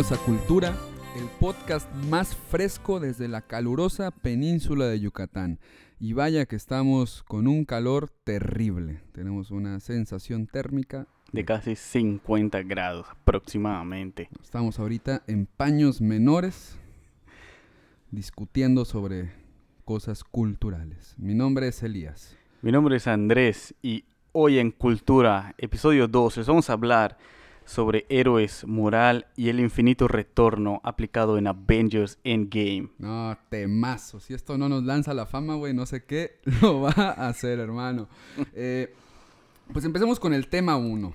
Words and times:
Bienvenidos 0.00 0.18
a 0.18 0.24
Cultura, 0.24 0.76
el 1.14 1.26
podcast 1.38 1.94
más 2.08 2.34
fresco 2.34 3.00
desde 3.00 3.28
la 3.28 3.42
calurosa 3.42 4.10
península 4.10 4.86
de 4.86 4.98
Yucatán. 4.98 5.58
Y 5.98 6.14
vaya 6.14 6.46
que 6.46 6.56
estamos 6.56 7.22
con 7.24 7.46
un 7.46 7.66
calor 7.66 8.08
terrible. 8.24 9.02
Tenemos 9.12 9.50
una 9.50 9.78
sensación 9.78 10.46
térmica. 10.46 11.06
De 11.32 11.44
casi 11.44 11.76
50 11.76 12.62
grados 12.62 13.08
aproximadamente. 13.10 14.30
Estamos 14.42 14.78
ahorita 14.78 15.22
en 15.26 15.44
paños 15.44 16.00
menores 16.00 16.78
discutiendo 18.10 18.86
sobre 18.86 19.30
cosas 19.84 20.24
culturales. 20.24 21.14
Mi 21.18 21.34
nombre 21.34 21.68
es 21.68 21.82
Elías. 21.82 22.38
Mi 22.62 22.72
nombre 22.72 22.96
es 22.96 23.06
Andrés 23.06 23.74
y 23.82 24.06
hoy 24.32 24.60
en 24.60 24.70
Cultura, 24.70 25.54
episodio 25.58 26.08
12, 26.08 26.44
vamos 26.44 26.70
a 26.70 26.72
hablar 26.72 27.18
sobre 27.64 28.06
héroes, 28.08 28.66
moral 28.66 29.26
y 29.36 29.48
el 29.48 29.60
infinito 29.60 30.08
retorno 30.08 30.80
aplicado 30.84 31.38
en 31.38 31.46
Avengers 31.46 32.18
Endgame. 32.24 32.88
No, 32.98 33.36
temazo. 33.48 34.20
Si 34.20 34.34
esto 34.34 34.58
no 34.58 34.68
nos 34.68 34.84
lanza 34.84 35.14
la 35.14 35.26
fama, 35.26 35.54
güey, 35.54 35.74
no 35.74 35.86
sé 35.86 36.04
qué 36.04 36.38
lo 36.62 36.80
va 36.82 36.92
a 36.96 37.28
hacer, 37.28 37.58
hermano. 37.58 38.08
Eh, 38.54 38.92
pues 39.72 39.84
empecemos 39.84 40.18
con 40.18 40.34
el 40.34 40.48
tema 40.48 40.76
1. 40.76 41.12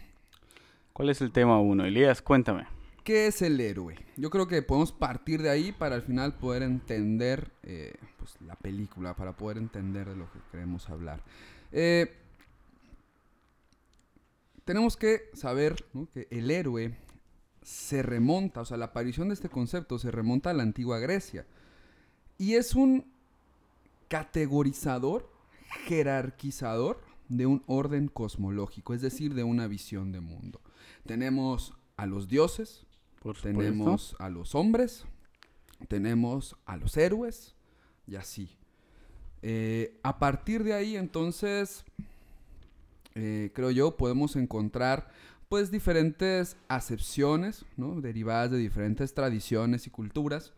¿Cuál 0.93 1.09
es 1.09 1.21
el 1.21 1.31
tema 1.31 1.59
1? 1.59 1.85
Elías, 1.85 2.21
cuéntame. 2.21 2.67
¿Qué 3.03 3.27
es 3.27 3.41
el 3.41 3.59
héroe? 3.59 3.95
Yo 4.17 4.29
creo 4.29 4.47
que 4.47 4.61
podemos 4.63 4.91
partir 4.91 5.41
de 5.41 5.49
ahí 5.49 5.71
para 5.71 5.95
al 5.95 6.01
final 6.01 6.33
poder 6.33 6.63
entender 6.63 7.51
eh, 7.63 7.93
pues, 8.17 8.35
la 8.41 8.55
película, 8.55 9.13
para 9.13 9.33
poder 9.33 9.57
entender 9.57 10.09
de 10.09 10.15
lo 10.15 10.31
que 10.31 10.39
queremos 10.51 10.89
hablar. 10.89 11.21
Eh, 11.71 12.24
tenemos 14.65 14.97
que 14.97 15.29
saber 15.33 15.85
que 16.13 16.27
el 16.31 16.51
héroe 16.51 16.97
se 17.61 18.03
remonta, 18.03 18.61
o 18.61 18.65
sea, 18.65 18.77
la 18.77 18.85
aparición 18.85 19.29
de 19.29 19.35
este 19.35 19.49
concepto 19.49 19.97
se 19.97 20.11
remonta 20.11 20.49
a 20.49 20.53
la 20.53 20.63
antigua 20.63 20.99
Grecia. 20.99 21.45
Y 22.37 22.55
es 22.55 22.75
un 22.75 23.05
categorizador, 24.07 25.31
jerarquizador 25.85 27.01
de 27.29 27.45
un 27.45 27.63
orden 27.67 28.07
cosmológico, 28.07 28.93
es 28.93 29.01
decir, 29.01 29.33
de 29.33 29.43
una 29.43 29.67
visión 29.67 30.11
de 30.11 30.19
mundo. 30.19 30.61
Tenemos 31.05 31.73
a 31.97 32.05
los 32.05 32.27
dioses, 32.27 32.85
tenemos 33.41 34.15
a 34.19 34.29
los 34.29 34.53
hombres, 34.53 35.05
tenemos 35.87 36.55
a 36.65 36.77
los 36.77 36.97
héroes 36.97 37.55
y 38.07 38.15
así. 38.15 38.57
Eh, 39.41 39.99
a 40.03 40.19
partir 40.19 40.63
de 40.63 40.73
ahí, 40.73 40.97
entonces, 40.97 41.85
eh, 43.15 43.51
creo 43.53 43.71
yo, 43.71 43.95
podemos 43.95 44.35
encontrar 44.35 45.09
pues 45.47 45.71
diferentes 45.71 46.57
acepciones, 46.67 47.65
¿no? 47.77 48.01
Derivadas 48.01 48.51
de 48.51 48.57
diferentes 48.57 49.13
tradiciones 49.13 49.87
y 49.87 49.89
culturas 49.89 50.51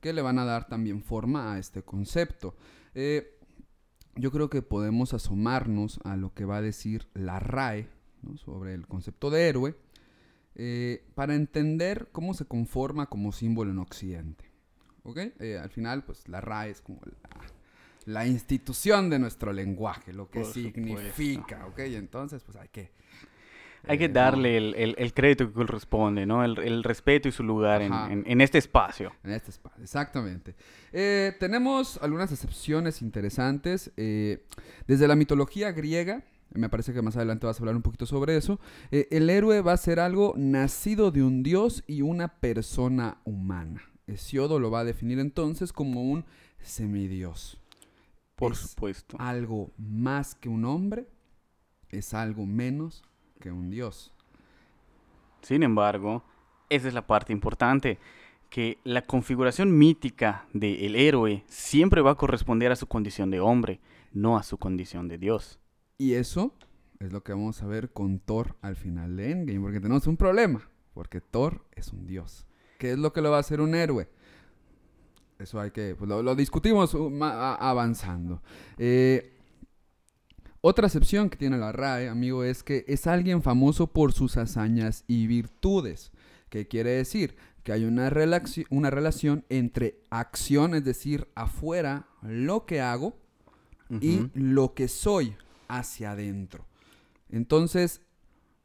que 0.00 0.12
le 0.12 0.22
van 0.22 0.38
a 0.38 0.44
dar 0.44 0.66
también 0.66 1.02
forma 1.02 1.52
a 1.52 1.58
este 1.58 1.82
concepto. 1.82 2.56
Eh, 2.94 3.38
yo 4.16 4.32
creo 4.32 4.50
que 4.50 4.60
podemos 4.60 5.14
asomarnos 5.14 6.00
a 6.02 6.16
lo 6.16 6.34
que 6.34 6.44
va 6.44 6.56
a 6.56 6.62
decir 6.62 7.06
la 7.14 7.38
RAE 7.38 7.88
sobre 8.36 8.74
el 8.74 8.88
concepto 8.88 9.30
de 9.30 9.48
héroe 9.48 9.76
eh, 10.56 11.06
para 11.14 11.36
entender 11.36 12.08
cómo 12.10 12.34
se 12.34 12.44
conforma 12.44 13.06
como 13.06 13.30
símbolo 13.30 13.70
en 13.70 13.78
Occidente. 13.78 14.50
¿Ok? 15.02 15.18
al 15.62 15.70
final, 15.70 16.04
pues 16.04 16.28
la 16.28 16.40
RAE 16.40 16.70
es 16.70 16.80
como 16.82 17.00
la, 17.04 17.30
la 18.06 18.26
institución 18.26 19.10
de 19.10 19.18
nuestro 19.18 19.52
lenguaje, 19.52 20.12
lo 20.12 20.30
que 20.30 20.44
significa, 20.44 21.66
¿ok? 21.66 21.78
Entonces, 21.80 22.42
pues 22.42 22.56
hay 22.56 22.68
que... 22.68 22.92
Hay 23.88 23.96
que 23.96 24.06
eh, 24.06 24.10
darle 24.10 24.58
el, 24.58 25.14
crédito 25.14 25.46
que 25.46 25.54
corresponde, 25.54 26.26
¿no? 26.26 26.44
El, 26.44 26.84
respeto 26.84 27.28
y 27.28 27.32
su 27.32 27.42
lugar 27.42 27.80
en, 27.80 28.40
este 28.40 28.58
espacio. 28.58 29.12
En 29.24 29.32
este 29.32 29.50
espacio, 29.50 29.82
exactamente. 29.82 30.54
Eh, 30.92 31.34
tenemos 31.40 31.98
algunas 32.02 32.30
excepciones 32.30 33.00
interesantes. 33.00 33.90
Eh, 33.96 34.44
desde 34.86 35.08
la 35.08 35.16
mitología 35.16 35.72
griega, 35.72 36.22
me 36.52 36.68
parece 36.68 36.92
que 36.92 37.00
más 37.00 37.16
adelante 37.16 37.46
vas 37.46 37.58
a 37.58 37.62
hablar 37.62 37.76
un 37.76 37.82
poquito 37.82 38.04
sobre 38.04 38.36
eso, 38.36 38.60
el 38.90 39.30
héroe 39.30 39.62
va 39.62 39.72
a 39.72 39.76
ser 39.78 40.00
algo 40.00 40.34
nacido 40.36 41.10
de 41.10 41.22
un 41.22 41.42
dios 41.42 41.82
y 41.86 42.02
una 42.02 42.28
persona 42.40 43.18
humana. 43.24 43.82
Hesiodo 44.06 44.58
lo 44.58 44.70
va 44.70 44.80
a 44.80 44.84
definir 44.84 45.20
entonces 45.20 45.72
como 45.72 46.02
un 46.02 46.24
semidios. 46.60 47.59
Por 48.40 48.56
supuesto. 48.56 49.16
Algo 49.20 49.70
más 49.76 50.34
que 50.34 50.48
un 50.48 50.64
hombre, 50.64 51.06
es 51.90 52.14
algo 52.14 52.46
menos 52.46 53.02
que 53.38 53.52
un 53.52 53.70
dios. 53.70 54.12
Sin 55.42 55.62
embargo, 55.62 56.24
esa 56.68 56.88
es 56.88 56.94
la 56.94 57.06
parte 57.06 57.32
importante, 57.32 57.98
que 58.48 58.78
la 58.82 59.02
configuración 59.02 59.76
mítica 59.76 60.46
del 60.52 60.96
héroe 60.96 61.44
siempre 61.46 62.00
va 62.00 62.12
a 62.12 62.16
corresponder 62.16 62.72
a 62.72 62.76
su 62.76 62.86
condición 62.86 63.30
de 63.30 63.40
hombre, 63.40 63.80
no 64.12 64.36
a 64.36 64.42
su 64.42 64.58
condición 64.58 65.06
de 65.06 65.18
dios. 65.18 65.60
Y 65.98 66.14
eso 66.14 66.54
es 66.98 67.12
lo 67.12 67.22
que 67.22 67.32
vamos 67.32 67.62
a 67.62 67.66
ver 67.66 67.90
con 67.92 68.18
Thor 68.18 68.56
al 68.62 68.74
final 68.74 69.16
de 69.16 69.30
Endgame, 69.30 69.60
porque 69.60 69.80
tenemos 69.80 70.06
un 70.06 70.16
problema, 70.16 70.68
porque 70.94 71.20
Thor 71.20 71.64
es 71.72 71.92
un 71.92 72.06
dios. 72.06 72.46
¿Qué 72.78 72.92
es 72.92 72.98
lo 72.98 73.12
que 73.12 73.20
lo 73.20 73.30
va 73.30 73.36
a 73.36 73.40
hacer 73.40 73.60
un 73.60 73.74
héroe? 73.74 74.08
Eso 75.40 75.58
hay 75.58 75.70
que, 75.70 75.94
pues 75.96 76.08
lo, 76.08 76.34
discutimos 76.34 76.92
uh, 76.94 77.10
avanzando. 77.24 78.42
Eh, 78.76 79.32
otra 80.60 80.86
excepción 80.86 81.30
que 81.30 81.38
tiene 81.38 81.56
la 81.56 81.72
RAE, 81.72 82.08
amigo, 82.08 82.44
es 82.44 82.62
que 82.62 82.84
es 82.86 83.06
alguien 83.06 83.42
famoso 83.42 83.86
por 83.86 84.12
sus 84.12 84.36
hazañas 84.36 85.04
y 85.06 85.26
virtudes. 85.26 86.12
¿Qué 86.50 86.68
quiere 86.68 86.90
decir? 86.90 87.36
Que 87.62 87.72
hay 87.72 87.84
una, 87.84 88.10
una 88.68 88.90
relación 88.90 89.44
entre 89.48 90.02
acción, 90.10 90.74
es 90.74 90.84
decir, 90.84 91.28
afuera, 91.34 92.06
lo 92.20 92.66
que 92.66 92.82
hago, 92.82 93.16
y 94.00 94.30
lo 94.34 94.74
que 94.74 94.86
soy 94.86 95.34
hacia 95.66 96.12
adentro. 96.12 96.66
Entonces, 97.28 98.02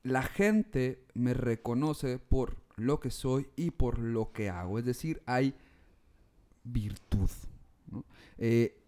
la 0.03 0.21
gente 0.21 1.03
me 1.15 1.33
reconoce 1.33 2.19
por 2.19 2.57
lo 2.75 2.99
que 2.99 3.09
soy 3.09 3.47
y 3.55 3.71
por 3.71 3.97
lo 3.97 4.31
que 4.33 4.49
hago. 4.49 4.77
Es 4.77 4.85
decir, 4.85 5.23
hay 5.25 5.55
virtud. 6.65 7.29
Eh, 8.37 8.81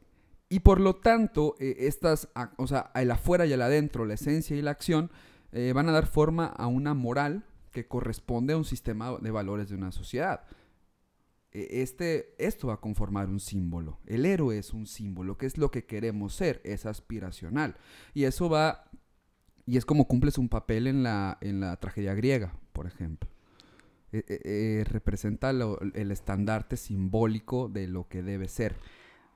y 0.49 0.59
por 0.59 0.79
lo 0.79 0.97
tanto, 0.97 1.55
eh, 1.59 1.75
estas, 1.79 2.29
o 2.57 2.67
sea, 2.67 2.91
el 2.95 3.11
afuera 3.11 3.45
y 3.45 3.53
el 3.53 3.61
adentro, 3.61 4.05
la 4.05 4.15
esencia 4.15 4.55
y 4.55 4.61
la 4.61 4.71
acción, 4.71 5.11
eh, 5.51 5.71
van 5.73 5.89
a 5.89 5.91
dar 5.91 6.07
forma 6.07 6.47
a 6.47 6.67
una 6.67 6.93
moral 6.93 7.45
que 7.71 7.88
corresponde 7.88 8.53
a 8.53 8.57
un 8.57 8.65
sistema 8.65 9.17
de 9.19 9.31
valores 9.31 9.69
de 9.69 9.75
una 9.75 9.91
sociedad. 9.91 10.43
E, 11.51 11.81
este, 11.81 12.33
esto 12.38 12.67
va 12.67 12.75
a 12.75 12.81
conformar 12.81 13.27
un 13.27 13.39
símbolo. 13.39 13.99
El 14.05 14.25
héroe 14.25 14.57
es 14.57 14.73
un 14.73 14.85
símbolo, 14.88 15.38
que 15.38 15.45
es 15.45 15.57
lo 15.57 15.69
que 15.69 15.85
queremos 15.85 16.33
ser, 16.33 16.61
es 16.63 16.85
aspiracional. 16.85 17.75
Y 18.13 18.23
eso 18.23 18.49
va, 18.49 18.89
y 19.65 19.77
es 19.77 19.85
como 19.85 20.07
cumples 20.07 20.38
un 20.38 20.49
papel 20.49 20.88
en 20.88 21.03
la, 21.03 21.38
en 21.41 21.59
la 21.59 21.77
tragedia 21.77 22.13
griega, 22.13 22.53
por 22.73 22.88
ejemplo. 22.88 23.29
Eh, 24.13 24.23
eh, 24.28 24.40
eh, 24.45 24.84
representa 24.85 25.50
el 25.50 26.12
estandarte 26.12 26.78
simbólico 26.78 27.68
de 27.68 27.88
lo 27.88 28.07
que 28.07 28.23
debe 28.23 28.47
ser. 28.47 28.75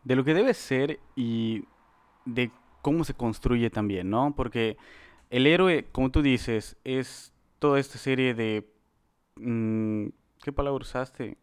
De 0.04 0.16
lo 0.16 0.24
que 0.24 0.34
debe 0.34 0.54
ser 0.54 1.00
y 1.16 1.66
de 2.26 2.52
cómo 2.82 3.04
se 3.04 3.14
construye 3.14 3.70
también, 3.70 4.10
¿no? 4.10 4.34
Porque 4.34 4.78
el 5.30 5.46
héroe, 5.46 5.88
como 5.92 6.10
tú 6.10 6.22
dices, 6.22 6.78
es 6.86 7.34
toda 7.60 7.80
esta 7.80 7.98
serie 7.98 8.34
de... 8.34 8.72
Mm, 9.36 10.08
¿Qué 10.42 10.52
palabra 10.54 10.82
usaste? 10.82 11.38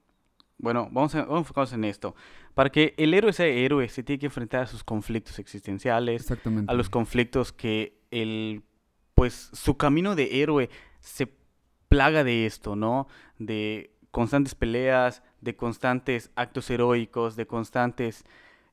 Bueno, 0.56 0.88
vamos 0.90 1.14
a, 1.14 1.20
vamos 1.20 1.36
a 1.36 1.38
enfocarnos 1.40 1.72
en 1.74 1.84
esto. 1.84 2.16
Para 2.54 2.70
que 2.70 2.94
el 2.96 3.14
héroe 3.14 3.32
sea 3.32 3.46
héroe, 3.46 3.88
se 3.88 4.02
tiene 4.02 4.18
que 4.18 4.26
enfrentar 4.26 4.62
a 4.62 4.66
sus 4.66 4.82
conflictos 4.82 5.38
existenciales, 5.38 6.26
a 6.66 6.74
los 6.74 6.88
conflictos 6.88 7.52
que 7.52 8.00
el, 8.10 8.62
pues, 9.14 9.50
su 9.52 9.76
camino 9.76 10.16
de 10.16 10.42
héroe 10.42 10.70
se 10.98 11.37
plaga 11.88 12.24
de 12.24 12.46
esto, 12.46 12.76
¿no? 12.76 13.08
De 13.38 13.90
constantes 14.10 14.54
peleas, 14.54 15.22
de 15.40 15.56
constantes 15.56 16.30
actos 16.34 16.70
heroicos, 16.70 17.36
de 17.36 17.46
constantes 17.46 18.24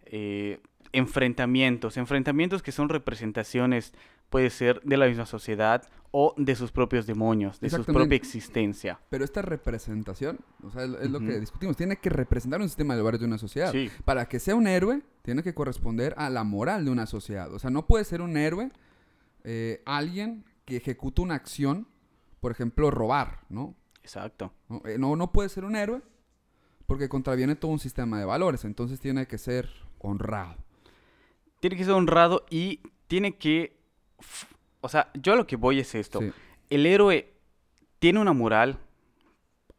eh, 0.05 0.59
enfrentamientos, 0.91 1.97
enfrentamientos 1.97 2.63
que 2.63 2.71
son 2.71 2.89
representaciones, 2.89 3.93
puede 4.29 4.49
ser 4.49 4.81
de 4.81 4.97
la 4.97 5.07
misma 5.07 5.25
sociedad 5.25 5.87
o 6.11 6.33
de 6.37 6.55
sus 6.55 6.71
propios 6.71 7.05
demonios, 7.05 7.59
de 7.59 7.69
su 7.69 7.83
propia 7.83 8.15
existencia. 8.15 8.99
Pero 9.09 9.25
esta 9.25 9.41
representación, 9.41 10.39
o 10.63 10.71
sea, 10.71 10.85
es, 10.85 11.09
lo 11.09 11.19
que 11.19 11.39
discutimos, 11.39 11.75
tiene 11.75 11.97
que 11.97 12.09
representar 12.09 12.61
un 12.61 12.69
sistema 12.69 12.95
de 12.95 13.01
valores 13.01 13.19
de 13.19 13.25
una 13.25 13.37
sociedad. 13.37 13.73
Para 14.05 14.27
que 14.27 14.39
sea 14.39 14.55
un 14.55 14.67
héroe, 14.67 15.01
tiene 15.23 15.43
que 15.43 15.53
corresponder 15.53 16.13
a 16.17 16.29
la 16.29 16.45
moral 16.45 16.85
de 16.85 16.91
una 16.91 17.05
sociedad. 17.05 17.53
O 17.53 17.59
sea, 17.59 17.69
no 17.69 17.85
puede 17.85 18.05
ser 18.05 18.21
un 18.21 18.37
héroe 18.37 18.71
eh, 19.43 19.81
alguien 19.85 20.45
que 20.63 20.77
ejecuta 20.77 21.21
una 21.21 21.35
acción 21.35 21.87
por 22.45 22.51
ejemplo, 22.51 22.91
robar, 22.91 23.39
¿no? 23.49 23.73
Exacto. 24.03 24.53
Eh, 24.85 24.97
¿no? 24.99 25.15
No, 25.15 25.31
puede 25.31 25.49
ser 25.49 25.65
un 25.65 25.75
héroe 25.75 26.03
porque 26.85 27.09
contraviene 27.09 27.55
todo 27.55 27.71
un 27.71 27.79
sistema 27.79 28.19
de 28.19 28.25
valores, 28.25 28.65
entonces 28.65 28.99
tiene 28.99 29.25
que 29.25 29.39
ser 29.39 29.67
honrado. 29.97 30.55
Tiene 31.59 31.75
que 31.75 31.83
ser 31.83 31.93
honrado 31.93 32.45
y 32.51 32.81
tiene 33.07 33.37
que... 33.37 33.79
O 34.81 34.89
sea, 34.89 35.09
yo 35.15 35.33
a 35.33 35.35
lo 35.35 35.47
que 35.47 35.55
voy 35.55 35.79
es 35.79 35.95
esto. 35.95 36.19
El 36.69 36.85
héroe 36.85 37.33
tiene 37.97 38.19
una 38.19 38.33
moral 38.33 38.77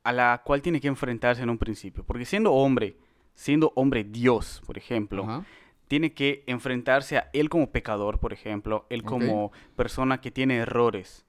a 0.02 0.12
la 0.12 0.42
cual 0.44 0.60
tiene 0.60 0.80
que 0.80 0.88
enfrentarse 0.88 1.44
en 1.44 1.50
un 1.50 1.58
principio. 1.58 2.02
Porque 2.02 2.24
siendo 2.24 2.52
hombre, 2.52 2.96
siendo 3.36 3.72
hombre 3.76 4.02
Dios, 4.02 4.60
por 4.66 4.76
ejemplo, 4.76 5.22
Ajá. 5.22 5.44
tiene 5.86 6.14
que 6.14 6.42
enfrentarse 6.48 7.16
a 7.16 7.30
él 7.32 7.48
como 7.48 7.70
pecador, 7.70 8.19
por 8.19 8.32
ejemplo, 8.32 8.86
él 8.90 9.04
como 9.04 9.52
persona 9.76 10.20
que 10.20 10.32
tiene 10.32 10.56
errores. 10.56 11.25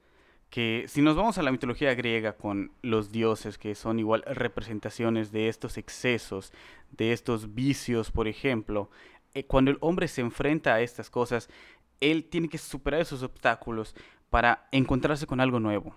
Que 0.50 0.86
si 0.88 1.02
nos 1.02 1.16
vamos 1.16 1.38
a 1.38 1.44
la 1.44 1.52
mitología 1.52 1.94
griega 1.94 2.34
con 2.34 2.72
los 2.82 3.12
dioses, 3.12 3.58
que 3.58 3.76
son 3.76 4.00
igual 4.00 4.24
representaciones 4.26 5.32
de 5.32 5.50
estos 5.50 5.78
excesos, 5.78 6.54
de 6.92 7.12
estos 7.12 7.54
vicios, 7.54 8.12
por 8.12 8.28
ejemplo, 8.28 8.90
eh, 9.34 9.44
cuando 9.46 9.72
el 9.72 9.78
hombre 9.82 10.08
se 10.08 10.22
enfrenta 10.22 10.74
a 10.74 10.82
estas 10.82 11.10
cosas, 11.10 11.50
él 12.00 12.26
tiene 12.26 12.50
que 12.50 12.58
superar 12.58 13.02
esos 13.02 13.24
obstáculos 13.24 13.96
para 14.30 14.68
encontrarse 14.72 15.28
con 15.28 15.40
algo 15.40 15.60
nuevo. 15.60 15.96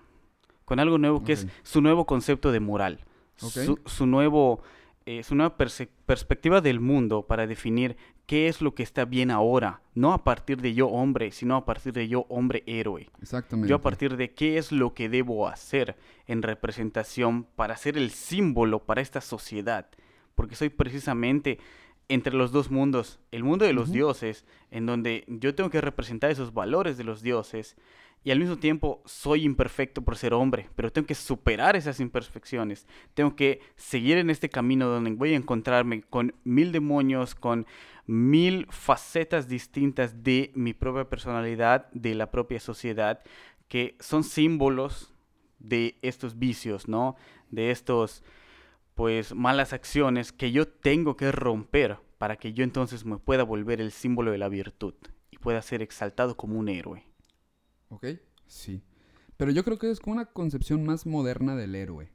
Con 0.64 0.78
algo 0.78 0.98
nuevo 0.98 1.24
que 1.24 1.32
es 1.32 1.46
su 1.62 1.80
nuevo 1.80 2.06
concepto 2.06 2.52
de 2.52 2.60
moral. 2.60 3.04
Su, 3.36 3.80
su 3.86 4.06
nuevo, 4.06 4.62
eh, 5.06 5.22
su 5.22 5.34
nueva 5.34 5.56
perspectiva 5.56 6.60
del 6.60 6.80
mundo 6.80 7.22
para 7.22 7.46
definir 7.46 7.96
qué 8.30 8.46
es 8.46 8.62
lo 8.62 8.76
que 8.76 8.84
está 8.84 9.06
bien 9.06 9.32
ahora. 9.32 9.82
No 9.92 10.12
a 10.12 10.22
partir 10.22 10.62
de 10.62 10.72
yo 10.72 10.86
hombre, 10.86 11.32
sino 11.32 11.56
a 11.56 11.64
partir 11.64 11.92
de 11.92 12.06
yo 12.06 12.26
hombre 12.28 12.62
héroe. 12.64 13.10
Exactamente. 13.20 13.68
Yo 13.68 13.74
a 13.74 13.80
partir 13.80 14.16
de 14.16 14.34
qué 14.34 14.56
es 14.56 14.70
lo 14.70 14.94
que 14.94 15.08
debo 15.08 15.48
hacer 15.48 15.96
en 16.28 16.42
representación 16.42 17.42
para 17.56 17.76
ser 17.76 17.98
el 17.98 18.12
símbolo 18.12 18.84
para 18.84 19.00
esta 19.00 19.20
sociedad. 19.20 19.88
Porque 20.36 20.54
soy 20.54 20.68
precisamente 20.68 21.58
entre 22.10 22.34
los 22.34 22.50
dos 22.50 22.70
mundos, 22.70 23.20
el 23.30 23.44
mundo 23.44 23.64
de 23.64 23.72
los 23.72 23.92
dioses, 23.92 24.44
en 24.70 24.84
donde 24.84 25.24
yo 25.28 25.54
tengo 25.54 25.70
que 25.70 25.80
representar 25.80 26.30
esos 26.30 26.52
valores 26.52 26.98
de 26.98 27.04
los 27.04 27.22
dioses, 27.22 27.76
y 28.22 28.32
al 28.32 28.40
mismo 28.40 28.58
tiempo 28.58 29.00
soy 29.06 29.44
imperfecto 29.44 30.02
por 30.02 30.16
ser 30.16 30.34
hombre, 30.34 30.68
pero 30.76 30.92
tengo 30.92 31.06
que 31.06 31.14
superar 31.14 31.76
esas 31.76 32.00
imperfecciones, 32.00 32.86
tengo 33.14 33.34
que 33.34 33.60
seguir 33.76 34.18
en 34.18 34.28
este 34.28 34.50
camino 34.50 34.88
donde 34.88 35.12
voy 35.12 35.32
a 35.32 35.36
encontrarme 35.36 36.02
con 36.02 36.34
mil 36.44 36.72
demonios, 36.72 37.34
con 37.34 37.66
mil 38.06 38.66
facetas 38.70 39.48
distintas 39.48 40.24
de 40.24 40.50
mi 40.54 40.74
propia 40.74 41.08
personalidad, 41.08 41.90
de 41.92 42.14
la 42.16 42.30
propia 42.30 42.58
sociedad, 42.60 43.22
que 43.68 43.96
son 44.00 44.24
símbolos 44.24 45.14
de 45.60 45.96
estos 46.02 46.38
vicios, 46.38 46.88
¿no? 46.88 47.14
De 47.50 47.70
estos, 47.70 48.24
pues, 49.00 49.34
malas 49.34 49.72
acciones 49.72 50.30
que 50.30 50.52
yo 50.52 50.68
tengo 50.68 51.16
que 51.16 51.32
romper 51.32 51.96
para 52.18 52.36
que 52.36 52.52
yo 52.52 52.64
entonces 52.64 53.06
me 53.06 53.16
pueda 53.16 53.44
volver 53.44 53.80
el 53.80 53.92
símbolo 53.92 54.30
de 54.30 54.36
la 54.36 54.50
virtud 54.50 54.92
y 55.30 55.38
pueda 55.38 55.62
ser 55.62 55.80
exaltado 55.80 56.36
como 56.36 56.58
un 56.58 56.68
héroe. 56.68 57.06
¿Ok? 57.88 58.06
Sí. 58.46 58.82
Pero 59.38 59.52
yo 59.52 59.64
creo 59.64 59.78
que 59.78 59.90
es 59.90 60.00
como 60.00 60.16
una 60.16 60.26
concepción 60.26 60.84
más 60.84 61.06
moderna 61.06 61.56
del 61.56 61.76
héroe. 61.76 62.12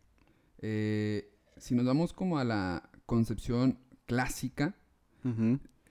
Eh, 0.60 1.34
si 1.58 1.74
nos 1.74 1.88
vamos 1.88 2.14
como 2.14 2.38
a 2.38 2.44
la 2.44 2.88
concepción 3.08 3.80
clásica, 4.06 4.76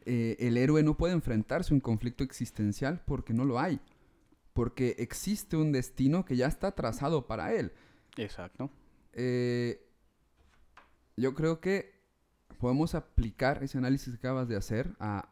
eh, 0.06 0.36
el 0.38 0.56
héroe 0.56 0.84
no 0.84 0.96
puede 0.96 1.14
enfrentarse 1.14 1.74
a 1.74 1.74
un 1.74 1.80
conflicto 1.80 2.22
existencial 2.22 3.02
porque 3.04 3.34
no 3.34 3.44
lo 3.44 3.58
hay. 3.58 3.80
Porque 4.52 4.94
existe 5.00 5.56
un 5.56 5.72
destino 5.72 6.24
que 6.24 6.36
ya 6.36 6.46
está 6.46 6.70
trazado 6.70 7.26
para 7.26 7.52
él. 7.52 7.72
Exacto. 8.16 8.70
Eh, 9.12 9.83
yo 11.16 11.34
creo 11.34 11.60
que 11.60 11.94
podemos 12.58 12.94
aplicar 12.94 13.62
ese 13.62 13.78
análisis 13.78 14.14
que 14.14 14.26
acabas 14.26 14.48
de 14.48 14.56
hacer 14.56 14.94
a, 14.98 15.28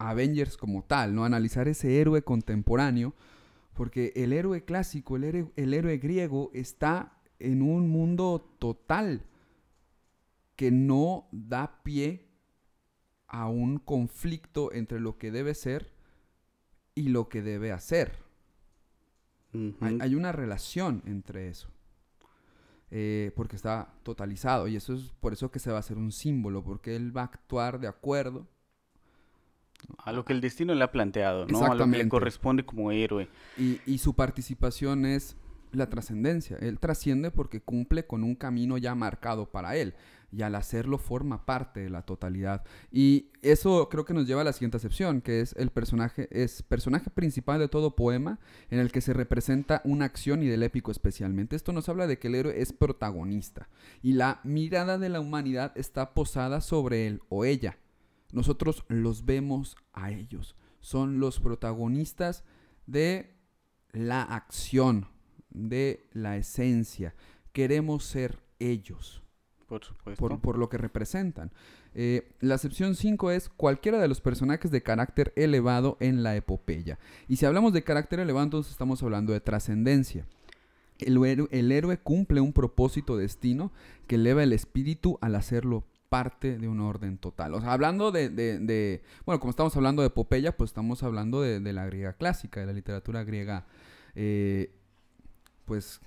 Avengers 0.00 0.56
como 0.56 0.84
tal, 0.84 1.12
¿no? 1.14 1.24
Analizar 1.24 1.66
ese 1.66 2.00
héroe 2.00 2.22
contemporáneo, 2.22 3.14
porque 3.74 4.12
el 4.14 4.32
héroe 4.32 4.64
clásico, 4.64 5.16
el 5.16 5.24
héroe, 5.24 5.52
el 5.56 5.74
héroe 5.74 5.98
griego 5.98 6.50
está 6.54 7.18
en 7.40 7.62
un 7.62 7.88
mundo 7.88 8.54
total 8.60 9.24
que 10.54 10.70
no 10.70 11.28
da 11.32 11.82
pie 11.82 12.28
a 13.26 13.48
un 13.48 13.78
conflicto 13.78 14.72
entre 14.72 15.00
lo 15.00 15.18
que 15.18 15.30
debe 15.30 15.54
ser 15.54 15.92
y 16.94 17.08
lo 17.08 17.28
que 17.28 17.42
debe 17.42 17.72
hacer. 17.72 18.12
Hay 19.80 20.14
una 20.14 20.30
relación 20.30 21.02
entre 21.06 21.48
eso. 21.48 21.68
Eh, 22.90 23.32
porque 23.36 23.56
está 23.56 23.94
totalizado. 24.02 24.68
Y 24.68 24.76
eso 24.76 24.94
es 24.94 25.12
por 25.20 25.32
eso 25.32 25.50
que 25.50 25.58
se 25.58 25.70
va 25.70 25.76
a 25.76 25.80
hacer 25.80 25.98
un 25.98 26.12
símbolo. 26.12 26.62
Porque 26.62 26.96
él 26.96 27.16
va 27.16 27.22
a 27.22 27.24
actuar 27.24 27.80
de 27.80 27.88
acuerdo. 27.88 28.46
A 29.98 30.12
lo 30.12 30.24
que 30.24 30.32
el 30.32 30.40
destino 30.40 30.74
le 30.74 30.82
ha 30.82 30.90
planteado, 30.90 31.46
¿no? 31.46 31.64
A 31.64 31.74
lo 31.74 31.84
que 31.84 31.98
le 31.98 32.08
corresponde 32.08 32.64
como 32.64 32.90
héroe. 32.90 33.28
Y, 33.56 33.80
y 33.86 33.98
su 33.98 34.14
participación 34.14 35.06
es 35.06 35.36
la 35.72 35.88
trascendencia. 35.88 36.56
Él 36.60 36.78
trasciende 36.78 37.30
porque 37.30 37.60
cumple 37.60 38.06
con 38.06 38.24
un 38.24 38.34
camino 38.34 38.78
ya 38.78 38.94
marcado 38.94 39.46
para 39.46 39.76
él. 39.76 39.94
Y 40.30 40.42
al 40.42 40.54
hacerlo 40.56 40.98
forma 40.98 41.46
parte 41.46 41.80
de 41.80 41.88
la 41.88 42.02
totalidad. 42.02 42.64
Y 42.90 43.30
eso 43.40 43.88
creo 43.88 44.04
que 44.04 44.12
nos 44.12 44.26
lleva 44.26 44.42
a 44.42 44.44
la 44.44 44.52
siguiente 44.52 44.76
acepción, 44.76 45.22
que 45.22 45.40
es 45.40 45.54
el 45.56 45.70
personaje, 45.70 46.28
es 46.30 46.62
personaje 46.62 47.08
principal 47.08 47.58
de 47.58 47.68
todo 47.68 47.96
poema 47.96 48.38
en 48.70 48.78
el 48.78 48.92
que 48.92 49.00
se 49.00 49.14
representa 49.14 49.80
una 49.84 50.04
acción 50.04 50.42
y 50.42 50.46
del 50.46 50.62
épico 50.62 50.90
especialmente. 50.90 51.56
Esto 51.56 51.72
nos 51.72 51.88
habla 51.88 52.06
de 52.06 52.18
que 52.18 52.28
el 52.28 52.34
héroe 52.34 52.60
es 52.60 52.74
protagonista. 52.74 53.70
Y 54.02 54.12
la 54.12 54.40
mirada 54.44 54.98
de 54.98 55.08
la 55.08 55.20
humanidad 55.20 55.72
está 55.76 56.12
posada 56.12 56.60
sobre 56.60 57.06
él 57.06 57.22
o 57.30 57.46
ella. 57.46 57.78
Nosotros 58.32 58.84
los 58.88 59.24
vemos 59.24 59.76
a 59.94 60.10
ellos. 60.10 60.56
Son 60.80 61.20
los 61.20 61.40
protagonistas 61.40 62.44
de 62.86 63.34
la 63.92 64.22
acción, 64.22 65.08
de 65.48 66.06
la 66.12 66.36
esencia. 66.36 67.14
Queremos 67.52 68.04
ser 68.04 68.42
ellos 68.58 69.22
Por 69.68 69.84
supuesto. 69.84 70.18
por, 70.28 70.40
por 70.40 70.58
lo 70.58 70.68
que 70.68 70.78
representan. 70.78 71.50
Eh, 71.94 72.30
la 72.40 72.54
acepción 72.54 72.94
5 72.94 73.30
es 73.32 73.48
cualquiera 73.50 73.98
de 73.98 74.08
los 74.08 74.20
personajes 74.20 74.70
de 74.70 74.82
carácter 74.82 75.32
elevado 75.36 75.96
en 76.00 76.22
la 76.22 76.34
epopeya. 76.36 76.98
Y 77.28 77.36
si 77.36 77.44
hablamos 77.46 77.72
de 77.74 77.84
carácter 77.84 78.20
elevado, 78.20 78.44
entonces 78.44 78.72
estamos 78.72 79.02
hablando 79.02 79.32
de 79.34 79.40
trascendencia. 79.40 80.24
El, 81.00 81.16
héroe- 81.18 81.48
el 81.50 81.70
héroe 81.70 81.98
cumple 81.98 82.40
un 82.40 82.52
propósito 82.52 83.16
destino 83.16 83.70
que 84.06 84.14
eleva 84.16 84.42
el 84.42 84.52
espíritu 84.52 85.18
al 85.20 85.34
hacerlo 85.34 85.84
parte 86.08 86.56
de 86.58 86.66
un 86.68 86.80
orden 86.80 87.18
total. 87.18 87.52
O 87.52 87.60
sea, 87.60 87.72
hablando 87.74 88.10
de, 88.10 88.30
de- 88.30 88.58
de- 88.58 89.02
bueno, 89.26 89.38
como 89.38 89.50
estamos 89.50 89.76
hablando 89.76 90.00
de 90.00 90.08
epopeya, 90.08 90.56
pues 90.56 90.70
estamos 90.70 91.02
hablando 91.02 91.42
de, 91.42 91.60
de 91.60 91.72
la 91.74 91.84
griega 91.84 92.14
clásica, 92.14 92.60
de 92.60 92.66
la 92.66 92.72
literatura 92.72 93.22
griega, 93.24 93.66
eh, 94.14 94.70
pues, 95.66 96.00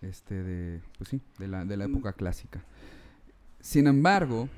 este, 0.00 0.42
de, 0.42 0.80
pues 0.96 1.10
sí, 1.10 1.20
de 1.38 1.46
la, 1.48 1.64
de 1.66 1.76
la 1.76 1.84
época 1.84 2.12
clásica. 2.14 2.64
Sin 3.68 3.86
embargo, 3.86 4.48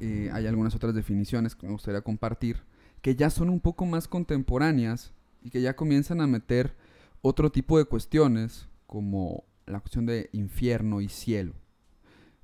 eh, 0.00 0.30
hay 0.32 0.46
algunas 0.46 0.74
otras 0.74 0.94
definiciones 0.94 1.54
que 1.54 1.66
me 1.66 1.74
gustaría 1.74 2.00
compartir 2.00 2.56
que 3.02 3.16
ya 3.16 3.28
son 3.28 3.50
un 3.50 3.60
poco 3.60 3.84
más 3.84 4.08
contemporáneas 4.08 5.12
y 5.42 5.50
que 5.50 5.60
ya 5.60 5.76
comienzan 5.76 6.22
a 6.22 6.26
meter 6.26 6.74
otro 7.20 7.52
tipo 7.52 7.76
de 7.76 7.84
cuestiones 7.84 8.66
como 8.86 9.44
la 9.66 9.80
cuestión 9.80 10.06
de 10.06 10.30
infierno 10.32 11.02
y 11.02 11.10
cielo. 11.10 11.52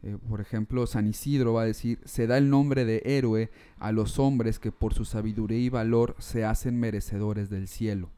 Eh, 0.03 0.19
por 0.29 0.43
ejemplo, 0.43 0.87
San 0.87 1.07
Isidro 1.07 1.55
va 1.55 1.63
a 1.63 1.73
decir, 1.73 1.99
se 2.05 2.27
da 2.27 2.37
el 2.37 2.51
nombre 2.51 2.85
de 2.85 3.01
héroe 3.07 3.51
a 3.79 3.91
los 3.91 4.19
hombres 4.19 4.59
que 4.59 4.73
por 4.73 4.93
su 4.93 5.07
sabiduría 5.07 5.61
y 5.61 5.71
valor 5.71 6.15
se 6.19 6.45
hacen 6.45 6.79
merecedores 6.79 7.49
del 7.49 7.69
cielo. 7.69 8.11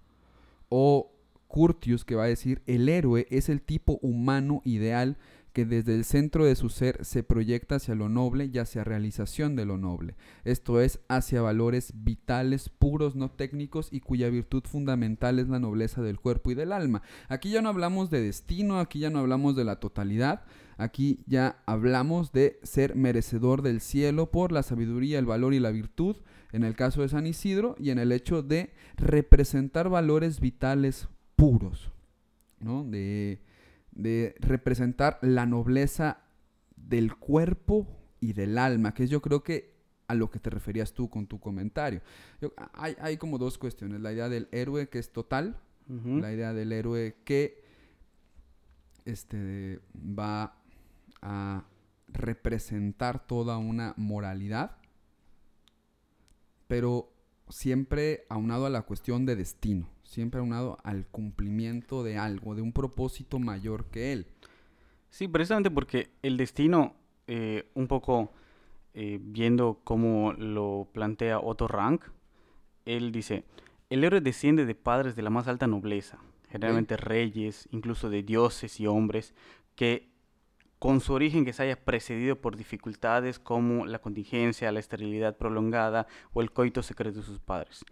O 0.68 1.12
Curtius 1.46 2.04
que 2.04 2.16
va 2.16 2.24
a 2.24 2.26
decir, 2.26 2.60
el 2.66 2.88
héroe 2.88 3.28
es 3.30 3.48
el 3.48 3.62
tipo 3.62 4.00
humano 4.02 4.62
ideal 4.64 5.16
que 5.52 5.66
desde 5.66 5.94
el 5.94 6.04
centro 6.04 6.44
de 6.44 6.56
su 6.56 6.68
ser 6.68 7.04
se 7.04 7.22
proyecta 7.22 7.76
hacia 7.76 7.94
lo 7.94 8.08
noble 8.08 8.50
y 8.52 8.58
hacia 8.58 8.84
realización 8.84 9.54
de 9.56 9.66
lo 9.66 9.78
noble, 9.78 10.16
esto 10.44 10.80
es, 10.80 11.00
hacia 11.08 11.42
valores 11.42 11.92
vitales, 11.94 12.68
puros, 12.68 13.14
no 13.14 13.30
técnicos 13.30 13.88
y 13.92 14.00
cuya 14.00 14.30
virtud 14.30 14.64
fundamental 14.64 15.38
es 15.38 15.48
la 15.48 15.58
nobleza 15.58 16.02
del 16.02 16.20
cuerpo 16.20 16.50
y 16.50 16.54
del 16.54 16.72
alma. 16.72 17.02
Aquí 17.28 17.50
ya 17.50 17.62
no 17.62 17.68
hablamos 17.68 18.10
de 18.10 18.22
destino, 18.22 18.78
aquí 18.80 19.00
ya 19.00 19.10
no 19.10 19.18
hablamos 19.18 19.54
de 19.54 19.64
la 19.64 19.76
totalidad, 19.76 20.44
aquí 20.78 21.20
ya 21.26 21.62
hablamos 21.66 22.32
de 22.32 22.58
ser 22.62 22.96
merecedor 22.96 23.62
del 23.62 23.80
cielo 23.80 24.30
por 24.30 24.52
la 24.52 24.62
sabiduría, 24.62 25.18
el 25.18 25.26
valor 25.26 25.54
y 25.54 25.60
la 25.60 25.70
virtud, 25.70 26.16
en 26.52 26.64
el 26.64 26.74
caso 26.74 27.02
de 27.02 27.08
San 27.08 27.26
Isidro, 27.26 27.76
y 27.78 27.90
en 27.90 27.98
el 27.98 28.12
hecho 28.12 28.42
de 28.42 28.72
representar 28.96 29.88
valores 29.88 30.40
vitales 30.40 31.08
puros, 31.36 31.90
¿no? 32.60 32.84
De, 32.84 33.40
de 33.92 34.34
representar 34.40 35.18
la 35.22 35.46
nobleza 35.46 36.18
del 36.76 37.14
cuerpo 37.16 37.86
y 38.20 38.32
del 38.32 38.58
alma, 38.58 38.94
que 38.94 39.04
es 39.04 39.10
yo 39.10 39.20
creo 39.22 39.42
que 39.42 39.72
a 40.08 40.14
lo 40.14 40.30
que 40.30 40.38
te 40.38 40.50
referías 40.50 40.92
tú 40.92 41.08
con 41.08 41.26
tu 41.26 41.38
comentario. 41.40 42.02
Yo- 42.40 42.52
hay, 42.74 42.96
hay 43.00 43.16
como 43.16 43.38
dos 43.38 43.56
cuestiones, 43.58 44.00
la 44.00 44.12
idea 44.12 44.28
del 44.28 44.48
héroe 44.52 44.88
que 44.88 44.98
es 44.98 45.10
total, 45.12 45.58
la 46.20 46.32
idea 46.32 46.52
del 46.54 46.72
héroe 46.72 47.16
que 47.24 47.62
este, 49.04 49.80
va 49.96 50.56
a 51.20 51.64
representar 52.08 53.26
toda 53.26 53.58
una 53.58 53.94
moralidad, 53.96 54.76
pero 56.68 57.12
siempre 57.48 58.24
aunado 58.28 58.66
a 58.66 58.70
la 58.70 58.82
cuestión 58.82 59.26
de 59.26 59.36
destino, 59.36 59.88
siempre 60.12 60.40
aunado 60.40 60.76
al 60.84 61.06
cumplimiento 61.06 62.04
de 62.04 62.18
algo, 62.18 62.54
de 62.54 62.60
un 62.60 62.72
propósito 62.72 63.38
mayor 63.38 63.86
que 63.86 64.12
él. 64.12 64.26
Sí, 65.08 65.26
precisamente 65.26 65.70
porque 65.70 66.10
el 66.22 66.36
destino, 66.36 66.94
eh, 67.26 67.70
un 67.74 67.88
poco 67.88 68.30
eh, 68.92 69.18
viendo 69.22 69.80
cómo 69.84 70.34
lo 70.34 70.88
plantea 70.92 71.40
Otto 71.40 71.66
Rank, 71.66 72.04
él 72.84 73.10
dice, 73.10 73.44
el 73.88 74.04
héroe 74.04 74.20
desciende 74.20 74.66
de 74.66 74.74
padres 74.74 75.16
de 75.16 75.22
la 75.22 75.30
más 75.30 75.48
alta 75.48 75.66
nobleza, 75.66 76.18
generalmente 76.50 76.98
reyes, 76.98 77.66
incluso 77.72 78.10
de 78.10 78.22
dioses 78.22 78.80
y 78.80 78.86
hombres, 78.86 79.34
que 79.76 80.12
con 80.78 81.00
su 81.00 81.14
origen 81.14 81.46
que 81.46 81.54
se 81.54 81.62
haya 81.62 81.82
precedido 81.82 82.36
por 82.36 82.56
dificultades 82.56 83.38
como 83.38 83.86
la 83.86 84.00
contingencia, 84.00 84.72
la 84.72 84.80
esterilidad 84.80 85.38
prolongada 85.38 86.06
o 86.34 86.42
el 86.42 86.50
coito 86.50 86.82
secreto 86.82 87.20
de 87.20 87.24
sus 87.24 87.38
padres. 87.38 87.84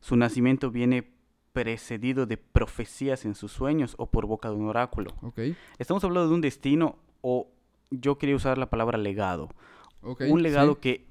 Su 0.00 0.16
nacimiento 0.16 0.70
viene 0.70 1.15
precedido 1.56 2.26
de 2.26 2.36
profecías 2.36 3.24
en 3.24 3.34
sus 3.34 3.50
sueños 3.50 3.94
o 3.96 4.10
por 4.10 4.26
boca 4.26 4.50
de 4.50 4.56
un 4.56 4.68
oráculo. 4.68 5.14
Ok. 5.22 5.40
Estamos 5.78 6.04
hablando 6.04 6.28
de 6.28 6.34
un 6.34 6.42
destino 6.42 6.98
o 7.22 7.48
yo 7.90 8.18
quería 8.18 8.36
usar 8.36 8.58
la 8.58 8.68
palabra 8.68 8.98
legado. 8.98 9.48
ok, 10.02 10.24
un 10.28 10.42
legado 10.42 10.74
sí. 10.74 10.80
que 10.82 11.06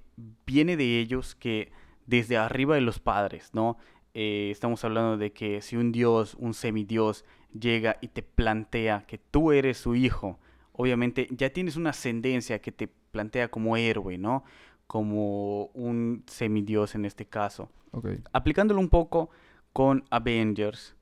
viene 0.46 0.78
de 0.78 1.00
ellos, 1.00 1.34
que 1.34 1.72
desde 2.06 2.38
arriba 2.38 2.76
de 2.76 2.82
los 2.82 3.00
padres, 3.00 3.50
¿no? 3.54 3.80
Eh, 4.14 4.50
estamos 4.52 4.84
hablando 4.84 5.18
de 5.18 5.34
que 5.34 5.64
si 5.64 5.78
un 5.78 5.92
dios, 5.92 6.36
un 6.38 6.54
semidios, 6.54 7.26
llega 7.60 7.98
y 8.00 8.10
te 8.10 8.22
plantea 8.22 9.06
que 9.08 9.18
tú 9.18 9.52
eres 9.52 9.80
su 9.80 9.96
hijo, 9.96 10.38
obviamente 10.74 11.28
ya 11.32 11.50
tienes 11.50 11.76
una 11.76 11.90
ascendencia 11.90 12.60
que 12.60 12.72
te 12.72 12.88
plantea 12.88 13.50
como 13.50 13.78
héroe, 13.78 14.20
¿no? 14.20 14.44
Como 14.86 15.72
un 15.74 16.22
semidios 16.28 16.94
en 16.94 17.06
este 17.06 17.26
caso. 17.26 17.68
Ok. 17.90 18.10
Aplicándolo 18.32 18.80
un 18.80 18.90
poco 18.90 19.32
con 19.76 20.06
Avengers, 20.10 20.96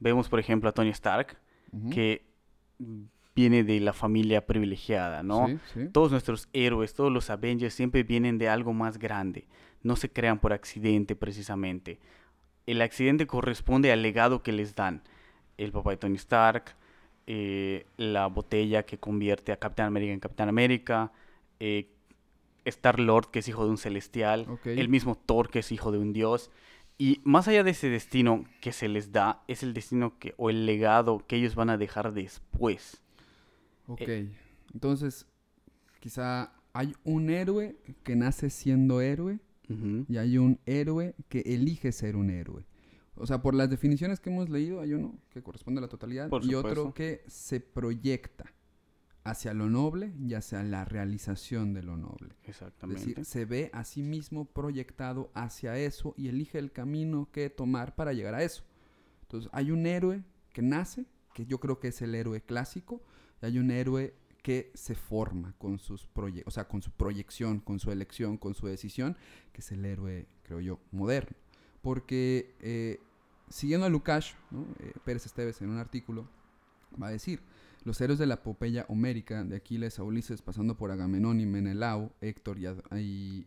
vemos 0.00 0.28
por 0.28 0.40
ejemplo 0.40 0.68
a 0.68 0.72
Tony 0.72 0.88
Stark, 0.88 1.38
que 1.92 2.26
viene 3.36 3.62
de 3.62 3.78
la 3.78 3.92
familia 3.92 4.44
privilegiada, 4.44 5.22
¿no? 5.22 5.46
Sí, 5.46 5.58
sí. 5.72 5.88
Todos 5.92 6.10
nuestros 6.10 6.48
héroes, 6.52 6.92
todos 6.92 7.12
los 7.12 7.30
Avengers 7.30 7.72
siempre 7.72 8.02
vienen 8.02 8.36
de 8.36 8.48
algo 8.48 8.72
más 8.72 8.98
grande. 8.98 9.46
No 9.84 9.94
se 9.94 10.10
crean 10.10 10.40
por 10.40 10.52
accidente 10.52 11.14
precisamente. 11.14 12.00
El 12.66 12.82
accidente 12.82 13.28
corresponde 13.28 13.92
al 13.92 14.02
legado 14.02 14.42
que 14.42 14.50
les 14.50 14.74
dan. 14.74 15.04
El 15.56 15.70
papá 15.70 15.90
de 15.90 15.98
Tony 15.98 16.16
Stark, 16.16 16.74
eh, 17.28 17.86
la 17.96 18.26
botella 18.26 18.84
que 18.84 18.98
convierte 18.98 19.52
a 19.52 19.56
Capitán 19.56 19.86
América 19.86 20.12
en 20.12 20.18
Capitán 20.18 20.48
América, 20.48 21.12
eh, 21.60 21.92
Star 22.64 22.98
Lord 22.98 23.30
que 23.30 23.38
es 23.38 23.46
hijo 23.46 23.64
de 23.64 23.70
un 23.70 23.78
celestial, 23.78 24.48
el 24.64 24.88
mismo 24.88 25.14
Thor 25.14 25.48
que 25.48 25.60
es 25.60 25.70
hijo 25.70 25.92
de 25.92 25.98
un 25.98 26.12
dios. 26.12 26.50
Y 26.98 27.20
más 27.24 27.46
allá 27.46 27.62
de 27.62 27.72
ese 27.72 27.90
destino 27.90 28.44
que 28.60 28.72
se 28.72 28.88
les 28.88 29.12
da, 29.12 29.42
es 29.48 29.62
el 29.62 29.74
destino 29.74 30.18
que, 30.18 30.34
o 30.38 30.48
el 30.48 30.64
legado 30.64 31.24
que 31.26 31.36
ellos 31.36 31.54
van 31.54 31.70
a 31.70 31.76
dejar 31.76 32.14
después. 32.14 33.02
Ok. 33.86 34.00
Eh, 34.02 34.28
Entonces, 34.72 35.26
quizá 36.00 36.52
hay 36.72 36.94
un 37.04 37.30
héroe 37.30 37.76
que 38.02 38.16
nace 38.16 38.50
siendo 38.50 39.00
héroe 39.00 39.40
y 40.08 40.16
hay 40.16 40.38
un 40.38 40.60
héroe 40.64 41.14
que 41.28 41.40
elige 41.40 41.90
ser 41.90 42.16
un 42.16 42.30
héroe. 42.30 42.64
O 43.16 43.26
sea, 43.26 43.42
por 43.42 43.54
las 43.54 43.68
definiciones 43.68 44.20
que 44.20 44.30
hemos 44.30 44.48
leído, 44.48 44.80
hay 44.80 44.92
uno 44.92 45.18
que 45.30 45.42
corresponde 45.42 45.80
a 45.80 45.82
la 45.82 45.88
totalidad 45.88 46.28
Por 46.28 46.44
y 46.44 46.54
otro 46.54 46.94
que 46.94 47.22
se 47.26 47.60
proyecta 47.60 48.44
hacia 49.30 49.54
lo 49.54 49.68
noble 49.68 50.12
y 50.18 50.34
hacia 50.34 50.62
la 50.62 50.84
realización 50.84 51.72
de 51.74 51.82
lo 51.82 51.96
noble. 51.96 52.34
Es 52.42 52.48
Exactamente. 52.50 53.00
decir, 53.06 53.24
se 53.24 53.44
ve 53.44 53.70
a 53.72 53.84
sí 53.84 54.02
mismo 54.02 54.44
proyectado 54.44 55.30
hacia 55.34 55.76
eso 55.78 56.14
y 56.16 56.28
elige 56.28 56.58
el 56.58 56.72
camino 56.72 57.28
que 57.32 57.50
tomar 57.50 57.94
para 57.94 58.12
llegar 58.12 58.34
a 58.34 58.42
eso. 58.42 58.64
Entonces, 59.22 59.50
hay 59.52 59.70
un 59.70 59.86
héroe 59.86 60.22
que 60.52 60.62
nace, 60.62 61.06
que 61.34 61.46
yo 61.46 61.58
creo 61.58 61.80
que 61.80 61.88
es 61.88 62.00
el 62.02 62.14
héroe 62.14 62.40
clásico, 62.40 63.02
y 63.42 63.46
hay 63.46 63.58
un 63.58 63.70
héroe 63.70 64.14
que 64.42 64.70
se 64.74 64.94
forma 64.94 65.54
con 65.58 65.78
sus 65.78 66.08
proye- 66.14 66.44
o 66.46 66.50
sea, 66.52 66.68
con 66.68 66.80
su 66.80 66.92
proyección, 66.92 67.58
con 67.58 67.80
su 67.80 67.90
elección, 67.90 68.36
con 68.38 68.54
su 68.54 68.66
decisión, 68.68 69.16
que 69.52 69.60
es 69.60 69.72
el 69.72 69.84
héroe, 69.84 70.26
creo 70.44 70.60
yo, 70.60 70.78
moderno. 70.92 71.36
Porque 71.82 72.54
eh, 72.60 73.00
siguiendo 73.48 73.86
a 73.86 73.88
Lukács, 73.88 74.36
¿no? 74.52 74.64
Eh, 74.78 74.92
Pérez 75.04 75.26
Esteves 75.26 75.60
en 75.62 75.70
un 75.70 75.78
artículo 75.78 76.28
va 77.00 77.08
a 77.08 77.10
decir, 77.10 77.40
los 77.86 78.00
héroes 78.00 78.18
de 78.18 78.26
la 78.26 78.34
epopeya 78.34 78.84
homérica, 78.88 79.44
de 79.44 79.54
Aquiles 79.54 80.00
a 80.00 80.02
Ulises, 80.02 80.42
pasando 80.42 80.76
por 80.76 80.90
Agamenón 80.90 81.38
y 81.38 81.46
Menelao, 81.46 82.12
Héctor 82.20 82.58
y, 82.58 83.46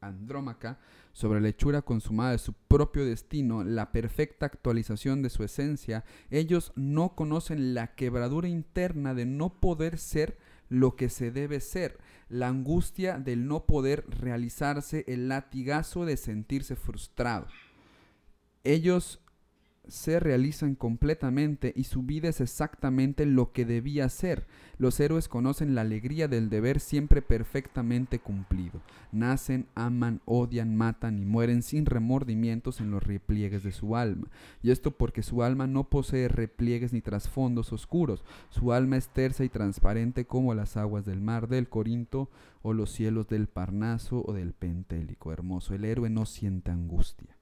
Andrómaca, 0.00 0.78
sobre 1.12 1.42
la 1.42 1.48
hechura 1.48 1.82
consumada 1.82 2.30
de 2.30 2.38
su 2.38 2.54
propio 2.54 3.04
destino, 3.04 3.64
la 3.64 3.92
perfecta 3.92 4.46
actualización 4.46 5.22
de 5.22 5.28
su 5.28 5.44
esencia, 5.44 6.06
ellos 6.30 6.72
no 6.74 7.14
conocen 7.14 7.74
la 7.74 7.94
quebradura 7.94 8.48
interna 8.48 9.12
de 9.12 9.26
no 9.26 9.60
poder 9.60 9.98
ser 9.98 10.38
lo 10.70 10.96
que 10.96 11.10
se 11.10 11.30
debe 11.30 11.60
ser, 11.60 11.98
la 12.30 12.48
angustia 12.48 13.18
del 13.18 13.46
no 13.46 13.66
poder 13.66 14.06
realizarse, 14.08 15.04
el 15.06 15.28
latigazo 15.28 16.06
de 16.06 16.16
sentirse 16.16 16.76
frustrado. 16.76 17.46
Ellos 18.64 19.20
se 19.88 20.20
realizan 20.20 20.74
completamente 20.74 21.72
y 21.76 21.84
su 21.84 22.02
vida 22.02 22.28
es 22.28 22.40
exactamente 22.40 23.26
lo 23.26 23.52
que 23.52 23.64
debía 23.64 24.08
ser. 24.08 24.46
Los 24.78 25.00
héroes 25.00 25.28
conocen 25.28 25.74
la 25.74 25.80
alegría 25.82 26.28
del 26.28 26.50
deber 26.50 26.80
siempre 26.80 27.22
perfectamente 27.22 28.18
cumplido. 28.18 28.82
Nacen, 29.12 29.66
aman, 29.74 30.20
odian, 30.24 30.76
matan 30.76 31.18
y 31.18 31.24
mueren 31.24 31.62
sin 31.62 31.86
remordimientos 31.86 32.80
en 32.80 32.90
los 32.90 33.02
repliegues 33.02 33.62
de 33.62 33.72
su 33.72 33.96
alma. 33.96 34.28
Y 34.62 34.70
esto 34.70 34.90
porque 34.90 35.22
su 35.22 35.42
alma 35.42 35.66
no 35.66 35.84
posee 35.84 36.28
repliegues 36.28 36.92
ni 36.92 37.00
trasfondos 37.00 37.72
oscuros. 37.72 38.24
Su 38.50 38.72
alma 38.72 38.96
es 38.96 39.08
tersa 39.08 39.44
y 39.44 39.48
transparente 39.48 40.26
como 40.26 40.54
las 40.54 40.76
aguas 40.76 41.06
del 41.06 41.20
mar 41.20 41.48
del 41.48 41.68
Corinto 41.68 42.28
o 42.62 42.72
los 42.72 42.90
cielos 42.90 43.28
del 43.28 43.46
Parnaso 43.46 44.24
o 44.26 44.32
del 44.32 44.52
Pentélico. 44.52 45.32
Hermoso, 45.32 45.74
el 45.74 45.84
héroe 45.84 46.10
no 46.10 46.26
siente 46.26 46.70
angustia 46.70 47.35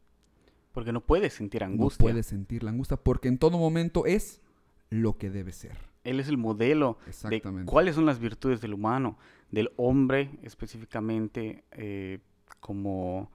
Porque 0.75 0.93
no 0.93 1.00
puedes 1.00 1.33
sentir 1.33 1.64
angustia. 1.64 2.04
no 2.04 2.11
puede 2.11 2.23
sentir 2.23 2.62
la 2.64 2.71
angustia 2.71 2.99
porque 2.99 3.28
en 3.28 3.38
todo 3.38 3.57
momento 3.57 4.04
es 4.04 4.43
lo 4.90 5.16
que 5.16 5.31
debe 5.31 5.52
ser. 5.52 5.78
Él 6.02 6.21
es 6.21 6.28
el 6.28 6.37
modelo 6.37 6.99
de 7.31 7.40
cuáles 7.64 7.95
son 7.95 8.04
las 8.04 8.19
virtudes 8.19 8.61
del 8.61 8.75
humano, 8.75 9.16
del 9.50 9.71
hombre 9.76 10.31
específicamente 10.43 11.64
eh, 11.71 12.19
como, 12.61 13.31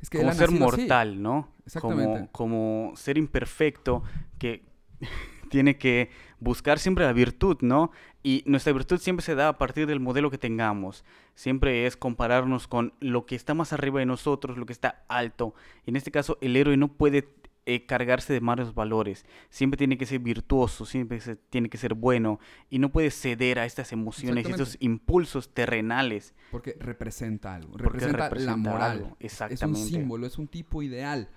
Es 0.00 0.08
que 0.08 0.18
como 0.18 0.32
ser 0.32 0.50
así. 0.50 0.58
mortal, 0.58 1.20
¿no? 1.20 1.48
Exactamente. 1.66 2.04
Como, 2.04 2.30
como 2.30 2.96
ser 2.96 3.18
imperfecto 3.18 4.04
que 4.38 4.62
tiene 5.50 5.78
que 5.78 6.10
buscar 6.38 6.78
siempre 6.78 7.04
la 7.04 7.12
virtud, 7.12 7.56
¿no? 7.62 7.90
Y 8.22 8.42
nuestra 8.46 8.72
virtud 8.72 8.98
siempre 8.98 9.24
se 9.24 9.34
da 9.34 9.48
a 9.48 9.58
partir 9.58 9.86
del 9.86 9.98
modelo 10.00 10.30
que 10.30 10.36
tengamos. 10.38 11.04
Siempre 11.34 11.86
es 11.86 11.96
compararnos 11.96 12.68
con 12.68 12.92
lo 13.00 13.24
que 13.24 13.34
está 13.34 13.54
más 13.54 13.72
arriba 13.72 14.00
de 14.00 14.06
nosotros, 14.06 14.58
lo 14.58 14.66
que 14.66 14.74
está 14.74 15.04
alto. 15.08 15.54
En 15.86 15.96
este 15.96 16.10
caso, 16.10 16.36
el 16.42 16.54
héroe 16.56 16.76
no 16.76 16.88
puede 16.88 17.28
eh, 17.66 17.86
cargarse 17.86 18.32
de 18.32 18.40
malos 18.40 18.74
valores. 18.74 19.24
Siempre 19.48 19.78
tiene 19.78 19.96
que 19.96 20.04
ser 20.06 20.18
virtuoso, 20.18 20.84
siempre 20.86 21.20
se- 21.20 21.36
tiene 21.36 21.68
que 21.70 21.78
ser 21.78 21.94
bueno. 21.94 22.40
Y 22.68 22.78
no 22.78 22.90
puede 22.90 23.10
ceder 23.10 23.58
a 23.58 23.64
estas 23.64 23.92
emociones 23.92 24.44
estos 24.46 24.60
Exactamente. 24.74 24.84
impulsos 24.84 25.54
terrenales. 25.54 26.34
Porque 26.50 26.76
representa 26.80 27.54
algo. 27.54 27.72
Porque 27.72 27.84
Representa, 28.06 28.34
la 28.34 28.56
moral. 28.56 28.90
algo, 28.90 29.06
Es 29.20 29.40
un 29.40 29.46
exactamente. 29.46 29.80
símbolo, 29.88 30.26
es 30.26 30.36
un 30.38 30.48
tipo 30.48 30.82
ideal. 30.82 31.28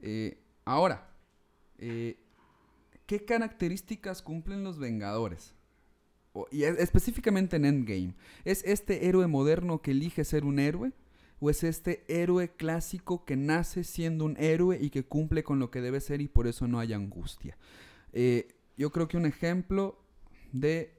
Eh, 0.00 0.38
ahora, 0.64 1.10
eh, 1.78 2.18
¿qué 3.06 3.24
características 3.24 4.22
cumplen 4.22 4.62
los 4.64 4.78
Vengadores? 4.78 5.54
Y 6.52 6.62
es- 6.64 6.78
específicamente 6.78 7.56
en 7.56 7.64
Endgame. 7.64 8.14
¿Es 8.44 8.62
este 8.64 9.06
héroe 9.08 9.26
moderno 9.26 9.82
que 9.82 9.90
elige 9.90 10.24
ser 10.24 10.44
un 10.44 10.58
héroe? 10.58 10.92
¿O 11.40 11.48
es 11.50 11.64
este 11.64 12.04
héroe 12.08 12.50
clásico 12.50 13.24
que 13.24 13.34
nace 13.36 13.82
siendo 13.82 14.24
un 14.26 14.36
héroe 14.38 14.78
y 14.80 14.90
que 14.90 15.04
cumple 15.04 15.42
con 15.42 15.58
lo 15.58 15.70
que 15.70 15.80
debe 15.80 16.00
ser 16.00 16.20
y 16.20 16.28
por 16.28 16.46
eso 16.46 16.68
no 16.68 16.78
hay 16.78 16.92
angustia? 16.92 17.56
Eh, 18.12 18.48
yo 18.76 18.90
creo 18.90 19.08
que 19.08 19.16
un 19.16 19.26
ejemplo 19.26 19.98
de 20.52 20.92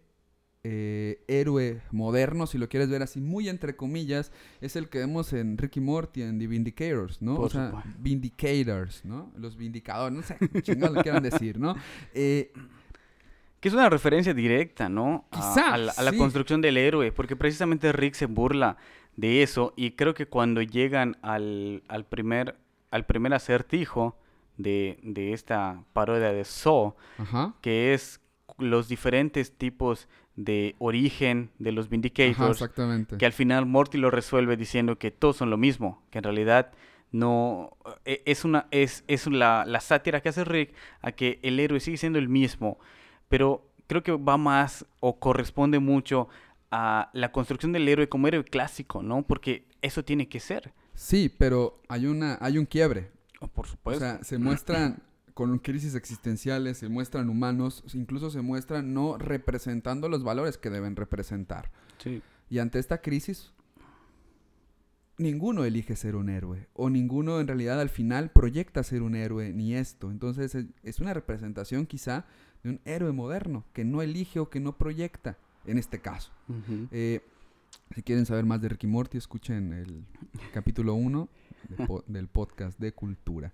eh, 0.64 1.24
héroe 1.28 1.82
moderno, 1.92 2.46
si 2.46 2.58
lo 2.58 2.70
quieres 2.70 2.90
ver 2.90 3.02
así, 3.02 3.20
muy 3.22 3.50
entre 3.50 3.76
comillas, 3.76 4.32
es 4.62 4.76
el 4.76 4.90
que 4.90 5.00
vemos 5.00 5.34
en 5.34 5.58
Ricky 5.58 5.80
Morty, 5.80 6.22
en 6.24 6.38
The 6.40 6.48
Vindicators, 6.48 7.22
¿no? 7.22 7.36
Por 7.36 7.46
o 7.46 7.50
sea, 7.50 7.68
supuesto. 7.68 7.90
Vindicators, 8.00 9.06
¿no? 9.06 9.32
Los 9.38 9.58
vindicadores, 9.58 10.16
no 10.18 10.24
sé, 10.24 10.36
qué 10.54 10.62
chingados 10.62 10.98
le 10.98 11.04
quieran 11.04 11.24
decir, 11.24 11.60
¿no? 11.60 11.76
Eh, 12.14 12.52
Que 13.62 13.70
es 13.70 13.74
una 13.74 13.90
referencia 13.90 14.34
directa, 14.34 14.90
¿no? 14.90 15.26
A- 15.32 15.36
Quizá, 15.38 15.74
a, 15.74 15.78
la, 15.78 15.94
a 15.94 16.04
la 16.04 16.12
sí. 16.12 16.18
construcción 16.18 16.60
del 16.62 16.76
héroe, 16.78 17.12
porque 17.14 17.36
precisamente 17.38 17.94
Rick 17.94 18.16
se 18.16 18.26
burla 18.26 18.76
de 19.16 19.44
eso 19.44 19.74
y 19.78 19.92
creo 19.92 20.14
que 20.14 20.26
cuando 20.26 20.62
llegan 20.62 21.18
al, 21.22 21.84
al 21.88 22.06
primer, 22.06 22.58
al 22.90 23.06
primer 23.06 23.34
acertijo 23.34 24.18
de, 24.58 25.00
de 25.04 25.32
esta 25.34 25.84
parodia 25.94 26.34
de 26.34 26.44
Saw, 26.44 26.96
ajá. 27.20 27.54
que 27.62 27.94
es 27.94 28.20
los 28.58 28.88
diferentes 28.90 29.58
tipos 29.58 30.08
de 30.36 30.76
origen 30.80 31.52
de 31.60 31.72
los 31.72 31.86
Ajá, 31.86 31.92
Vindicators, 31.92 32.62
exactamente. 32.62 33.18
que 33.18 33.26
al 33.26 33.34
final 33.34 33.66
Morty 33.66 33.98
lo 33.98 34.10
resuelve 34.12 34.58
diciendo 34.58 34.98
que 34.98 35.12
todos 35.12 35.38
son 35.38 35.50
lo 35.50 35.58
mismo, 35.58 36.02
que 36.10 36.18
en 36.20 36.24
realidad 36.24 36.72
no 37.12 37.78
e- 38.06 38.22
es 38.26 38.46
una 38.46 38.68
es, 38.72 39.04
es 39.08 39.28
la, 39.28 39.66
la 39.68 39.82
sátira 39.82 40.22
que 40.22 40.30
hace 40.30 40.46
Rick 40.46 40.74
a 41.02 41.12
que 41.12 41.40
el 41.44 41.60
héroe 41.60 41.80
sigue 41.80 41.98
siendo 41.98 42.18
el 42.20 42.30
mismo, 42.30 42.80
pero 43.32 43.66
creo 43.88 44.04
que 44.04 44.12
va 44.12 44.38
más 44.38 44.86
o 45.00 45.20
corresponde 45.20 45.80
mucho 45.80 46.28
a 46.70 47.10
la 47.14 47.32
construcción 47.32 47.72
del 47.72 47.88
héroe 47.88 48.08
como 48.10 48.28
héroe 48.28 48.44
clásico, 48.44 49.02
¿no? 49.02 49.24
Porque 49.26 49.68
eso 49.82 50.04
tiene 50.06 50.28
que 50.30 50.40
ser. 50.40 50.74
Sí, 50.94 51.34
pero 51.36 51.82
hay, 51.88 52.06
una, 52.06 52.38
hay 52.42 52.58
un 52.58 52.66
quiebre. 52.66 53.12
Oh, 53.40 53.48
por 53.48 53.66
O 53.66 53.70
supuesto. 53.70 54.00
sea, 54.04 54.24
se 54.24 54.38
muestran 54.38 55.02
con 55.34 55.58
crisis 55.60 55.96
existenciales, 55.96 56.78
se 56.78 56.90
muestran 56.90 57.30
humanos, 57.30 57.84
incluso 57.94 58.30
se 58.30 58.42
muestran 58.42 58.94
no 58.94 59.18
representando 59.18 60.10
los 60.10 60.24
valores 60.24 60.58
que 60.58 60.70
deben 60.70 60.96
representar. 60.96 61.72
sí. 61.98 62.22
Y 62.50 62.60
ante 62.60 62.80
esta 62.80 63.00
crisis, 63.02 63.54
ninguno 65.18 65.64
elige 65.64 65.96
ser 65.96 66.16
un 66.18 66.30
héroe. 66.30 66.68
O 66.74 66.90
ninguno 66.90 67.40
en 67.40 67.48
realidad 67.48 67.80
al 67.80 67.90
final 67.90 68.32
proyecta 68.32 68.84
ser 68.84 69.04
un 69.04 69.16
héroe, 69.16 69.54
ni 69.54 69.74
esto. 69.74 70.12
Entonces 70.12 70.54
es, 70.56 70.66
es 70.84 71.00
una 71.00 71.14
representación 71.14 71.86
quizá 71.86 72.26
de 72.64 72.70
un 72.72 72.80
héroe 72.86 73.12
moderno, 73.12 73.64
que 73.74 73.84
no 73.86 74.02
elige 74.02 74.40
o 74.40 74.50
que 74.50 74.60
no 74.60 74.78
proyecta, 74.78 75.38
en 75.66 75.78
este 75.78 76.00
caso. 76.00 76.32
Eh, 76.92 77.22
si 77.96 78.04
quieren 78.04 78.26
saber 78.26 78.46
más 78.46 78.62
de 78.62 78.70
Ricky 78.70 78.88
Morty, 78.88 79.18
escuchen 79.18 79.74
el 79.74 80.06
capítulo 80.54 80.94
1 80.94 81.30
de 81.70 81.86
po- 81.86 82.04
del 82.08 82.28
podcast 82.28 82.80
de 82.80 82.94
cultura. 82.94 83.54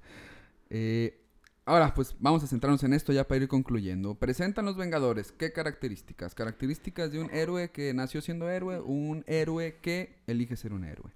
Eh, 0.70 1.20
ahora, 1.66 1.94
pues 1.94 2.16
vamos 2.20 2.44
a 2.44 2.48
centrarnos 2.48 2.84
en 2.84 2.94
esto 2.94 3.14
ya 3.14 3.28
para 3.28 3.42
ir 3.42 3.48
concluyendo. 3.48 4.16
Presentan 4.16 4.66
los 4.66 4.78
Vengadores. 4.78 5.32
¿Qué 5.32 5.52
características? 5.52 6.36
Características 6.36 7.12
de 7.12 7.20
un 7.22 7.30
héroe 7.32 7.70
que 7.72 7.94
nació 7.94 8.22
siendo 8.22 8.50
héroe, 8.50 8.80
un 8.80 9.24
héroe 9.28 9.78
que 9.82 10.16
elige 10.28 10.56
ser 10.56 10.74
un 10.74 10.84
héroe. 10.84 11.12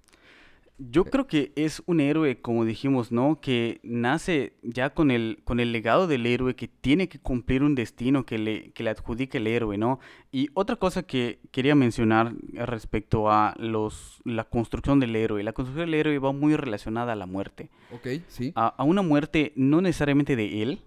Yo 0.90 1.04
creo 1.04 1.26
que 1.26 1.52
es 1.54 1.82
un 1.86 2.00
héroe, 2.00 2.40
como 2.40 2.64
dijimos, 2.64 3.12
¿no? 3.12 3.40
Que 3.40 3.78
nace 3.82 4.54
ya 4.62 4.90
con 4.90 5.10
el, 5.10 5.40
con 5.44 5.60
el 5.60 5.70
legado 5.70 6.06
del 6.06 6.26
héroe, 6.26 6.56
que 6.56 6.66
tiene 6.68 7.08
que 7.08 7.18
cumplir 7.18 7.62
un 7.62 7.74
destino 7.74 8.26
que 8.26 8.38
le, 8.38 8.70
que 8.72 8.82
le 8.82 8.90
adjudica 8.90 9.38
el 9.38 9.46
héroe, 9.46 9.78
¿no? 9.78 10.00
Y 10.32 10.48
otra 10.54 10.76
cosa 10.76 11.04
que 11.04 11.38
quería 11.50 11.74
mencionar 11.74 12.34
respecto 12.52 13.30
a 13.30 13.54
los, 13.58 14.20
la 14.24 14.44
construcción 14.44 14.98
del 14.98 15.14
héroe. 15.14 15.42
La 15.42 15.52
construcción 15.52 15.86
del 15.86 15.94
héroe 15.94 16.18
va 16.18 16.32
muy 16.32 16.56
relacionada 16.56 17.12
a 17.12 17.16
la 17.16 17.26
muerte. 17.26 17.70
Ok, 17.92 18.22
sí. 18.28 18.52
A, 18.56 18.68
a 18.68 18.84
una 18.84 19.02
muerte 19.02 19.52
no 19.54 19.80
necesariamente 19.80 20.36
de 20.36 20.62
él 20.62 20.80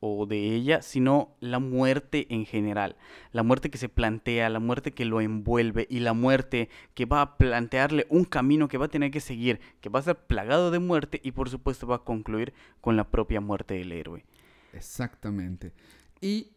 o 0.00 0.26
de 0.26 0.54
ella, 0.54 0.80
sino 0.80 1.36
la 1.40 1.58
muerte 1.58 2.26
en 2.30 2.46
general. 2.46 2.96
La 3.32 3.42
muerte 3.42 3.70
que 3.70 3.78
se 3.78 3.90
plantea, 3.90 4.48
la 4.48 4.58
muerte 4.58 4.92
que 4.92 5.04
lo 5.04 5.20
envuelve 5.20 5.86
y 5.90 6.00
la 6.00 6.14
muerte 6.14 6.70
que 6.94 7.04
va 7.04 7.20
a 7.20 7.36
plantearle 7.36 8.06
un 8.08 8.24
camino 8.24 8.66
que 8.66 8.78
va 8.78 8.86
a 8.86 8.90
tener 8.90 9.10
que 9.10 9.20
seguir, 9.20 9.60
que 9.80 9.90
va 9.90 10.00
a 10.00 10.02
ser 10.02 10.16
plagado 10.16 10.70
de 10.70 10.78
muerte 10.78 11.20
y 11.22 11.32
por 11.32 11.50
supuesto 11.50 11.86
va 11.86 11.96
a 11.96 12.04
concluir 12.04 12.54
con 12.80 12.96
la 12.96 13.10
propia 13.10 13.42
muerte 13.42 13.74
del 13.74 13.92
héroe. 13.92 14.24
Exactamente. 14.72 15.72
Y 16.20 16.52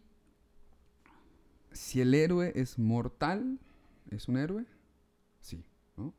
si 1.73 1.99
el 2.01 2.13
héroe 2.13 2.53
es 2.55 2.79
mortal, 2.79 3.59
¿es 4.09 4.29
un 4.29 4.37
héroe? 4.37 4.65
Sí, 5.41 5.65
¿no? 5.97 6.13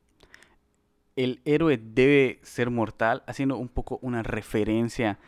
El 1.17 1.41
héroe 1.47 1.79
debe 1.79 2.41
ser 2.43 2.71
mortal, 2.71 3.23
haciendo 3.27 3.57
un 3.57 3.69
poco 3.69 3.99
una 4.03 4.23
referencia 4.23 5.13
a 5.13 5.19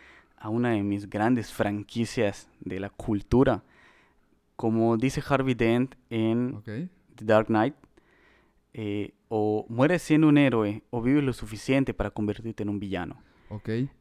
una 0.49 0.71
de 0.71 0.83
mis 0.83 1.09
grandes 1.09 1.53
franquicias 1.53 2.49
de 2.61 2.81
la 2.81 2.91
cultura. 2.91 3.63
Como 4.57 4.97
dice 4.97 5.23
Harvey 5.27 5.55
Dent 5.55 5.95
en. 6.11 6.63
The 7.17 7.25
Dark 7.25 7.47
Knight, 7.47 7.75
eh, 8.75 9.15
o 9.29 9.65
mueres 9.69 10.03
siendo 10.03 10.29
un 10.29 10.37
héroe 10.39 10.83
o 10.91 11.01
vives 11.01 11.25
lo 11.25 11.33
suficiente 11.33 11.95
para 11.95 12.11
convertirte 12.11 12.63
en 12.63 12.69
un 12.69 12.79
villano. 12.79 13.17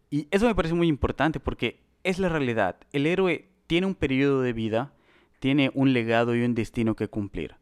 Y 0.09 0.27
eso 0.31 0.47
me 0.47 0.55
parece 0.55 0.75
muy 0.75 0.87
importante 0.87 1.39
porque 1.39 1.79
es 2.03 2.19
la 2.19 2.29
realidad. 2.29 2.77
El 2.91 3.05
héroe 3.05 3.47
tiene 3.67 3.87
un 3.87 3.95
periodo 3.95 4.41
de 4.41 4.53
vida, 4.53 4.93
tiene 5.39 5.71
un 5.73 5.93
legado 5.93 6.35
y 6.35 6.43
un 6.43 6.55
destino 6.55 6.95
que 6.95 7.07
cumplir. 7.07 7.55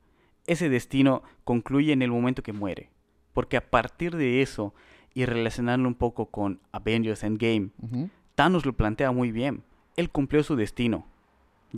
Ese 0.48 0.70
destino 0.70 1.24
concluye 1.44 1.94
en 1.94 2.02
el 2.02 2.12
momento 2.12 2.44
que 2.44 2.52
muere. 2.52 2.90
Porque 3.34 3.58
a 3.58 3.70
partir 3.70 4.16
de 4.16 4.42
eso, 4.42 4.74
y 5.14 5.26
relacionarlo 5.26 5.88
un 5.88 5.96
poco 5.96 6.28
con 6.28 6.60
Avengers 6.72 7.24
Endgame. 7.24 7.70
Thanos 8.36 8.66
lo 8.66 8.74
plantea 8.74 9.12
muy 9.12 9.32
bien. 9.32 9.64
Él 9.96 10.10
cumplió 10.10 10.44
su 10.44 10.56
destino. 10.56 11.06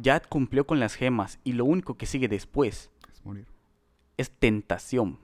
Jad 0.02 0.24
cumplió 0.30 0.66
con 0.66 0.80
las 0.80 0.96
gemas 0.96 1.40
y 1.44 1.54
lo 1.54 1.66
único 1.66 1.96
que 1.98 2.06
sigue 2.06 2.28
después 2.28 2.90
Es 3.12 3.26
morir. 3.26 3.46
es 4.18 4.30
tentación. 4.32 5.20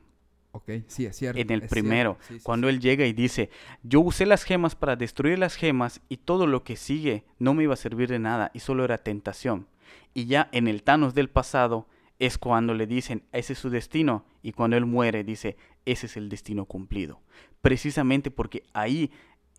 Ok, 0.53 0.69
sí, 0.87 1.05
es 1.05 1.15
cierto. 1.15 1.39
en 1.39 1.49
el 1.49 1.61
primero, 1.61 2.15
cierto. 2.15 2.27
Sí, 2.27 2.39
sí, 2.39 2.43
cuando 2.43 2.67
sí. 2.67 2.73
él 2.75 2.81
llega 2.81 3.05
y 3.05 3.13
dice, 3.13 3.49
yo 3.83 4.01
usé 4.01 4.25
las 4.25 4.43
gemas 4.43 4.75
para 4.75 4.97
destruir 4.97 5.39
las 5.39 5.55
gemas 5.55 6.01
y 6.09 6.17
todo 6.17 6.45
lo 6.45 6.63
que 6.65 6.75
sigue 6.75 7.23
no 7.39 7.53
me 7.53 7.63
iba 7.63 7.73
a 7.73 7.77
servir 7.77 8.09
de 8.09 8.19
nada 8.19 8.51
y 8.53 8.59
solo 8.59 8.83
era 8.83 8.97
tentación. 8.97 9.67
Y 10.13 10.25
ya 10.25 10.49
en 10.51 10.67
el 10.67 10.83
Thanos 10.83 11.13
del 11.13 11.29
pasado 11.29 11.87
es 12.19 12.37
cuando 12.37 12.73
le 12.73 12.85
dicen, 12.85 13.23
ese 13.31 13.53
es 13.53 13.59
su 13.59 13.69
destino, 13.69 14.25
y 14.43 14.51
cuando 14.51 14.77
él 14.77 14.85
muere 14.85 15.23
dice, 15.23 15.57
ese 15.85 16.05
es 16.05 16.17
el 16.17 16.29
destino 16.29 16.65
cumplido. 16.65 17.19
Precisamente 17.61 18.29
porque 18.29 18.63
ahí 18.73 19.09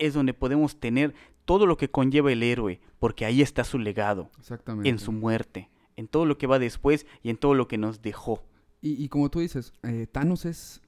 es 0.05 0.13
donde 0.13 0.33
podemos 0.33 0.79
tener 0.79 1.13
todo 1.45 1.65
lo 1.65 1.77
que 1.77 1.89
conlleva 1.89 2.31
el 2.31 2.43
héroe, 2.43 2.79
porque 2.99 3.25
ahí 3.25 3.41
está 3.41 3.63
su 3.63 3.79
legado, 3.79 4.31
Exactamente. 4.39 4.89
en 4.89 4.99
su 4.99 5.11
muerte, 5.11 5.69
en 5.95 6.07
todo 6.07 6.25
lo 6.25 6.37
que 6.37 6.47
va 6.47 6.59
después 6.59 7.05
y 7.21 7.29
en 7.29 7.37
todo 7.37 7.53
lo 7.53 7.67
que 7.67 7.77
nos 7.77 8.01
dejó. 8.01 8.43
Y, 8.81 9.03
y 9.03 9.09
como 9.09 9.29
tú 9.29 9.39
dices, 9.39 9.73
eh, 9.83 10.07
Thanos 10.11 10.45
es 10.45 10.81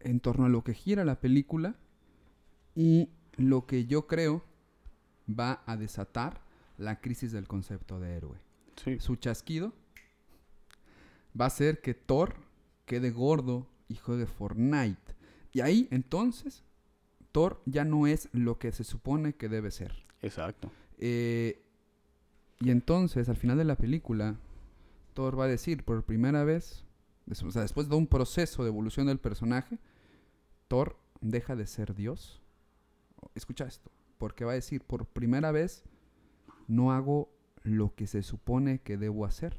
en 0.00 0.20
torno 0.20 0.46
a 0.46 0.48
lo 0.48 0.64
que 0.64 0.74
gira 0.74 1.04
la 1.04 1.20
película 1.20 1.76
y 2.74 3.10
lo 3.36 3.66
que 3.66 3.86
yo 3.86 4.06
creo 4.06 4.44
va 5.28 5.62
a 5.66 5.76
desatar 5.76 6.42
la 6.76 7.00
crisis 7.00 7.32
del 7.32 7.46
concepto 7.46 8.00
de 8.00 8.16
héroe. 8.16 8.38
Sí. 8.76 8.98
Su 8.98 9.16
chasquido 9.16 9.72
va 11.38 11.44
a 11.44 11.48
hacer 11.48 11.80
que 11.80 11.94
Thor 11.94 12.34
quede 12.86 13.10
gordo 13.10 13.68
y 13.88 13.96
juegue 13.96 14.26
Fortnite. 14.26 15.14
Y 15.52 15.60
ahí 15.60 15.88
entonces 15.90 16.64
Thor 17.32 17.60
ya 17.66 17.84
no 17.84 18.06
es 18.06 18.28
lo 18.32 18.58
que 18.58 18.72
se 18.72 18.84
supone 18.84 19.34
que 19.34 19.48
debe 19.48 19.70
ser. 19.70 20.04
Exacto. 20.22 20.70
Eh, 20.98 21.62
y 22.60 22.70
entonces, 22.70 23.28
al 23.28 23.36
final 23.36 23.56
de 23.56 23.64
la 23.64 23.76
película, 23.76 24.36
Thor 25.14 25.38
va 25.38 25.44
a 25.44 25.48
decir 25.48 25.84
por 25.84 26.04
primera 26.04 26.44
vez, 26.44 26.84
o 27.44 27.50
sea, 27.50 27.62
después 27.62 27.88
de 27.88 27.96
un 27.96 28.06
proceso 28.06 28.62
de 28.62 28.68
evolución 28.68 29.06
del 29.06 29.18
personaje, 29.18 29.78
Thor 30.68 30.96
deja 31.20 31.56
de 31.56 31.66
ser 31.66 31.94
Dios. 31.94 32.40
Escucha 33.34 33.66
esto, 33.66 33.90
porque 34.18 34.44
va 34.44 34.52
a 34.52 34.56
decir, 34.56 34.82
por 34.82 35.06
primera 35.06 35.52
vez, 35.52 35.84
no 36.68 36.92
hago 36.92 37.32
lo 37.62 37.94
que 37.94 38.06
se 38.06 38.22
supone 38.22 38.80
que 38.80 38.96
debo 38.96 39.24
hacer, 39.24 39.58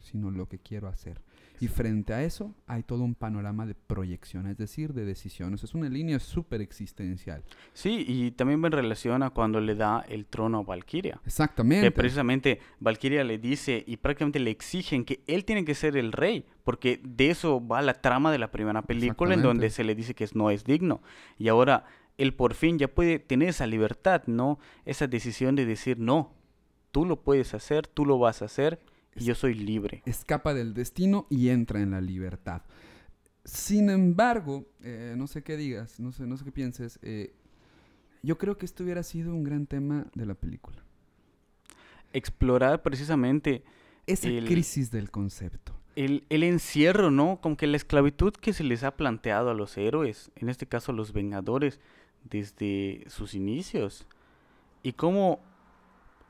sino 0.00 0.30
lo 0.30 0.48
que 0.48 0.58
quiero 0.58 0.88
hacer. 0.88 1.22
Y 1.62 1.68
frente 1.68 2.12
a 2.12 2.24
eso 2.24 2.52
hay 2.66 2.82
todo 2.82 3.04
un 3.04 3.14
panorama 3.14 3.66
de 3.66 3.76
proyección, 3.76 4.48
es 4.48 4.58
decir, 4.58 4.94
de 4.94 5.04
decisiones. 5.04 5.62
Es 5.62 5.76
una 5.76 5.88
línea 5.88 6.18
súper 6.18 6.60
existencial. 6.60 7.44
Sí, 7.72 8.04
y 8.04 8.32
también 8.32 8.60
va 8.60 8.66
en 8.66 8.72
relación 8.72 9.22
a 9.22 9.30
cuando 9.30 9.60
le 9.60 9.76
da 9.76 10.04
el 10.08 10.26
trono 10.26 10.58
a 10.58 10.62
Valkyria. 10.64 11.20
Exactamente. 11.24 11.86
Que 11.86 11.92
precisamente 11.92 12.58
Valkyria 12.80 13.22
le 13.22 13.38
dice 13.38 13.84
y 13.86 13.96
prácticamente 13.98 14.40
le 14.40 14.50
exigen 14.50 15.04
que 15.04 15.22
él 15.28 15.44
tiene 15.44 15.64
que 15.64 15.76
ser 15.76 15.96
el 15.96 16.10
rey, 16.10 16.44
porque 16.64 17.00
de 17.04 17.30
eso 17.30 17.64
va 17.64 17.80
la 17.80 17.94
trama 17.94 18.32
de 18.32 18.38
la 18.38 18.50
primera 18.50 18.82
película, 18.82 19.34
en 19.34 19.42
donde 19.42 19.70
se 19.70 19.84
le 19.84 19.94
dice 19.94 20.16
que 20.16 20.28
no 20.34 20.50
es 20.50 20.64
digno. 20.64 21.00
Y 21.38 21.46
ahora 21.46 21.84
él 22.18 22.34
por 22.34 22.54
fin 22.54 22.76
ya 22.76 22.88
puede 22.88 23.20
tener 23.20 23.50
esa 23.50 23.68
libertad, 23.68 24.24
¿no? 24.26 24.58
Esa 24.84 25.06
decisión 25.06 25.54
de 25.54 25.64
decir, 25.64 25.96
no, 26.00 26.34
tú 26.90 27.06
lo 27.06 27.22
puedes 27.22 27.54
hacer, 27.54 27.86
tú 27.86 28.04
lo 28.04 28.18
vas 28.18 28.42
a 28.42 28.46
hacer, 28.46 28.80
y 29.16 29.24
yo 29.24 29.34
soy 29.34 29.54
libre. 29.54 30.02
escapa 30.06 30.54
del 30.54 30.74
destino 30.74 31.26
y 31.30 31.48
entra 31.50 31.80
en 31.80 31.90
la 31.92 32.00
libertad. 32.00 32.62
Sin 33.44 33.90
embargo, 33.90 34.66
eh, 34.82 35.14
no 35.16 35.26
sé 35.26 35.42
qué 35.42 35.56
digas, 35.56 35.98
no 35.98 36.12
sé, 36.12 36.26
no 36.26 36.36
sé 36.36 36.44
qué 36.44 36.52
pienses. 36.52 36.98
eh, 37.02 37.32
yo 38.22 38.38
creo 38.38 38.56
que 38.56 38.66
esto 38.66 38.84
hubiera 38.84 39.02
sido 39.02 39.34
un 39.34 39.42
gran 39.42 39.66
tema 39.66 40.06
de 40.14 40.26
la 40.26 40.34
película. 40.34 40.84
Explorar 42.12 42.82
precisamente 42.82 43.64
Esa 44.06 44.28
El- 44.28 44.44
crisis 44.46 44.90
del 44.90 45.10
concepto. 45.10 45.72
el, 45.96 46.24
el 46.28 46.42
encierro, 46.42 47.10
¿no? 47.10 47.40
Como 47.40 47.56
que 47.56 47.66
la 47.66 47.76
esclavitud 47.76 48.32
que 48.32 48.52
se 48.52 48.64
les 48.64 48.82
ha 48.82 48.96
planteado 48.96 49.50
a 49.50 49.54
los 49.54 49.76
héroes, 49.78 50.30
en 50.36 50.48
este 50.48 50.66
caso 50.66 50.92
a 50.92 50.94
los 50.94 51.12
Vengadores, 51.12 51.80
desde 52.24 53.04
sus 53.08 53.34
inicios. 53.34 54.06
Y 54.82 54.92
cómo 54.92 55.40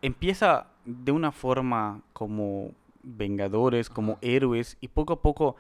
empieza 0.03 0.67
de 0.85 1.12
una 1.12 1.33
forma 1.33 2.03
como 2.12 2.73
Vengadores, 3.03 3.88
como 3.88 4.12
Ajá. 4.12 4.21
héroes, 4.23 4.77
y 4.81 4.88
poco 4.88 5.15
a 5.15 5.23
poco 5.23 5.57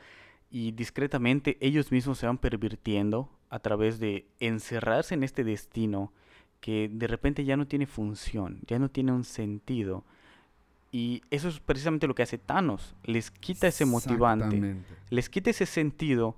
y 0.50 0.72
discretamente 0.72 1.56
ellos 1.60 1.90
mismos 1.90 2.18
se 2.18 2.26
van 2.26 2.38
pervirtiendo 2.38 3.28
a 3.48 3.58
través 3.58 3.98
de 3.98 4.26
encerrarse 4.38 5.14
en 5.14 5.22
este 5.22 5.44
destino 5.44 6.12
que 6.60 6.88
de 6.92 7.06
repente 7.06 7.44
ya 7.44 7.56
no 7.56 7.66
tiene 7.66 7.86
función, 7.86 8.60
ya 8.66 8.78
no 8.78 8.88
tiene 8.88 9.12
un 9.12 9.24
sentido. 9.24 10.04
Y 10.92 11.22
eso 11.30 11.48
es 11.48 11.58
precisamente 11.58 12.06
lo 12.06 12.14
que 12.14 12.22
hace 12.22 12.38
Thanos. 12.38 12.94
Les 13.04 13.30
quita 13.30 13.66
ese 13.66 13.86
motivante, 13.86 14.76
les 15.08 15.28
quita 15.30 15.50
ese 15.50 15.66
sentido 15.66 16.36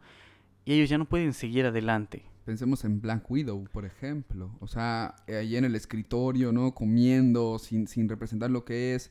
y 0.65 0.75
ellos 0.75 0.89
ya 0.89 0.97
no 0.97 1.05
pueden 1.05 1.35
seguir 1.35 1.67
adelante. 1.67 2.23
Pensemos 2.45 2.85
en 2.85 3.01
Black 3.01 3.31
Widow, 3.31 3.65
por 3.73 3.85
ejemplo. 3.85 4.57
O 4.61 4.67
sea, 4.67 5.15
ahí 5.29 5.57
en 5.57 5.65
el 5.65 5.75
escritorio, 5.75 6.53
¿no? 6.53 6.75
Comiendo, 6.75 7.59
sin, 7.59 7.87
sin 7.87 8.09
representar 8.09 8.51
lo 8.51 8.65
que 8.65 8.95
es. 8.95 9.11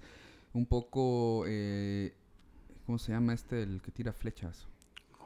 Un 0.54 0.68
poco 0.68 1.46
eh, 1.48 2.14
¿cómo 2.86 2.98
se 2.98 3.12
llama 3.12 3.34
este? 3.34 3.64
El 3.64 3.82
que 3.82 3.92
tira 3.92 4.14
flechas. 4.14 4.68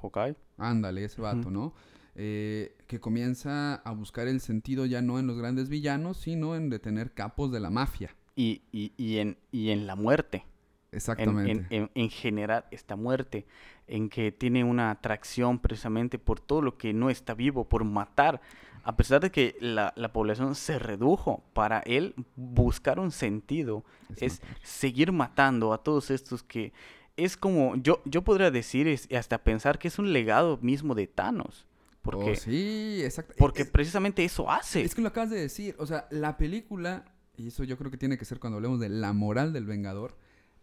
Hawkeye. 0.01 0.35
Ándale, 0.57 1.03
ese 1.03 1.21
vato. 1.21 1.51
¿no? 1.51 1.73
Eh, 2.15 2.75
que 2.87 2.99
comienza 2.99 3.75
a 3.75 3.91
buscar 3.91 4.27
el 4.27 4.41
sentido 4.41 4.85
ya 4.85 5.01
no 5.01 5.19
en 5.19 5.27
los 5.27 5.37
grandes 5.37 5.69
villanos, 5.69 6.17
sino 6.17 6.55
en 6.55 6.69
detener 6.69 7.13
capos 7.13 7.51
de 7.51 7.59
la 7.59 7.69
mafia. 7.69 8.15
Y, 8.35 8.61
y, 8.71 8.93
y, 8.97 9.17
en, 9.17 9.37
y 9.51 9.69
en 9.69 9.87
la 9.87 9.95
muerte. 9.95 10.45
En, 10.91 10.97
Exactamente. 10.97 11.51
en, 11.51 11.67
en, 11.83 11.91
en 11.95 12.09
generar 12.09 12.67
esta 12.71 12.95
muerte. 12.95 13.45
En 13.87 14.09
que 14.09 14.31
tiene 14.31 14.63
una 14.63 14.91
atracción 14.91 15.59
precisamente 15.59 16.19
por 16.19 16.39
todo 16.39 16.61
lo 16.61 16.77
que 16.77 16.93
no 16.93 17.09
está 17.09 17.33
vivo, 17.33 17.67
por 17.69 17.83
matar. 17.83 18.41
A 18.83 18.95
pesar 18.95 19.19
de 19.21 19.31
que 19.31 19.57
la, 19.59 19.93
la 19.97 20.13
población 20.13 20.55
se 20.55 20.79
redujo, 20.79 21.43
para 21.53 21.79
él 21.79 22.15
buscar 22.35 22.99
un 22.99 23.11
sentido 23.11 23.83
es 24.17 24.41
seguir 24.63 25.11
matando 25.11 25.73
a 25.73 25.83
todos 25.83 26.09
estos 26.09 26.41
que 26.41 26.71
es 27.17 27.35
como, 27.35 27.75
yo, 27.77 28.01
yo 28.05 28.23
podría 28.23 28.49
decir 28.51 28.87
es- 28.87 29.07
y 29.09 29.15
hasta 29.15 29.43
pensar 29.43 29.79
que 29.79 29.87
es 29.89 29.99
un 29.99 30.13
legado 30.13 30.57
mismo 30.61 30.95
de 30.95 31.07
Thanos. 31.07 31.65
Porque, 32.01 32.31
Oh, 32.31 32.35
sí, 32.35 33.01
exacto. 33.03 33.33
porque 33.37 33.63
Es- 33.63 33.69
precisamente 33.69 34.23
eso 34.23 34.49
hace. 34.49 34.81
Es 34.83 34.95
que 34.95 35.01
lo 35.01 35.09
acabas 35.09 35.31
de 35.31 35.39
decir, 35.41 35.75
o 35.79 35.85
sea, 35.85 36.07
la 36.09 36.37
película, 36.37 37.03
y 37.35 37.47
eso 37.47 37.65
yo 37.65 37.77
creo 37.77 37.91
que 37.91 37.97
tiene 37.97 38.17
que 38.17 38.23
ser 38.23 38.39
cuando 38.39 38.55
hablemos 38.57 38.79
de 38.79 38.87
la 38.87 39.11
moral 39.11 39.51
del 39.51 39.65
Vengador, 39.65 40.15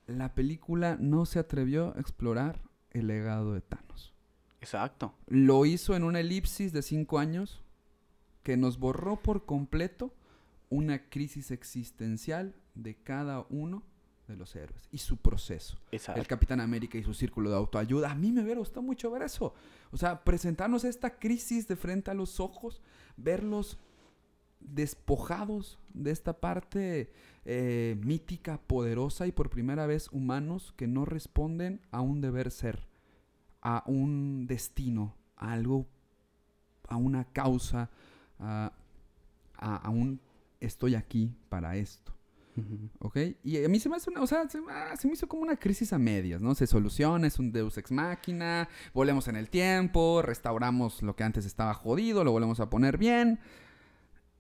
la 0.07 0.35
película 0.35 0.97
no 1.01 1.27
se 1.27 1.39
atrevió 1.39 1.95
a 1.97 2.01
explorar 2.01 2.61
el 2.91 3.07
legado 3.07 3.55
de 3.55 3.61
Thanos. 3.61 4.13
Exacto. 4.61 5.15
Lo 5.27 5.67
hizo 5.67 5.95
en 5.95 6.05
una 6.05 6.21
elipsis 6.21 6.73
de 6.73 6.83
cinco 6.83 7.19
años 7.19 7.63
que 8.43 8.57
nos 8.57 8.79
borró 8.79 9.17
por 9.17 9.45
completo 9.45 10.15
una 10.71 11.09
crisis 11.09 11.51
existencial 11.51 12.55
de 12.75 12.95
cada 12.95 13.47
uno 13.51 13.83
de 14.29 14.37
los 14.37 14.57
héroes 14.57 14.89
y 14.91 14.99
su 14.99 15.19
proceso. 15.19 15.79
Exacto. 15.93 16.21
El 16.21 16.27
Capitán 16.27 16.61
América 16.61 16.97
y 16.97 17.03
su 17.03 17.15
círculo 17.15 17.51
de 17.51 17.57
autoayuda. 17.57 18.11
A 18.11 18.15
mí 18.15 18.33
me 18.33 18.43
hubiera 18.43 18.59
gustado 18.59 18.83
mucho 18.83 19.11
ver 19.11 19.23
eso. 19.23 19.55
O 19.91 19.97
sea, 19.97 20.25
presentarnos 20.25 20.85
esta 20.85 21.19
crisis 21.19 21.69
de 21.69 21.77
frente 21.77 22.11
a 22.11 22.15
los 22.15 22.41
ojos, 22.41 22.81
verlos 23.17 23.79
despojados 24.65 25.79
de 25.93 26.11
esta 26.11 26.41
parte 26.41 27.13
eh, 27.45 27.97
mítica, 28.03 28.59
poderosa 28.67 29.27
y 29.27 29.33
por 29.33 29.51
primera 29.51 29.87
vez 29.87 30.09
humanos 30.13 30.73
que 30.77 30.87
no 30.87 31.05
responden 31.05 31.81
a 31.91 32.01
un 32.01 32.21
deber 32.21 32.51
ser, 32.51 32.87
a 33.63 33.85
un 33.87 34.47
destino, 34.47 35.15
a 35.37 35.53
algo, 35.53 35.87
a 36.89 36.97
una 36.97 37.25
causa, 37.25 37.91
a, 38.39 38.73
a- 39.57 39.77
a 39.77 39.91
un 39.91 40.21
estoy 40.61 40.95
aquí 40.95 41.33
para 41.49 41.77
esto. 41.77 42.13
¿Ok? 43.01 43.19
Y 43.43 43.65
a 43.65 43.69
mí 43.69 43.81
se 43.81 43.89
me 43.89 43.97
hace 43.97 44.11
una, 44.11 44.23
o 44.23 44.29
sea, 44.29 44.49
se, 44.49 44.61
ah, 44.71 44.95
se 44.97 45.09
me 45.09 45.15
hizo 45.15 45.27
como 45.29 45.43
una 45.43 45.57
crisis 45.57 45.93
a 45.93 45.99
medias, 45.99 46.41
¿no? 46.41 46.55
Se 46.55 46.69
soluciona, 46.69 47.27
es 47.27 47.41
un 47.41 47.51
deus 47.51 47.77
ex 47.79 47.91
machina, 47.91 48.69
volvemos 48.95 49.27
en 49.27 49.35
el 49.35 49.51
tiempo, 49.51 50.23
restauramos 50.23 51.03
lo 51.03 51.17
que 51.17 51.25
antes 51.25 51.47
estaba 51.47 51.75
jodido, 51.75 52.23
lo 52.23 52.31
volvemos 52.31 52.61
a 52.61 52.71
poner 52.71 52.97
bien. 52.97 53.41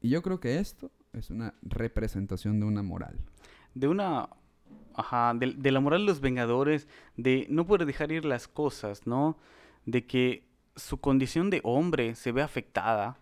Y 0.04 0.10
yo 0.10 0.20
creo 0.20 0.38
que 0.38 0.58
esto 0.58 0.90
es 1.14 1.30
una 1.30 1.54
representación 1.62 2.60
de 2.60 2.66
una 2.66 2.82
moral. 2.82 3.18
De 3.74 3.88
una... 3.88 4.28
Ajá, 4.92 5.32
de, 5.34 5.54
de 5.56 5.72
la 5.72 5.80
moral 5.80 6.02
de 6.02 6.06
los 6.08 6.20
Vengadores, 6.20 6.86
de 7.16 7.46
no 7.48 7.66
poder 7.66 7.86
dejar 7.86 8.12
ir 8.12 8.26
las 8.26 8.46
cosas, 8.46 9.06
¿no? 9.06 9.38
De 9.86 10.06
que 10.06 10.46
su 10.76 10.98
condición 10.98 11.48
de 11.48 11.62
hombre 11.64 12.16
se 12.16 12.32
ve 12.32 12.42
afectada 12.42 13.16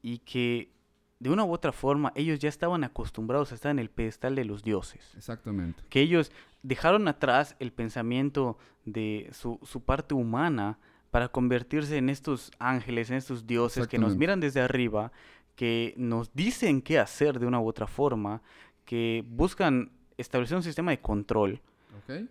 y 0.00 0.18
que 0.18 0.70
de 1.18 1.30
una 1.30 1.44
u 1.44 1.52
otra 1.52 1.72
forma 1.72 2.12
ellos 2.14 2.38
ya 2.38 2.50
estaban 2.50 2.84
acostumbrados 2.84 3.50
a 3.50 3.56
estar 3.56 3.72
en 3.72 3.80
el 3.80 3.90
pedestal 3.90 4.36
de 4.36 4.44
los 4.44 4.62
dioses. 4.62 5.12
Exactamente. 5.16 5.82
que 5.90 6.02
ellos 6.02 6.30
dejaron 6.62 7.08
atrás 7.08 7.56
el 7.58 7.72
pensamiento 7.72 8.58
de 8.84 9.28
su, 9.32 9.58
su 9.64 9.82
parte 9.82 10.14
humana 10.14 10.78
para 11.10 11.28
convertirse 11.28 11.96
en 11.96 12.10
estos 12.10 12.50
ángeles, 12.58 13.10
en 13.10 13.16
estos 13.16 13.46
dioses 13.46 13.88
que 13.88 13.98
nos 13.98 14.16
miran 14.16 14.38
desde 14.38 14.60
arriba, 14.60 15.12
que 15.56 15.94
nos 15.96 16.32
dicen 16.34 16.80
qué 16.82 16.98
hacer 17.00 17.40
de 17.40 17.46
una 17.46 17.58
u 17.60 17.66
otra 17.68 17.86
forma, 17.88 18.42
que 18.84 19.24
buscan 19.26 19.90
establecer 20.16 20.56
un 20.56 20.62
sistema 20.62 20.92
de 20.92 21.00
control, 21.00 21.60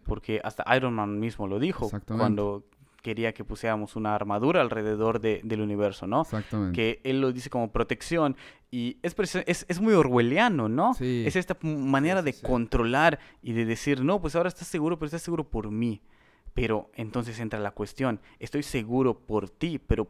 porque 0.06 0.40
hasta 0.44 0.64
Iron 0.78 0.94
Man 0.94 1.20
mismo 1.20 1.48
lo 1.48 1.60
dijo 1.60 1.90
cuando 2.18 2.64
quería 3.02 3.34
que 3.34 3.44
pusiéramos 3.44 3.96
una 3.96 4.16
armadura 4.16 4.62
alrededor 4.62 5.20
de- 5.20 5.42
del 5.44 5.62
universo, 5.62 6.08
¿no? 6.08 6.22
Exactamente. 6.22 6.76
que 6.76 7.02
él 7.04 7.20
lo 7.22 7.32
dice 7.32 7.50
como 7.52 7.72
protección 7.72 8.36
y 8.72 8.98
es, 9.04 9.16
es, 9.46 9.66
es 9.68 9.82
muy 9.82 9.94
orwelliano, 9.94 10.70
¿no? 10.70 10.94
Sí. 10.96 11.24
Es 11.28 11.36
esta 11.36 11.56
manera 11.62 12.24
de 12.24 12.34
sí. 12.34 12.42
controlar 12.44 13.20
y 13.44 13.54
de 13.54 13.66
decir, 13.66 14.04
no, 14.04 14.22
pues 14.22 14.36
ahora 14.36 14.50
estás 14.50 14.68
seguro, 14.68 14.98
pero 14.98 15.06
estás 15.08 15.22
seguro 15.22 15.44
por 15.44 15.70
mí. 15.70 16.02
Pero 16.56 16.90
entonces 16.96 17.40
entra 17.40 17.60
la 17.60 17.72
cuestión, 17.72 18.22
estoy 18.40 18.64
seguro 18.64 19.20
por 19.20 19.50
ti, 19.50 19.78
pero 19.78 20.08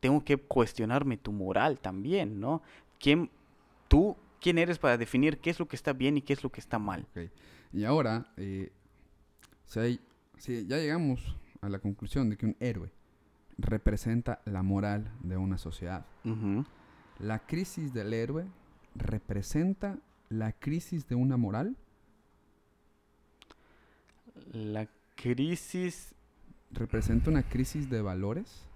tengo 0.00 0.24
que 0.24 0.36
cuestionarme 0.36 1.16
tu 1.16 1.32
moral 1.32 1.80
también, 1.80 2.40
¿no? 2.40 2.62
¿Quién, 2.98 3.30
tú, 3.88 4.16
quién 4.40 4.58
eres 4.58 4.78
para 4.78 4.96
definir 4.96 5.38
qué 5.38 5.50
es 5.50 5.58
lo 5.58 5.66
que 5.66 5.76
está 5.76 5.92
bien 5.92 6.16
y 6.16 6.22
qué 6.22 6.32
es 6.32 6.42
lo 6.42 6.50
que 6.50 6.60
está 6.60 6.78
mal? 6.78 7.06
Ok. 7.10 7.30
Y 7.72 7.84
ahora, 7.84 8.26
eh, 8.36 8.70
si, 9.66 10.00
si 10.38 10.66
ya 10.66 10.78
llegamos 10.78 11.36
a 11.60 11.68
la 11.68 11.78
conclusión 11.78 12.30
de 12.30 12.36
que 12.36 12.46
un 12.46 12.56
héroe 12.60 12.90
representa 13.58 14.40
la 14.44 14.62
moral 14.62 15.12
de 15.22 15.36
una 15.36 15.58
sociedad, 15.58 16.06
Ujú. 16.24 16.64
¿la 17.18 17.40
crisis 17.40 17.92
del 17.92 18.14
héroe 18.14 18.46
representa 18.94 19.98
la 20.28 20.52
crisis 20.52 21.08
de 21.08 21.14
una 21.14 21.36
moral? 21.36 21.76
La 24.52 24.88
crisis... 25.16 26.14
¿Representa 26.70 27.30
una 27.30 27.42
crisis 27.42 27.88
de 27.90 28.02
valores? 28.02 28.67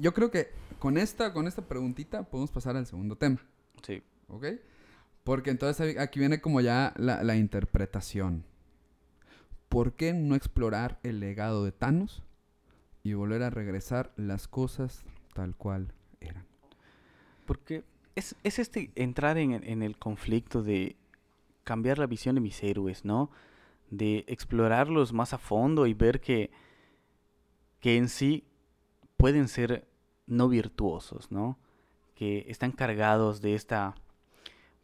Yo 0.00 0.14
creo 0.14 0.30
que 0.30 0.50
con 0.78 0.98
esta, 0.98 1.32
con 1.32 1.46
esta 1.46 1.62
preguntita 1.62 2.24
podemos 2.24 2.50
pasar 2.50 2.76
al 2.76 2.86
segundo 2.86 3.16
tema. 3.16 3.40
Sí. 3.82 4.02
¿Ok? 4.28 4.46
Porque 5.24 5.50
entonces 5.50 5.98
aquí 5.98 6.20
viene 6.20 6.40
como 6.40 6.60
ya 6.60 6.94
la, 6.96 7.22
la 7.22 7.36
interpretación. 7.36 8.44
¿Por 9.68 9.94
qué 9.94 10.12
no 10.12 10.34
explorar 10.34 11.00
el 11.02 11.20
legado 11.20 11.64
de 11.64 11.72
Thanos 11.72 12.22
y 13.02 13.14
volver 13.14 13.42
a 13.42 13.50
regresar 13.50 14.12
las 14.16 14.46
cosas 14.46 15.04
tal 15.34 15.56
cual 15.56 15.92
eran? 16.20 16.46
Porque 17.44 17.84
es, 18.14 18.36
es 18.44 18.58
este 18.58 18.92
entrar 18.94 19.38
en, 19.38 19.52
en 19.52 19.82
el 19.82 19.98
conflicto 19.98 20.62
de 20.62 20.96
cambiar 21.64 21.98
la 21.98 22.06
visión 22.06 22.36
de 22.36 22.40
mis 22.40 22.62
héroes, 22.62 23.04
¿no? 23.04 23.30
De 23.90 24.24
explorarlos 24.28 25.12
más 25.12 25.32
a 25.32 25.38
fondo 25.38 25.86
y 25.86 25.94
ver 25.94 26.20
que, 26.20 26.50
que 27.80 27.96
en 27.96 28.08
sí 28.08 28.44
pueden 29.16 29.48
ser 29.48 29.86
no 30.26 30.48
virtuosos, 30.48 31.30
¿no? 31.30 31.58
Que 32.14 32.44
están 32.48 32.72
cargados 32.72 33.40
de 33.40 33.54
esta, 33.54 33.94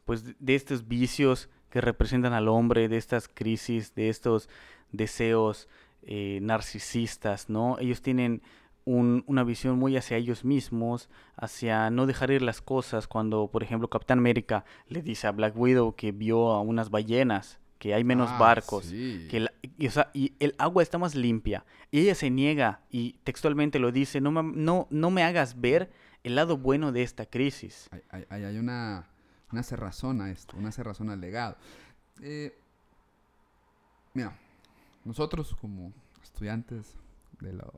pues 0.04 0.24
de- 0.38 0.54
estos 0.54 0.86
vicios 0.88 1.48
que 1.70 1.80
representan 1.80 2.32
al 2.32 2.48
hombre, 2.48 2.88
de 2.88 2.96
estas 2.98 3.28
crisis, 3.28 3.94
de 3.94 4.08
estos 4.08 4.48
deseos 4.90 5.68
eh, 6.04 6.40
narcisistas, 6.42 7.48
¿no? 7.48 7.78
Ellos 7.78 8.02
tienen 8.02 8.42
un- 8.84 9.22
una 9.28 9.44
visión 9.44 9.78
muy 9.78 9.96
hacia 9.96 10.16
ellos 10.16 10.44
mismos, 10.44 11.08
hacia 11.36 11.90
no 11.90 12.06
dejar 12.06 12.32
ir 12.32 12.42
las 12.42 12.60
cosas. 12.60 13.06
Cuando, 13.06 13.46
por 13.48 13.62
ejemplo, 13.62 13.88
Capitán 13.88 14.18
América 14.18 14.64
le 14.88 15.00
dice 15.02 15.28
a 15.28 15.32
Black 15.32 15.56
Widow 15.56 15.94
que 15.94 16.10
vio 16.10 16.50
a 16.50 16.60
unas 16.60 16.90
ballenas, 16.90 17.60
que 17.82 17.94
hay 17.94 18.04
menos 18.04 18.30
Ah, 18.30 18.38
barcos, 18.38 18.84
sí. 18.84 19.26
que 19.28 19.40
la- 19.40 19.52
y, 19.76 19.88
o 19.88 19.90
sea, 19.90 20.08
y 20.14 20.34
el 20.38 20.54
agua 20.56 20.84
está 20.84 20.98
más 20.98 21.16
limpia. 21.16 21.64
Y 21.90 21.98
ella 21.98 22.14
se 22.14 22.30
niega 22.30 22.80
y 22.90 23.14
textualmente 23.24 23.80
lo 23.80 23.90
dice, 23.90 24.20
no, 24.20 24.30
me- 24.30 24.52
no, 24.56 24.86
no 24.90 25.10
me 25.10 25.24
hagas 25.24 25.60
ver 25.60 25.90
el 26.22 26.36
lado 26.36 26.56
bueno 26.56 26.92
de 26.92 27.02
esta 27.02 27.26
crisis. 27.26 27.88
Hay, 27.90 28.02
hay- 28.10 28.24
hay- 28.30 28.44
hay 28.44 28.58
una, 28.58 29.08
una 29.50 29.64
cerrazón 29.64 30.20
a 30.20 30.30
esto, 30.30 30.56
una 30.56 30.70
cerrazón 30.70 31.10
al 31.10 31.20
legado. 31.20 31.56
Eh, 32.22 32.56
mira, 34.14 34.38
nosotros 35.04 35.56
como 35.60 35.92
estudiantes 36.22 36.94
de 37.40 37.52
lo 37.52 37.72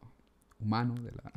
humano, 0.60 0.96
de, 0.96 1.12
la, 1.12 1.32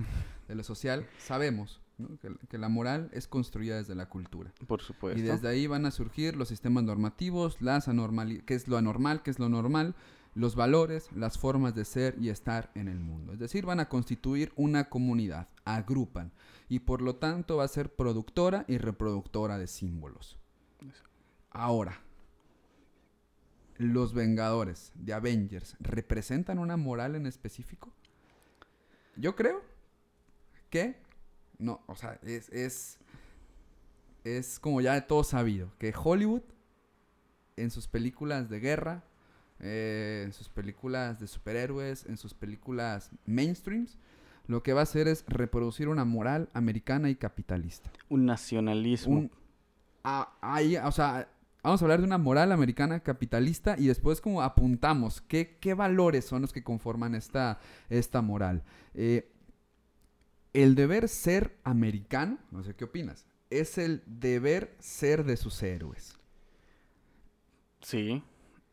de 0.49 0.55
lo 0.55 0.63
social, 0.65 1.07
sabemos 1.19 1.79
¿no? 1.97 2.17
que, 2.19 2.29
que 2.47 2.57
la 2.57 2.69
moral 2.69 3.09
es 3.13 3.27
construida 3.27 3.77
desde 3.77 3.95
la 3.95 4.09
cultura. 4.09 4.53
Por 4.67 4.81
supuesto. 4.81 5.19
Y 5.19 5.23
desde 5.23 5.47
ahí 5.47 5.67
van 5.67 5.85
a 5.85 5.91
surgir 5.91 6.35
los 6.35 6.47
sistemas 6.49 6.83
normativos, 6.83 7.61
las 7.61 7.87
anormali 7.87 8.41
qué 8.41 8.55
es 8.55 8.67
lo 8.67 8.77
anormal, 8.77 9.23
qué 9.23 9.31
es 9.31 9.39
lo 9.39 9.49
normal, 9.49 9.95
los 10.35 10.55
valores, 10.55 11.09
las 11.13 11.37
formas 11.37 11.73
de 11.73 11.85
ser 11.85 12.15
y 12.19 12.29
estar 12.29 12.71
en 12.75 12.87
el 12.87 12.99
mundo. 12.99 13.33
Es 13.33 13.39
decir, 13.39 13.65
van 13.65 13.79
a 13.79 13.89
constituir 13.89 14.53
una 14.55 14.89
comunidad, 14.89 15.49
agrupan 15.65 16.31
y 16.69 16.79
por 16.79 17.01
lo 17.01 17.15
tanto 17.15 17.57
va 17.57 17.63
a 17.63 17.69
ser 17.69 17.95
productora 17.95 18.65
y 18.67 18.77
reproductora 18.77 19.57
de 19.57 19.67
símbolos. 19.67 20.37
Ahora, 21.49 22.01
los 23.77 24.13
Vengadores 24.13 24.91
de 24.95 25.13
Avengers 25.13 25.75
representan 25.79 26.59
una 26.59 26.77
moral 26.77 27.15
en 27.15 27.25
específico? 27.25 27.93
Yo 29.15 29.35
creo 29.35 29.63
que 30.69 30.99
no, 31.59 31.81
o 31.87 31.95
sea, 31.95 32.19
es, 32.23 32.49
es, 32.49 32.97
es 34.23 34.59
como 34.59 34.81
ya 34.81 34.93
de 34.93 35.01
todo 35.01 35.23
sabido, 35.23 35.71
que 35.79 35.93
Hollywood 35.95 36.43
en 37.55 37.71
sus 37.71 37.87
películas 37.87 38.49
de 38.49 38.59
guerra 38.59 39.03
eh, 39.59 40.21
en 40.25 40.33
sus 40.33 40.49
películas 40.49 41.19
de 41.19 41.27
superhéroes, 41.27 42.05
en 42.05 42.17
sus 42.17 42.35
películas 42.35 43.09
mainstreams, 43.25 43.97
lo 44.45 44.61
que 44.61 44.73
va 44.73 44.81
a 44.81 44.83
hacer 44.83 45.07
es 45.07 45.25
reproducir 45.27 45.89
una 45.89 46.05
moral 46.05 46.49
americana 46.53 47.09
y 47.09 47.15
capitalista. 47.15 47.89
Un 48.07 48.25
nacionalismo. 48.25 49.17
Un, 49.17 49.31
ah, 50.03 50.31
ahí, 50.41 50.77
o 50.77 50.91
sea, 50.91 51.27
vamos 51.63 51.81
a 51.81 51.85
hablar 51.85 51.99
de 51.99 52.05
una 52.05 52.19
moral 52.19 52.51
americana 52.51 52.99
capitalista 52.99 53.75
y 53.79 53.87
después 53.87 54.21
como 54.21 54.43
apuntamos 54.43 55.21
qué, 55.21 55.57
qué 55.59 55.73
valores 55.73 56.25
son 56.25 56.43
los 56.43 56.53
que 56.53 56.63
conforman 56.63 57.15
esta, 57.15 57.59
esta 57.89 58.21
moral. 58.21 58.63
Eh, 58.93 59.31
el 60.53 60.75
deber 60.75 61.07
ser 61.09 61.57
americano, 61.63 62.37
no 62.51 62.63
sé 62.63 62.75
qué 62.75 62.85
opinas, 62.85 63.25
es 63.49 63.77
el 63.77 64.03
deber 64.05 64.75
ser 64.79 65.23
de 65.23 65.37
sus 65.37 65.61
héroes. 65.63 66.17
Sí, 67.81 68.21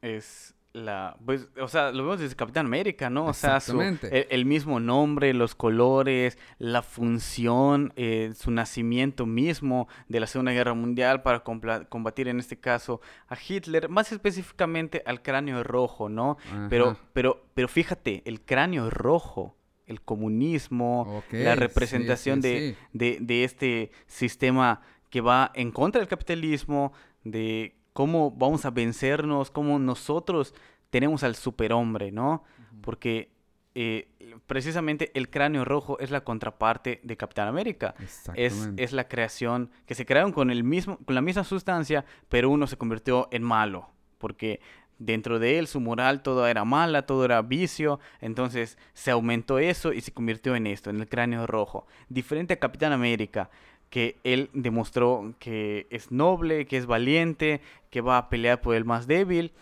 es 0.03 0.55
la, 0.73 1.17
pues, 1.25 1.47
o 1.61 1.69
sea, 1.69 1.93
lo 1.93 2.03
vemos 2.03 2.19
desde 2.19 2.35
Capitán 2.35 2.67
América, 2.67 3.09
¿no? 3.09 3.27
O 3.27 3.33
sea, 3.33 3.61
su- 3.61 3.73
el, 4.09 4.27
el 4.29 4.45
mismo 4.45 4.81
nombre, 4.81 5.33
los 5.33 5.55
colores, 5.55 6.37
la 6.59 6.83
función, 6.83 7.93
eh, 7.95 8.33
su 8.37 8.51
nacimiento 8.51 9.25
mismo 9.25 9.87
de 10.09 10.19
la 10.19 10.27
Segunda 10.27 10.51
Guerra 10.51 10.75
Mundial 10.75 11.23
para 11.23 11.45
combatir 11.45 12.27
en 12.27 12.41
este 12.41 12.59
caso 12.59 13.01
a 13.29 13.37
Hitler, 13.49 13.89
más 13.89 14.11
específicamente 14.11 15.03
al 15.07 15.23
cráneo 15.23 15.63
rojo, 15.63 16.09
¿no? 16.09 16.39
Pero, 16.71 16.97
pero, 17.13 17.47
pero 17.55 17.69
fíjate, 17.69 18.23
el 18.25 18.41
cráneo 18.41 18.91
rojo, 18.91 19.57
el 19.87 20.01
comunismo, 20.01 21.23
la 21.31 21.55
representación 21.55 22.43
sí, 22.43 22.49
de, 22.49 22.59
sí. 22.71 22.77
de, 22.93 23.19
de 23.21 23.45
este 23.45 23.91
sistema 24.07 24.81
que 25.11 25.21
va 25.21 25.53
en 25.55 25.71
contra 25.71 26.01
del 26.01 26.09
capitalismo, 26.09 26.93
de 27.23 27.77
cómo 27.93 28.31
vamos 28.31 28.65
a 28.65 28.71
vencernos, 28.71 29.51
cómo 29.51 29.79
nosotros 29.79 30.55
tenemos 30.91 31.23
al 31.23 31.37
superhombre, 31.37 32.13
¿no? 32.13 32.45
Porque 32.81 33.31
eh, 33.75 34.09
precisamente 34.47 35.11
el 35.15 35.31
cráneo 35.31 35.65
rojo 35.65 35.99
es 35.99 36.11
la 36.11 36.23
contraparte 36.23 37.01
de 37.03 37.17
Capitán 37.17 37.49
América. 37.49 37.95
Es, 38.35 38.71
es 38.77 38.93
la 38.93 39.09
creación 39.09 39.71
que 39.87 39.95
se 39.95 40.07
crearon 40.07 40.33
con, 40.33 40.51
el 40.51 40.63
mismo, 40.65 40.99
con 40.99 41.15
la 41.15 41.23
misma 41.23 41.45
sustancia, 41.45 42.05
pero 42.29 42.51
uno 42.51 42.67
se 42.67 42.77
convirtió 42.77 43.29
en 43.33 43.43
malo, 43.43 43.89
porque 44.19 44.61
dentro 44.99 45.39
de 45.39 45.59
él 45.59 45.67
su 45.67 45.81
moral 45.81 46.23
todo 46.23 46.47
era 46.47 46.65
mala, 46.65 47.07
todo 47.07 47.25
era 47.25 47.43
vicio, 47.43 48.01
entonces 48.21 48.79
se 48.93 49.11
aumentó 49.11 49.59
eso 49.59 49.93
y 49.93 50.01
se 50.01 50.13
convirtió 50.13 50.57
en 50.57 50.67
esto, 50.67 50.91
en 50.91 51.01
el 51.01 51.09
cráneo 51.09 51.47
rojo. 51.47 51.87
Diferente 52.09 52.55
a 52.55 52.59
Capitán 52.59 52.93
América, 52.93 53.51
que 53.91 54.19
él 54.25 54.51
demostró 54.53 55.35
que 55.39 55.87
es 55.91 56.11
noble, 56.11 56.67
que 56.67 56.77
es 56.77 56.87
valiente, 56.87 57.61
que 57.91 58.01
va 58.01 58.19
a 58.19 58.29
pelear 58.29 58.61
por 58.61 58.75
el 58.75 58.85
más 58.85 59.07
débil 59.07 59.53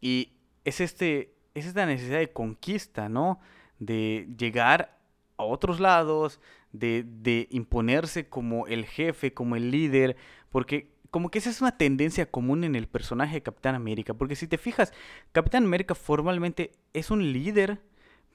y 0.00 0.32
es 0.64 0.80
este 0.80 1.34
es 1.54 1.66
esta 1.66 1.86
necesidad 1.86 2.18
de 2.18 2.32
conquista, 2.32 3.08
¿no? 3.08 3.40
De 3.78 4.26
llegar 4.36 4.98
a 5.36 5.44
otros 5.44 5.80
lados, 5.80 6.40
de, 6.72 7.04
de 7.06 7.46
imponerse 7.50 8.28
como 8.28 8.66
el 8.66 8.86
jefe, 8.86 9.32
como 9.32 9.54
el 9.54 9.70
líder, 9.70 10.16
porque 10.50 10.93
como 11.14 11.30
que 11.30 11.38
esa 11.38 11.50
es 11.50 11.60
una 11.60 11.78
tendencia 11.78 12.28
común 12.28 12.64
en 12.64 12.74
el 12.74 12.88
personaje 12.88 13.34
de 13.34 13.42
Capitán 13.44 13.76
América, 13.76 14.14
porque 14.14 14.34
si 14.34 14.48
te 14.48 14.58
fijas, 14.58 14.92
Capitán 15.30 15.62
América 15.62 15.94
formalmente 15.94 16.72
es 16.92 17.12
un 17.12 17.32
líder, 17.32 17.80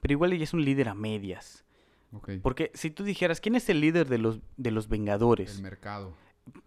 pero 0.00 0.12
igual 0.12 0.32
ella 0.32 0.44
es 0.44 0.54
un 0.54 0.64
líder 0.64 0.88
a 0.88 0.94
medias. 0.94 1.66
Porque 2.40 2.70
si 2.72 2.90
tú 2.90 3.04
dijeras, 3.04 3.38
¿quién 3.42 3.54
es 3.54 3.68
el 3.68 3.82
líder 3.82 4.08
de 4.08 4.16
los, 4.16 4.40
de 4.56 4.70
los 4.70 4.88
Vengadores? 4.88 5.56
El 5.56 5.62
mercado. 5.62 6.14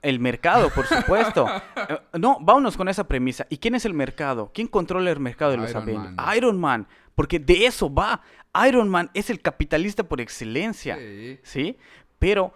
El 0.03 0.19
mercado, 0.19 0.69
por 0.69 0.85
supuesto. 0.85 1.47
Eh, 1.89 1.99
no, 2.19 2.37
vámonos 2.39 2.77
con 2.77 2.87
esa 2.89 3.07
premisa. 3.07 3.47
¿Y 3.49 3.57
quién 3.57 3.73
es 3.73 3.83
el 3.83 3.95
mercado? 3.95 4.51
¿Quién 4.53 4.67
controla 4.67 5.09
el 5.09 5.19
mercado 5.19 5.49
de 5.49 5.57
los 5.57 5.71
Iron 5.71 5.81
Avengers? 5.81 6.15
Man. 6.15 6.37
Iron 6.37 6.59
Man. 6.59 6.87
Porque 7.15 7.39
de 7.39 7.65
eso 7.65 7.91
va. 7.91 8.21
Iron 8.67 8.87
Man 8.87 9.09
es 9.15 9.31
el 9.31 9.41
capitalista 9.41 10.03
por 10.03 10.21
excelencia. 10.21 10.95
Sí. 10.95 11.39
¿Sí? 11.41 11.77
Pero 12.19 12.53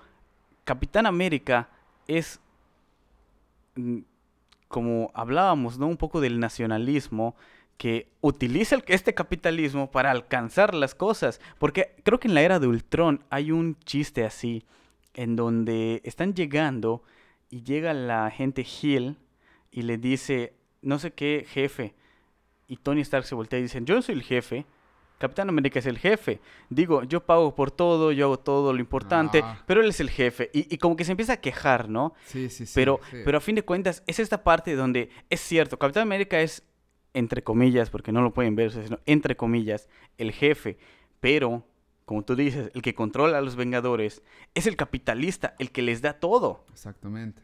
Capitán 0.63 1.07
América 1.07 1.71
es, 2.07 2.39
como 4.67 5.11
hablábamos, 5.13 5.77
¿no? 5.79 5.87
Un 5.87 5.97
poco 5.97 6.21
del 6.21 6.39
nacionalismo 6.39 7.35
que 7.77 8.09
utiliza 8.21 8.77
este 8.87 9.13
capitalismo 9.13 9.91
para 9.91 10.11
alcanzar 10.11 10.73
las 10.73 10.95
cosas. 10.95 11.39
Porque 11.59 11.95
creo 12.03 12.19
que 12.19 12.27
en 12.27 12.33
la 12.33 12.41
era 12.41 12.59
de 12.59 12.67
Ultron 12.67 13.23
hay 13.29 13.51
un 13.51 13.77
chiste 13.85 14.25
así, 14.25 14.65
en 15.13 15.35
donde 15.35 16.01
están 16.03 16.33
llegando 16.33 17.03
y 17.49 17.63
llega 17.63 17.93
la 17.93 18.29
gente 18.29 18.65
Hill 18.65 19.17
y 19.71 19.83
le 19.83 19.97
dice, 19.97 20.53
no 20.81 20.99
sé 20.99 21.11
qué, 21.11 21.45
jefe. 21.47 21.95
Y 22.67 22.77
Tony 22.77 23.01
Stark 23.01 23.25
se 23.25 23.35
voltea 23.35 23.59
y 23.59 23.63
dice, 23.63 23.81
yo 23.83 24.01
soy 24.01 24.15
el 24.15 24.23
jefe. 24.23 24.65
Capitán 25.17 25.49
América 25.49 25.79
es 25.79 25.85
el 25.85 25.97
jefe. 25.97 26.39
Digo, 26.69 27.03
yo 27.03 27.25
pago 27.25 27.55
por 27.55 27.71
todo, 27.71 28.11
yo 28.11 28.25
hago 28.25 28.39
todo 28.39 28.71
lo 28.73 28.79
importante, 28.79 29.41
Ah. 29.43 29.63
pero 29.65 29.81
él 29.81 29.89
es 29.89 29.99
el 29.99 30.09
jefe. 30.09 30.49
Y, 30.53 30.73
y 30.73 30.77
como 30.77 30.95
que 30.95 31.03
se 31.05 31.11
empieza 31.11 31.33
a 31.33 31.37
quejar, 31.41 31.89
¿no? 31.89 32.13
Sí, 32.25 32.49
sí, 32.49 32.65
sí. 32.65 32.71
pero, 32.75 32.99
sí. 33.09 33.17
pero 33.25 33.37
a 33.37 33.41
fin 33.41 33.55
de 33.55 33.63
cuentas, 33.63 34.03
es 34.07 34.19
esta 34.19 34.43
parte 34.43 34.75
donde 34.75 35.09
es 35.29 35.39
cierto, 35.41 35.79
Capitán 35.79 36.03
América 36.03 36.39
es, 36.41 36.63
entre 37.13 37.41
comillas, 37.43 37.89
porque 37.89 38.11
no 38.11 38.21
lo 38.21 38.31
pueden 38.33 38.55
ver, 38.55 38.71
sino 38.71 38.99
entre 39.05 39.35
comillas, 39.35 39.89
el 40.19 40.31
jefe. 40.31 40.77
Pero, 41.19 41.65
como 42.05 42.23
tú 42.23 42.35
dices, 42.35 42.69
el 42.75 42.81
que 42.83 42.93
controla 42.93 43.39
a 43.39 43.41
los 43.41 43.55
Vengadores 43.55 44.21
es 44.53 44.67
el 44.67 44.75
capitalista, 44.75 45.55
el 45.57 45.71
que 45.71 45.81
les 45.81 46.01
da 46.03 46.13
todo. 46.19 46.63
Exactamente. 46.71 47.41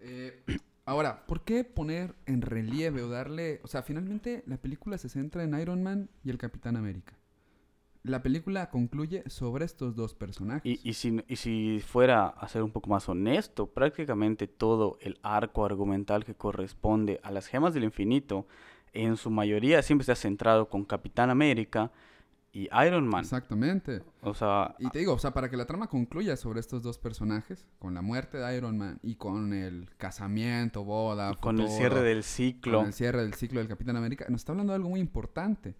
Eh, 0.00 0.40
ahora, 0.84 1.26
¿por 1.26 1.44
qué 1.44 1.64
poner 1.64 2.14
en 2.26 2.42
relieve 2.42 3.02
o 3.02 3.08
darle... 3.08 3.60
O 3.64 3.68
sea, 3.68 3.82
finalmente 3.82 4.42
la 4.46 4.56
película 4.56 4.98
se 4.98 5.08
centra 5.08 5.44
en 5.44 5.58
Iron 5.58 5.82
Man 5.82 6.10
y 6.24 6.30
el 6.30 6.38
Capitán 6.38 6.76
América. 6.76 7.14
La 8.04 8.20
película 8.20 8.68
concluye 8.68 9.22
sobre 9.28 9.64
estos 9.64 9.94
dos 9.94 10.14
personajes. 10.14 10.80
Y, 10.82 10.92
si, 10.94 11.22
si 11.36 11.80
fuera 11.86 12.26
a 12.26 12.48
ser 12.48 12.64
un 12.64 12.72
poco 12.72 12.90
más 12.90 13.08
honesto, 13.08 13.68
prácticamente 13.68 14.48
todo 14.48 14.98
el 15.00 15.20
arco 15.22 15.64
argumental 15.64 16.24
que 16.24 16.34
corresponde 16.34 17.20
a 17.22 17.30
las 17.30 17.46
gemas 17.46 17.74
del 17.74 17.84
infinito, 17.84 18.48
en 18.92 19.16
su 19.16 19.30
mayoría 19.30 19.82
siempre 19.82 20.02
está 20.02 20.16
centrado 20.16 20.68
con 20.68 20.84
Capitán 20.84 21.30
América 21.30 21.92
y 22.52 22.68
Iron 22.86 23.08
Man. 23.08 23.22
Exactamente. 23.22 24.02
O 24.20 24.34
sea, 24.34 24.74
Y 24.78 24.88
te 24.90 24.98
digo, 24.98 25.14
o 25.14 25.18
sea, 25.18 25.32
para 25.32 25.48
que 25.48 25.56
la 25.56 25.66
trama 25.66 25.88
concluya 25.88 26.36
sobre 26.36 26.60
estos 26.60 26.82
dos 26.82 26.98
personajes, 26.98 27.66
con 27.78 27.94
la 27.94 28.02
muerte 28.02 28.36
de 28.38 28.56
Iron 28.56 28.76
Man 28.76 29.00
y 29.02 29.14
con 29.14 29.54
el 29.54 29.88
casamiento, 29.96 30.84
boda, 30.84 31.34
con 31.36 31.58
el 31.58 31.68
cierre 31.68 32.02
del 32.02 32.22
ciclo. 32.22 32.78
con 32.78 32.88
el 32.88 32.92
cierre 32.92 33.22
del 33.22 33.34
ciclo 33.34 33.60
del 33.60 33.68
Capitán 33.68 33.96
América, 33.96 34.26
nos 34.28 34.42
está 34.42 34.52
hablando 34.52 34.72
de 34.72 34.76
algo 34.76 34.90
muy 34.90 35.00
importante. 35.00 35.74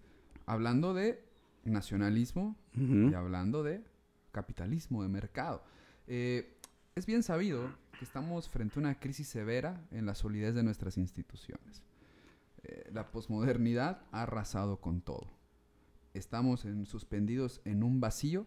Hablando 0.45 0.93
de 0.93 1.23
nacionalismo 1.63 2.57
y 2.75 3.13
hablando 3.13 3.63
de 3.63 3.81
capitalismo, 4.31 5.03
de 5.03 5.09
mercado. 5.09 5.63
Eh, 6.07 6.57
es 6.95 7.05
bien 7.05 7.23
sabido 7.23 7.69
que 7.97 8.03
estamos 8.03 8.49
frente 8.49 8.77
a 8.77 8.81
una 8.81 8.99
crisis 8.99 9.27
severa 9.27 9.85
en 9.91 10.05
la 10.05 10.15
solidez 10.15 10.55
de 10.55 10.63
nuestras 10.63 10.97
instituciones. 10.97 11.83
Eh, 12.63 12.89
la 12.91 13.11
posmodernidad 13.11 14.01
ha 14.11 14.23
arrasado 14.23 14.81
con 14.81 15.01
todo. 15.01 15.42
Estamos 16.13 16.65
en- 16.65 16.85
suspendidos 16.85 17.61
en 17.65 17.83
un 17.83 17.99
vacío 17.99 18.45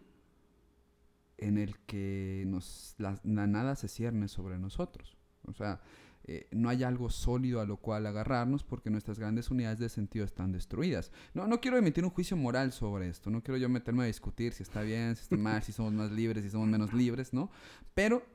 en 1.37 1.57
el 1.57 1.77
que 1.79 2.43
nos, 2.47 2.95
la, 2.97 3.19
la 3.23 3.45
nada 3.47 3.75
se 3.75 3.87
cierne 3.87 4.27
sobre 4.27 4.57
nosotros. 4.57 5.17
O 5.45 5.53
sea, 5.53 5.81
eh, 6.23 6.47
no 6.51 6.67
hay 6.69 6.83
algo 6.83 7.09
sólido 7.09 7.61
a 7.61 7.65
lo 7.65 7.77
cual 7.77 8.05
agarrarnos 8.05 8.63
porque 8.63 8.89
nuestras 8.89 9.19
grandes 9.19 9.49
unidades 9.51 9.79
de 9.79 9.87
sentido 9.87 10.25
están 10.25 10.51
destruidas. 10.51 11.11
No, 11.33 11.47
no 11.47 11.61
quiero 11.61 11.77
emitir 11.77 12.03
un 12.03 12.09
juicio 12.09 12.35
moral 12.35 12.71
sobre 12.71 13.07
esto, 13.07 13.29
no 13.29 13.41
quiero 13.43 13.57
yo 13.57 13.69
meterme 13.69 14.03
a 14.03 14.07
discutir 14.07 14.51
si 14.53 14.63
está 14.63 14.81
bien, 14.81 15.15
si 15.15 15.21
está 15.23 15.37
mal, 15.37 15.61
si 15.63 15.71
somos 15.71 15.93
más 15.93 16.11
libres, 16.11 16.43
si 16.43 16.49
somos 16.49 16.67
menos 16.67 16.91
libres, 16.93 17.33
¿no? 17.33 17.49
Pero 17.93 18.25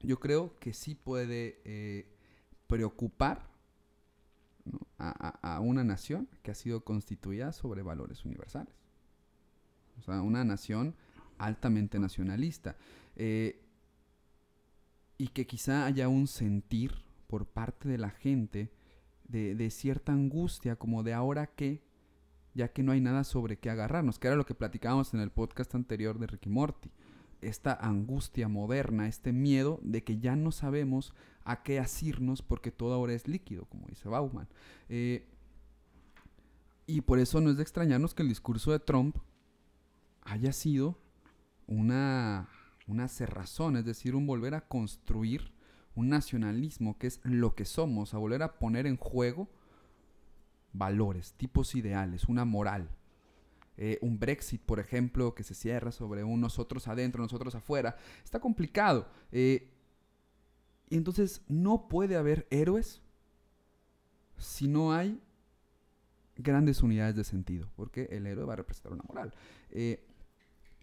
yo 0.00 0.18
creo 0.18 0.56
que 0.58 0.72
sí 0.72 0.94
puede 0.96 1.60
eh, 1.64 2.08
preocupar 2.66 3.51
a- 4.98 5.54
a 5.56 5.60
una 5.60 5.84
nación 5.84 6.28
que 6.42 6.50
ha 6.50 6.54
sido 6.54 6.84
constituida 6.84 7.52
sobre 7.52 7.82
valores 7.82 8.24
universales. 8.24 8.74
O 9.98 10.02
sea, 10.02 10.22
una 10.22 10.44
nación 10.44 10.94
altamente 11.38 11.98
nacionalista. 11.98 12.76
eh, 13.16 13.58
y 15.18 15.28
que 15.28 15.46
quizá 15.46 15.84
haya 15.86 16.08
un 16.08 16.26
sentir 16.26 17.04
por 17.28 17.46
parte 17.46 17.88
de 17.88 17.98
la 17.98 18.10
gente 18.10 18.72
de, 19.28 19.54
de 19.54 19.70
cierta 19.70 20.12
angustia, 20.12 20.76
como 20.76 21.02
de 21.02 21.12
ahora 21.14 21.46
qué, 21.46 21.82
ya 22.54 22.72
que 22.72 22.82
no 22.82 22.92
hay 22.92 23.00
nada 23.00 23.24
sobre 23.24 23.58
qué 23.58 23.70
agarrarnos, 23.70 24.18
que 24.18 24.26
era 24.28 24.36
lo 24.36 24.46
que 24.46 24.54
platicábamos 24.54 25.14
en 25.14 25.20
el 25.20 25.30
podcast 25.30 25.74
anterior 25.74 26.18
de 26.18 26.26
Ricky 26.26 26.50
Morty. 26.50 26.90
Esta 27.40 27.72
angustia 27.72 28.48
moderna, 28.48 29.08
este 29.08 29.32
miedo 29.32 29.78
de 29.82 30.02
que 30.04 30.18
ya 30.18 30.36
no 30.36 30.52
sabemos 30.52 31.14
a 31.44 31.62
qué 31.62 31.78
asirnos 31.78 32.42
porque 32.42 32.70
todo 32.70 32.94
ahora 32.94 33.14
es 33.14 33.28
líquido, 33.28 33.66
como 33.66 33.86
dice 33.88 34.08
Bauman. 34.08 34.48
Eh, 34.88 35.28
y 36.86 37.00
por 37.00 37.18
eso 37.18 37.40
no 37.40 37.50
es 37.50 37.56
de 37.56 37.62
extrañarnos 37.62 38.14
que 38.14 38.22
el 38.22 38.28
discurso 38.28 38.72
de 38.72 38.80
Trump 38.80 39.16
haya 40.22 40.52
sido 40.52 40.98
una, 41.66 42.48
una 42.86 43.08
cerrazón, 43.08 43.76
es 43.76 43.84
decir, 43.84 44.14
un 44.14 44.26
volver 44.26 44.54
a 44.54 44.66
construir 44.68 45.52
un 45.94 46.08
nacionalismo 46.08 46.98
que 46.98 47.06
es 47.06 47.20
lo 47.22 47.54
que 47.54 47.64
somos, 47.64 48.14
a 48.14 48.18
volver 48.18 48.42
a 48.42 48.58
poner 48.58 48.86
en 48.86 48.96
juego 48.96 49.48
valores, 50.72 51.34
tipos 51.34 51.74
ideales, 51.74 52.28
una 52.28 52.44
moral. 52.44 52.88
Eh, 53.78 53.98
un 54.02 54.18
Brexit, 54.18 54.60
por 54.62 54.80
ejemplo, 54.80 55.34
que 55.34 55.42
se 55.42 55.54
cierra 55.54 55.92
sobre 55.92 56.24
un 56.24 56.40
nosotros 56.40 56.88
adentro, 56.88 57.22
nosotros 57.22 57.54
afuera, 57.54 57.96
está 58.22 58.38
complicado. 58.38 59.08
Eh, 59.30 59.71
y 60.92 60.96
entonces 60.96 61.40
no 61.48 61.88
puede 61.88 62.16
haber 62.16 62.46
héroes 62.50 63.00
si 64.36 64.68
no 64.68 64.92
hay 64.92 65.22
grandes 66.36 66.82
unidades 66.82 67.16
de 67.16 67.24
sentido, 67.24 67.72
porque 67.76 68.10
el 68.12 68.26
héroe 68.26 68.44
va 68.44 68.52
a 68.52 68.56
representar 68.56 68.92
una 68.92 69.04
moral. 69.04 69.32
Eh, 69.70 70.06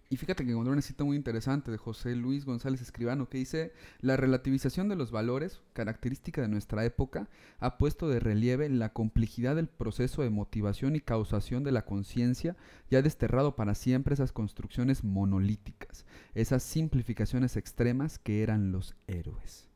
y 0.08 0.16
fíjate 0.16 0.44
que 0.44 0.50
encontré 0.50 0.72
una 0.72 0.82
cita 0.82 1.04
muy 1.04 1.16
interesante 1.16 1.70
de 1.70 1.76
José 1.76 2.16
Luis 2.16 2.44
González 2.44 2.80
Escribano 2.80 3.28
que 3.28 3.38
dice, 3.38 3.72
la 4.00 4.16
relativización 4.16 4.88
de 4.88 4.96
los 4.96 5.12
valores, 5.12 5.62
característica 5.74 6.42
de 6.42 6.48
nuestra 6.48 6.84
época, 6.84 7.28
ha 7.60 7.78
puesto 7.78 8.08
de 8.08 8.18
relieve 8.18 8.68
la 8.68 8.92
complejidad 8.92 9.54
del 9.54 9.68
proceso 9.68 10.22
de 10.22 10.30
motivación 10.30 10.96
y 10.96 11.00
causación 11.00 11.62
de 11.62 11.70
la 11.70 11.84
conciencia 11.84 12.56
y 12.90 12.96
ha 12.96 13.02
desterrado 13.02 13.54
para 13.54 13.76
siempre 13.76 14.14
esas 14.14 14.32
construcciones 14.32 15.04
monolíticas, 15.04 16.04
esas 16.34 16.64
simplificaciones 16.64 17.56
extremas 17.56 18.18
que 18.18 18.42
eran 18.42 18.72
los 18.72 18.96
héroes. 19.06 19.69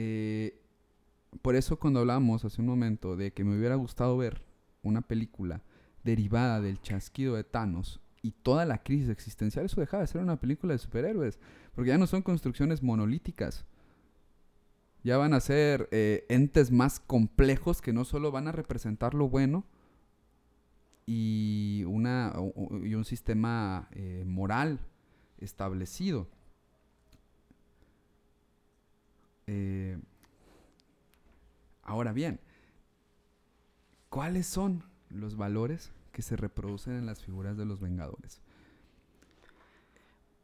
Eh, 0.00 0.62
por 1.42 1.56
eso 1.56 1.80
cuando 1.80 1.98
hablamos 1.98 2.44
hace 2.44 2.60
un 2.60 2.68
momento 2.68 3.16
de 3.16 3.32
que 3.32 3.42
me 3.42 3.58
hubiera 3.58 3.74
gustado 3.74 4.16
ver 4.16 4.44
una 4.84 5.02
película 5.02 5.64
derivada 6.04 6.60
del 6.60 6.80
chasquido 6.80 7.34
de 7.34 7.42
Thanos 7.42 8.00
y 8.22 8.30
toda 8.30 8.64
la 8.64 8.84
crisis 8.84 9.08
existencial, 9.08 9.66
eso 9.66 9.80
dejaba 9.80 10.02
de 10.02 10.06
ser 10.06 10.20
una 10.20 10.38
película 10.38 10.72
de 10.72 10.78
superhéroes, 10.78 11.40
porque 11.74 11.88
ya 11.88 11.98
no 11.98 12.06
son 12.06 12.22
construcciones 12.22 12.80
monolíticas. 12.80 13.66
Ya 15.02 15.16
van 15.16 15.34
a 15.34 15.40
ser 15.40 15.88
eh, 15.90 16.24
entes 16.28 16.70
más 16.70 17.00
complejos 17.00 17.82
que 17.82 17.92
no 17.92 18.04
solo 18.04 18.30
van 18.30 18.46
a 18.46 18.52
representar 18.52 19.14
lo 19.14 19.28
bueno 19.28 19.64
y, 21.06 21.82
una, 21.88 22.34
y 22.84 22.94
un 22.94 23.04
sistema 23.04 23.88
eh, 23.90 24.22
moral 24.24 24.78
establecido. 25.38 26.28
Eh, 29.48 29.98
ahora 31.82 32.12
bien, 32.12 32.38
¿cuáles 34.08 34.46
son 34.46 34.84
los 35.10 35.36
valores 35.36 35.90
que 36.18 36.22
se 36.22 36.34
reproducen 36.34 36.94
en 36.94 37.06
las 37.06 37.22
figuras 37.22 37.56
de 37.56 37.64
los 37.64 37.80
Vengadores. 37.80 38.40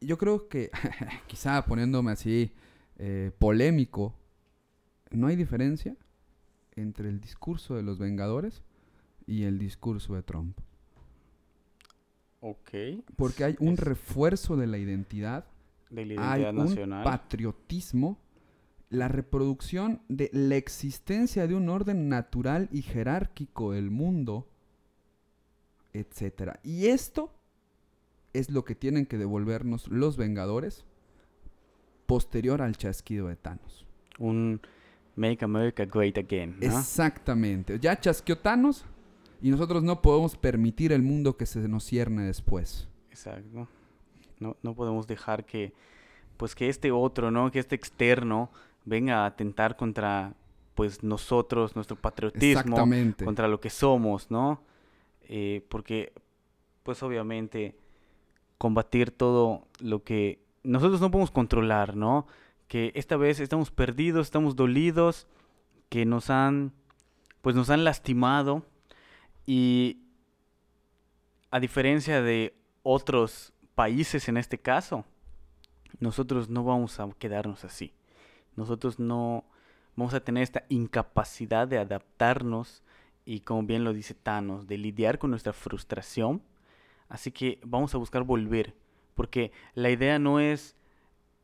Yo 0.00 0.18
creo 0.18 0.48
que, 0.48 0.70
quizá 1.26 1.64
poniéndome 1.64 2.12
así 2.12 2.52
eh, 2.96 3.32
polémico, 3.40 4.14
no 5.10 5.26
hay 5.26 5.34
diferencia 5.34 5.96
entre 6.76 7.08
el 7.08 7.20
discurso 7.20 7.74
de 7.74 7.82
los 7.82 7.98
Vengadores 7.98 8.62
y 9.26 9.42
el 9.42 9.58
discurso 9.58 10.14
de 10.14 10.22
Trump. 10.22 10.56
Ok. 12.38 12.70
Porque 13.16 13.42
hay 13.42 13.56
un 13.58 13.76
refuerzo 13.76 14.56
de 14.56 14.68
la 14.68 14.78
identidad, 14.78 15.44
de 15.90 16.06
la 16.06 16.14
identidad 16.14 16.50
hay 16.50 16.52
nacional. 16.52 16.98
un 16.98 17.04
patriotismo, 17.04 18.18
la 18.90 19.08
reproducción 19.08 20.02
de 20.08 20.30
la 20.32 20.56
existencia 20.56 21.46
de 21.46 21.54
un 21.54 21.68
orden 21.68 22.08
natural 22.08 22.68
y 22.70 22.82
jerárquico 22.82 23.72
del 23.72 23.90
mundo 23.90 24.46
etcétera. 25.94 26.58
Y 26.62 26.88
esto 26.88 27.32
es 28.32 28.50
lo 28.50 28.64
que 28.64 28.74
tienen 28.74 29.06
que 29.06 29.16
devolvernos 29.16 29.88
los 29.88 30.16
Vengadores 30.16 30.84
posterior 32.06 32.60
al 32.60 32.76
chasquido 32.76 33.28
de 33.28 33.36
Thanos. 33.36 33.86
Un 34.18 34.60
Make 35.16 35.44
America 35.44 35.84
Great 35.84 36.18
Again. 36.18 36.56
Exactamente. 36.60 37.78
Ya 37.78 37.98
chasqueó 37.98 38.36
Thanos 38.36 38.84
y 39.40 39.50
nosotros 39.50 39.82
no 39.82 40.02
podemos 40.02 40.36
permitir 40.36 40.92
el 40.92 41.02
mundo 41.02 41.36
que 41.36 41.46
se 41.46 41.66
nos 41.68 41.84
cierne 41.84 42.24
después. 42.24 42.88
Exacto. 43.10 43.68
No, 44.40 44.56
no 44.62 44.74
podemos 44.74 45.06
dejar 45.06 45.46
que, 45.46 45.72
pues 46.36 46.56
que 46.56 46.68
este 46.68 46.90
otro, 46.90 47.30
¿no? 47.30 47.52
Que 47.52 47.60
este 47.60 47.76
externo 47.76 48.50
venga 48.84 49.22
a 49.22 49.26
atentar 49.26 49.76
contra, 49.76 50.34
pues 50.74 51.02
nosotros, 51.02 51.74
nuestro 51.74 51.96
patriotismo, 51.96 52.76
contra 53.24 53.48
lo 53.48 53.60
que 53.60 53.70
somos, 53.70 54.30
¿no? 54.30 54.62
Eh, 55.22 55.64
porque 55.68 56.12
pues 56.82 57.02
obviamente 57.02 57.76
combatir 58.58 59.10
todo 59.10 59.66
lo 59.80 60.04
que 60.04 60.44
nosotros 60.62 61.00
no 61.00 61.10
podemos 61.10 61.30
controlar, 61.30 61.96
¿no? 61.96 62.26
Que 62.68 62.92
esta 62.94 63.16
vez 63.16 63.40
estamos 63.40 63.70
perdidos, 63.70 64.26
estamos 64.26 64.56
dolidos, 64.56 65.26
que 65.88 66.04
nos 66.04 66.30
han, 66.30 66.72
pues 67.40 67.54
nos 67.56 67.70
han 67.70 67.84
lastimado 67.84 68.64
y 69.46 69.98
a 71.50 71.60
diferencia 71.60 72.20
de 72.22 72.54
otros 72.82 73.52
países 73.74 74.28
en 74.28 74.36
este 74.36 74.58
caso, 74.58 75.04
nosotros 76.00 76.48
no 76.48 76.64
vamos 76.64 76.98
a 77.00 77.08
quedarnos 77.18 77.64
así. 77.64 77.92
Nosotros 78.56 78.98
no 78.98 79.44
vamos 79.96 80.14
a 80.14 80.20
tener 80.20 80.42
esta 80.42 80.64
incapacidad 80.68 81.68
de 81.68 81.78
adaptarnos 81.78 82.82
y 83.24 83.40
como 83.40 83.62
bien 83.62 83.84
lo 83.84 83.92
dice 83.92 84.14
Thanos, 84.14 84.66
de 84.66 84.78
lidiar 84.78 85.18
con 85.18 85.30
nuestra 85.30 85.52
frustración. 85.52 86.42
Así 87.08 87.30
que 87.30 87.58
vamos 87.64 87.94
a 87.94 87.98
buscar 87.98 88.22
volver, 88.22 88.74
porque 89.14 89.52
la 89.74 89.90
idea 89.90 90.18
no 90.18 90.40
es 90.40 90.76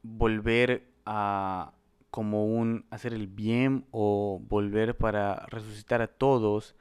volver 0.03 0.89
a 1.07 1.73
como 2.11 2.45
un 2.45 2.87
hacer 2.91 3.15
el 3.15 3.29
bien 3.29 3.87
o 3.93 4.41
volver 4.49 4.97
para 4.97 5.47
resucitar 5.47 6.03
a 6.03 6.09
todos, 6.09 6.75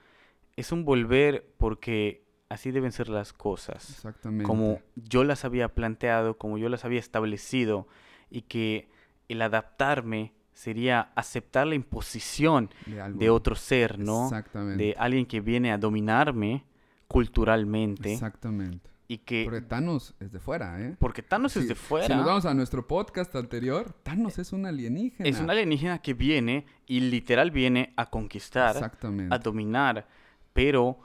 es 0.56 0.72
un 0.72 0.86
volver 0.86 1.54
porque 1.58 2.24
así 2.50 2.72
deben 2.72 2.92
ser 2.92 3.10
las 3.10 3.32
cosas. 3.32 3.90
Exactamente. 3.90 4.44
Como 4.44 4.80
yo 4.96 5.24
las 5.24 5.46
había 5.46 5.70
planteado, 5.70 6.38
como 6.38 6.58
yo 6.58 6.68
las 6.68 6.84
había 6.84 7.00
establecido 7.00 7.88
y 8.32 8.42
que 8.42 8.90
el 9.30 9.42
adaptarme 9.42 10.34
sería 10.52 11.12
aceptar 11.16 11.68
la 11.68 11.76
imposición 11.76 12.70
de, 12.86 13.30
otro 13.30 13.56
ser, 13.56 13.98
¿no? 13.98 14.26
Exactamente. 14.26 14.84
De 14.84 14.96
alguien 14.98 15.26
que 15.26 15.40
viene 15.40 15.72
a 15.72 15.78
dominarme 15.78 16.66
culturalmente. 17.08 18.12
Exactamente. 18.12 18.90
Y 19.08 19.20
que... 19.20 19.46
Porque 19.46 19.62
Thanos 19.62 20.14
es 20.20 20.32
de 20.32 20.40
fuera, 20.40 20.82
¿eh? 20.82 20.96
Porque 21.00 21.24
Thanos 21.24 21.56
es 21.56 21.68
de 21.68 21.76
fuera. 21.76 22.08
Si 22.08 22.14
nos 22.14 22.26
vamos 22.26 22.46
a 22.46 22.54
nuestro 22.54 22.86
podcast 22.86 23.34
anterior, 23.36 23.96
Thanos 24.04 24.38
es 24.38 24.52
un 24.52 24.66
alienígena. 24.66 25.30
Es 25.30 25.40
un 25.40 25.50
alienígena 25.50 26.00
que 26.00 26.14
viene 26.14 26.66
y 26.86 27.00
literal 27.00 27.52
viene 27.52 27.94
a 27.96 28.10
conquistar, 28.10 28.92
a 29.30 29.38
dominar, 29.40 30.08
pero 30.52 31.00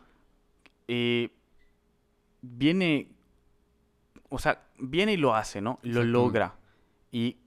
eh, 0.88 1.30
viene, 2.42 3.08
o 4.28 4.38
sea, 4.38 4.66
viene 4.78 5.12
y 5.12 5.16
lo 5.16 5.34
hace, 5.34 5.60
¿no? 5.60 5.78
Lo 5.82 6.02
logra. 6.02 6.56
Y 7.10 7.38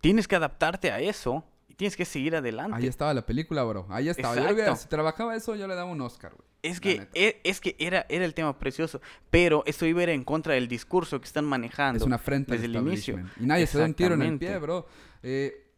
tienes 0.00 0.28
que 0.28 0.36
adaptarte 0.36 0.90
a 0.90 1.00
eso 1.00 1.44
y 1.68 1.74
tienes 1.74 1.96
que 1.96 2.04
seguir 2.04 2.36
adelante. 2.36 2.76
Ahí 2.76 2.86
estaba 2.86 3.14
la 3.14 3.24
película, 3.24 3.62
bro. 3.64 3.86
Ahí 3.90 4.08
estaba. 4.08 4.34
Yo 4.34 4.76
si 4.76 4.88
trabajaba 4.88 5.36
eso, 5.36 5.54
yo 5.56 5.66
le 5.66 5.74
daba 5.74 5.90
un 5.90 6.00
Oscar, 6.00 6.32
güey. 6.34 6.48
Es 6.62 6.78
que, 6.78 7.08
e, 7.14 7.40
es, 7.42 7.58
que 7.58 7.74
era, 7.78 8.04
era 8.10 8.24
el 8.24 8.34
tema 8.34 8.58
precioso, 8.58 9.00
pero 9.30 9.62
esto 9.64 9.86
iba 9.86 10.00
a 10.00 10.02
ir 10.02 10.08
en 10.10 10.24
contra 10.24 10.54
del 10.54 10.68
discurso 10.68 11.18
que 11.18 11.26
están 11.26 11.46
manejando. 11.46 11.96
Es 11.96 12.06
una 12.06 12.18
frente 12.18 12.52
desde 12.52 12.66
el 12.66 12.76
inicio. 12.76 13.18
Y 13.38 13.46
nadie 13.46 13.66
se 13.66 13.78
da 13.78 13.86
un 13.86 13.94
tiro 13.94 14.14
en 14.14 14.22
el 14.22 14.38
pie, 14.38 14.58
bro. 14.58 14.86
Eh, 15.22 15.70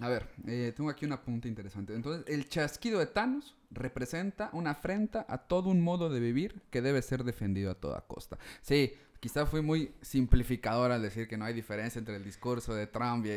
a 0.00 0.08
ver, 0.08 0.26
eh, 0.46 0.72
tengo 0.76 0.90
aquí 0.90 1.06
una 1.06 1.22
punta 1.22 1.46
interesante. 1.46 1.94
Entonces, 1.94 2.24
el 2.26 2.48
chasquido 2.48 2.98
de 2.98 3.06
Thanos 3.06 3.54
representa 3.70 4.50
una 4.52 4.70
afrenta 4.70 5.24
a 5.28 5.38
todo 5.38 5.70
un 5.70 5.80
modo 5.80 6.08
de 6.08 6.18
vivir 6.18 6.62
que 6.70 6.82
debe 6.82 7.00
ser 7.00 7.22
defendido 7.22 7.70
a 7.70 7.74
toda 7.74 8.00
costa. 8.00 8.38
Sí, 8.62 8.94
quizá 9.24 9.46
fui 9.46 9.62
muy 9.62 9.90
simplificador 10.02 10.92
al 10.92 11.00
decir 11.00 11.26
que 11.26 11.38
no 11.38 11.46
hay 11.46 11.54
diferencia 11.54 11.98
entre 11.98 12.14
el 12.16 12.22
discurso 12.22 12.74
de 12.74 12.86
Trump 12.86 13.24
y, 13.24 13.30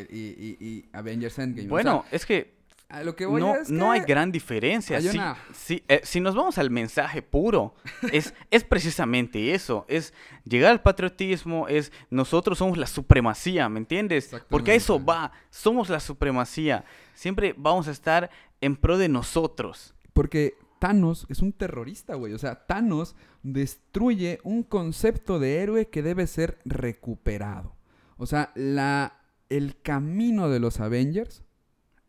y, 0.60 0.90
Avengers 0.92 1.40
Endgame. 1.40 1.70
Bueno, 1.70 2.04
es 2.12 2.26
que 2.26 2.58
lo 3.06 3.16
que 3.16 3.26
no, 3.26 3.56
no 3.70 3.92
hay 3.94 4.02
gran 4.02 4.30
diferencia. 4.30 5.00
Eh, 5.00 6.02
si, 6.04 6.20
nos 6.20 6.36
vamos 6.36 6.58
al 6.58 6.70
mensaje 6.72 7.22
puro, 7.22 7.74
es, 8.12 8.34
es 8.52 8.66
precisamente 8.66 9.54
eso. 9.54 9.86
Es 9.88 10.14
llegar 10.44 10.72
al 10.72 10.82
patriotismo, 10.82 11.70
es 11.70 11.94
nosotros 12.10 12.58
somos 12.58 12.78
la 12.78 12.88
supremacía, 12.88 13.70
¿me 13.70 13.80
entiendes? 13.80 14.36
Porque 14.50 14.72
a 14.72 14.76
eso 14.76 15.02
va, 15.02 15.32
somos 15.50 15.88
la 15.88 16.02
supremacía. 16.02 16.84
Siempre 17.14 17.56
vamos 17.56 17.88
a 17.88 17.92
estar 17.92 18.30
en 18.60 18.76
pro 18.76 18.98
de 18.98 19.08
nosotros. 19.08 19.96
Porque 20.12 20.58
Thanos 20.80 21.26
es 21.30 21.42
un 21.42 21.54
terrorista, 21.54 22.16
güey. 22.16 22.34
O 22.34 22.38
sea, 22.38 22.66
Thanos 22.66 23.16
destruye 23.44 24.40
un 24.44 24.64
concepto 24.64 25.40
de 25.40 25.62
héroe 25.62 25.90
que 25.90 26.04
debe 26.04 26.28
ser 26.28 26.60
recuperado. 26.66 27.76
O 28.18 28.26
sea, 28.26 28.52
la, 28.56 29.22
el 29.50 29.82
camino 29.82 30.50
de 30.50 30.60
los 30.60 30.80
Avengers 30.80 31.44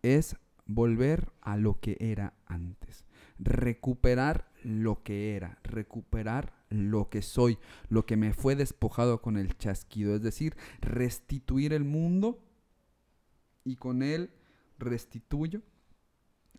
es 0.02 0.36
volver 0.66 1.32
a 1.40 1.56
lo 1.56 1.80
que 1.80 1.96
era 2.00 2.34
antes. 2.46 3.04
Recuperar 3.38 4.48
lo 4.62 5.02
que 5.02 5.36
era, 5.36 5.58
recuperar 5.62 6.52
lo 6.68 7.08
que 7.08 7.22
soy, 7.22 7.58
lo 7.88 8.04
que 8.04 8.16
me 8.16 8.32
fue 8.32 8.56
despojado 8.56 9.22
con 9.22 9.36
el 9.36 9.56
chasquido, 9.56 10.14
es 10.14 10.22
decir, 10.22 10.56
restituir 10.80 11.72
el 11.72 11.84
mundo 11.84 12.44
y 13.64 13.76
con 13.76 14.02
él 14.02 14.30
restituyo 14.78 15.62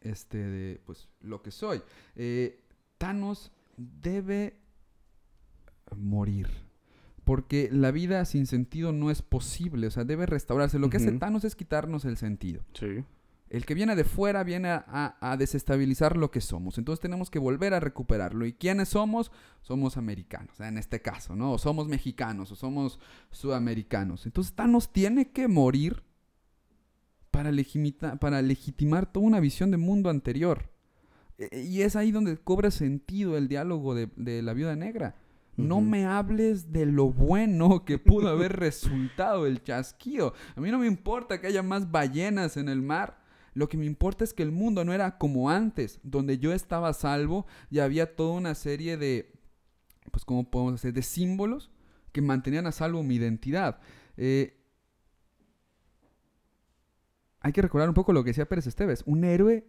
este, 0.01 0.37
de, 0.37 0.81
pues, 0.85 1.07
lo 1.21 1.41
que 1.41 1.51
soy. 1.51 1.81
Eh, 2.15 2.61
Thanos 2.97 3.51
debe 3.77 4.57
morir. 5.95 6.47
Porque 7.23 7.69
la 7.71 7.91
vida 7.91 8.25
sin 8.25 8.47
sentido 8.47 8.91
no 8.91 9.11
es 9.11 9.21
posible, 9.21 9.87
o 9.87 9.91
sea, 9.91 10.03
debe 10.03 10.25
restaurarse. 10.25 10.79
Lo 10.79 10.89
que 10.89 10.97
hace. 10.97 11.11
Thanos 11.11 11.43
es 11.43 11.55
quitarnos 11.55 12.05
el 12.05 12.17
sentido. 12.17 12.63
Sí. 12.73 13.03
El 13.49 13.65
que 13.65 13.73
viene 13.75 13.95
de 13.95 14.03
fuera 14.03 14.43
viene 14.43 14.69
a, 14.69 14.83
a- 14.87 15.31
a 15.31 15.37
desestabilizar 15.37 16.17
lo 16.17 16.29
que 16.31 16.41
somos. 16.41 16.77
Entonces 16.77 17.01
tenemos 17.01 17.29
que 17.29 17.39
volver 17.39 17.73
a 17.73 17.79
recuperarlo. 17.79 18.45
¿Y 18.45 18.53
quiénes 18.53 18.89
somos? 18.89 19.31
Somos 19.61 19.97
americanos, 19.97 20.59
en 20.59 20.77
este 20.77 21.01
caso, 21.01 21.35
¿no? 21.35 21.53
O 21.53 21.57
somos 21.57 21.87
mexicanos, 21.87 22.51
o 22.51 22.55
somos 22.55 22.99
sudamericanos. 23.31 24.25
Entonces 24.25 24.53
Thanos 24.53 24.91
tiene 24.91 25.31
que 25.31 25.47
morir 25.47 26.03
para, 27.39 27.51
legimita- 27.53 28.19
para 28.19 28.41
legitimar 28.41 29.09
toda 29.09 29.25
una 29.25 29.39
visión 29.39 29.71
de 29.71 29.77
mundo 29.77 30.09
anterior. 30.09 30.69
E- 31.37 31.61
Y 31.63 31.83
es 31.83 31.95
ahí 31.95 32.11
donde 32.11 32.35
cobra 32.35 32.69
sentido 32.69 33.37
el 33.37 33.47
diálogo 33.47 33.95
de, 33.95 34.09
de 34.17 34.41
la 34.41 34.51
viuda 34.53 34.75
negra. 34.75 35.15
No 35.55 35.79
me 35.79 36.05
hables 36.05 36.73
de 36.73 36.85
lo 36.85 37.11
bueno 37.13 37.83
que 37.85 37.97
pudo 37.97 38.27
haber 38.27 38.57
resultado 38.57 39.47
el 39.47 39.63
chasquido. 39.63 40.33
A 40.57 40.59
mí 40.59 40.69
no 40.69 40.79
me 40.79 40.87
importa 40.87 41.39
que 41.39 41.47
haya 41.47 41.63
más 41.63 41.89
ballenas 41.89 42.57
en 42.57 42.67
el 42.67 42.81
mar. 42.81 43.23
Lo 43.53 43.69
que 43.69 43.77
me 43.77 43.85
importa 43.85 44.25
es 44.25 44.33
que 44.33 44.43
el 44.43 44.51
mundo 44.51 44.83
no 44.83 44.91
era 44.93 45.17
como 45.17 45.49
antes, 45.49 46.01
donde 46.03 46.39
yo 46.39 46.51
estaba 46.51 46.89
a 46.89 46.93
salvo 46.93 47.45
y 47.71 47.79
había 47.79 48.17
toda 48.17 48.33
una 48.33 48.53
serie 48.53 48.97
de, 48.97 49.31
pues, 50.11 50.25
¿cómo 50.25 50.51
podemos 50.51 50.73
decir? 50.73 50.91
De 50.93 51.03
símbolos 51.03 51.71
que 52.11 52.21
mantenían 52.21 52.67
a 52.67 52.73
salvo 52.73 53.01
mi 53.01 53.15
identidad. 53.15 53.79
Eh, 54.17 54.58
hay 57.41 57.51
que 57.51 57.61
recordar 57.61 57.87
un 57.89 57.95
poco 57.95 58.13
lo 58.13 58.23
que 58.23 58.31
decía 58.31 58.47
Pérez 58.47 58.67
Esteves. 58.67 59.03
Un 59.05 59.23
héroe 59.23 59.65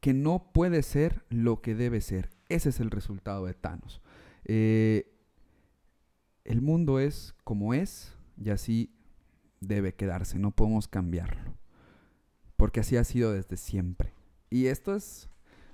que 0.00 0.12
no 0.12 0.52
puede 0.52 0.82
ser 0.82 1.24
lo 1.28 1.60
que 1.60 1.74
debe 1.74 2.00
ser. 2.00 2.30
Ese 2.48 2.68
es 2.68 2.80
el 2.80 2.90
resultado 2.90 3.46
de 3.46 3.54
Thanos. 3.54 4.00
Eh, 4.44 5.12
el 6.44 6.62
mundo 6.62 6.98
es 6.98 7.34
como 7.44 7.74
es 7.74 8.14
y 8.36 8.50
así 8.50 8.94
debe 9.60 9.94
quedarse. 9.94 10.38
No 10.38 10.50
podemos 10.50 10.88
cambiarlo. 10.88 11.54
Porque 12.56 12.80
así 12.80 12.96
ha 12.96 13.04
sido 13.04 13.32
desde 13.32 13.56
siempre. 13.56 14.12
Y 14.50 14.66
esto 14.66 14.94
es 14.94 15.28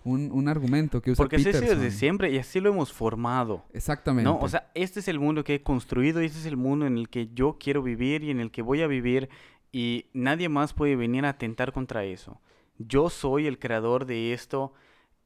un, 0.04 0.30
un 0.32 0.48
argumento 0.48 1.00
que 1.02 1.10
usa 1.12 1.22
Porque 1.22 1.36
así 1.36 1.48
ha 1.48 1.52
sido 1.52 1.62
desde 1.62 1.74
Peterson. 1.76 1.98
siempre 1.98 2.30
y 2.30 2.38
así 2.38 2.60
lo 2.60 2.68
hemos 2.70 2.92
formado. 2.92 3.64
Exactamente. 3.72 4.24
¿No? 4.30 4.38
O 4.38 4.48
sea, 4.48 4.70
este 4.74 5.00
es 5.00 5.08
el 5.08 5.18
mundo 5.18 5.42
que 5.44 5.54
he 5.56 5.62
construido 5.62 6.22
y 6.22 6.26
este 6.26 6.38
es 6.38 6.46
el 6.46 6.56
mundo 6.56 6.86
en 6.86 6.98
el 6.98 7.08
que 7.08 7.28
yo 7.34 7.56
quiero 7.58 7.82
vivir 7.82 8.22
y 8.22 8.30
en 8.30 8.40
el 8.40 8.50
que 8.50 8.62
voy 8.62 8.82
a 8.82 8.86
vivir 8.86 9.28
y 9.72 10.06
nadie 10.12 10.48
más 10.48 10.72
puede 10.74 10.94
venir 10.96 11.24
a 11.24 11.30
atentar 11.30 11.72
contra 11.72 12.04
eso. 12.04 12.40
Yo 12.78 13.08
soy 13.10 13.46
el 13.46 13.58
creador 13.58 14.04
de 14.06 14.32
esto 14.32 14.72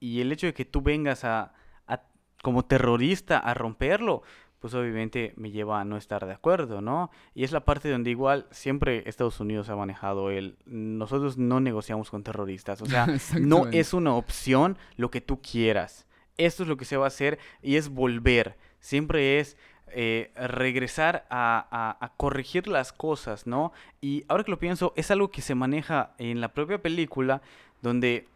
y 0.00 0.20
el 0.20 0.30
hecho 0.32 0.46
de 0.46 0.54
que 0.54 0.64
tú 0.64 0.80
vengas 0.80 1.24
a, 1.24 1.52
a- 1.86 2.02
como 2.42 2.64
terrorista 2.64 3.38
a 3.38 3.52
romperlo, 3.54 4.22
pues 4.60 4.74
obviamente 4.74 5.32
me 5.36 5.50
lleva 5.50 5.80
a 5.80 5.84
no 5.84 5.96
estar 5.96 6.26
de 6.26 6.32
acuerdo, 6.32 6.80
¿no? 6.80 7.10
Y 7.34 7.44
es 7.44 7.52
la 7.52 7.60
parte 7.64 7.90
donde 7.90 8.10
igual 8.10 8.46
siempre 8.50 9.02
Estados 9.06 9.38
Unidos 9.40 9.68
ha 9.68 9.76
manejado 9.76 10.30
el 10.30 10.56
nosotros 10.66 11.38
no 11.38 11.60
negociamos 11.60 12.10
con 12.10 12.22
terroristas, 12.24 12.82
o 12.82 12.86
sea, 12.86 13.06
no 13.40 13.66
es 13.68 13.92
una 13.94 14.14
opción 14.14 14.76
lo 14.96 15.10
que 15.10 15.20
tú 15.20 15.40
quieras. 15.40 16.06
Esto 16.36 16.62
es 16.64 16.68
lo 16.68 16.76
que 16.76 16.84
se 16.84 16.96
va 16.96 17.04
a 17.04 17.08
hacer 17.08 17.38
y 17.62 17.76
es 17.76 17.88
volver. 17.88 18.56
Siempre 18.80 19.40
es 19.40 19.56
eh, 19.88 20.30
regresar 20.36 21.24
a, 21.30 21.66
a- 21.70 22.04
a 22.04 22.08
corregir 22.16 22.68
las 22.68 22.92
cosas, 22.92 23.46
¿no? 23.46 23.72
Y 24.00 24.24
ahora 24.28 24.44
que 24.44 24.50
lo 24.50 24.58
pienso, 24.58 24.92
es 24.96 25.10
algo 25.10 25.30
que 25.30 25.40
se 25.42 25.54
maneja 25.54 26.12
en 26.18 26.40
la 26.40 26.48
propia 26.48 26.78
película, 26.82 27.42
donde 27.80 28.26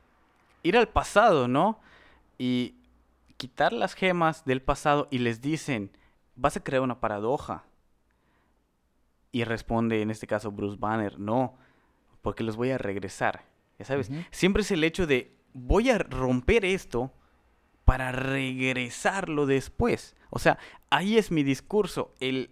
ir 0.63 0.77
al 0.77 0.89
pasado, 0.89 1.47
¿no? 1.49 1.79
Y 2.39 2.75
quitar 3.37 3.73
las 3.73 3.95
gemas 3.95 4.45
del 4.45 4.63
pasado 4.63 5.09
y 5.11 5.19
les 5.19 5.41
dicen, 5.43 5.91
vas 6.35 6.57
a 6.57 6.65
crear 6.65 6.83
una 6.83 7.01
paradoja. 7.01 7.65
Y 9.31 9.45
responde, 9.45 10.03
en 10.03 10.11
este 10.11 10.27
caso, 10.27 10.51
Bruce 10.51 10.77
Banner, 10.79 11.19
no, 11.19 11.57
porque 12.21 12.45
los 12.45 12.57
voy 12.57 12.71
a 12.71 12.79
regresar. 12.79 13.45
Ya 13.79 13.85
sabes, 13.85 14.11
siempre 14.31 14.63
es 14.63 14.71
el 14.71 14.85
hecho 14.85 15.07
de, 15.07 15.35
voy 15.55 15.91
a 15.91 15.99
romper 15.99 16.65
esto 16.65 17.13
para 17.85 18.13
regresarlo 18.13 19.47
después. 19.47 20.15
O 20.31 20.39
sea, 20.39 20.59
ahí 20.91 21.19
es 21.19 21.31
mi 21.31 21.43
discurso, 21.43 22.15
el, 22.21 22.51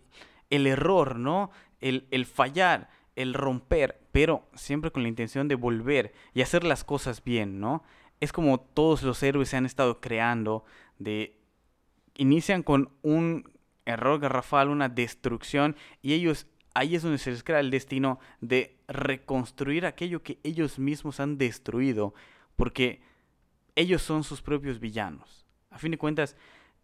el 0.49 0.67
error, 0.67 1.17
¿no? 1.17 1.51
El, 1.81 2.07
el 2.11 2.27
fallar, 2.27 2.91
el 3.15 3.35
romper, 3.35 4.01
pero 4.13 4.49
siempre 4.55 4.91
con 4.91 5.03
la 5.03 5.09
intención 5.09 5.49
de 5.49 5.55
volver 5.55 6.13
y 6.35 6.43
hacer 6.43 6.65
las 6.65 6.85
cosas 6.85 7.23
bien, 7.23 7.61
¿no? 7.61 7.85
Es 8.21 8.33
como 8.33 8.61
todos 8.61 9.03
los 9.03 9.23
héroes 9.23 9.49
se 9.49 9.57
han 9.57 9.67
estado 9.67 10.01
creando, 10.01 10.65
de 10.99 11.39
inician 12.17 12.63
con 12.63 12.91
un 13.03 13.51
error 13.91 14.19
garrafal, 14.21 14.69
una 14.69 14.89
destrucción, 14.89 15.77
y 16.03 16.15
ellos, 16.15 16.47
ahí 16.75 16.95
es 16.97 17.03
donde 17.03 17.19
se 17.19 17.31
les 17.31 17.43
crea 17.45 17.61
el 17.61 17.71
destino 17.71 18.19
de 18.41 18.77
reconstruir 18.89 19.87
aquello 19.87 20.23
que 20.23 20.39
ellos 20.43 20.79
mismos 20.79 21.21
han 21.21 21.39
destruido, 21.39 22.15
porque 22.57 23.03
ellos 23.77 24.03
son 24.03 24.25
sus 24.25 24.43
propios 24.43 24.81
villanos. 24.81 25.47
A 25.71 25.79
fin 25.79 25.91
de 25.93 25.99
cuentas, 25.99 26.37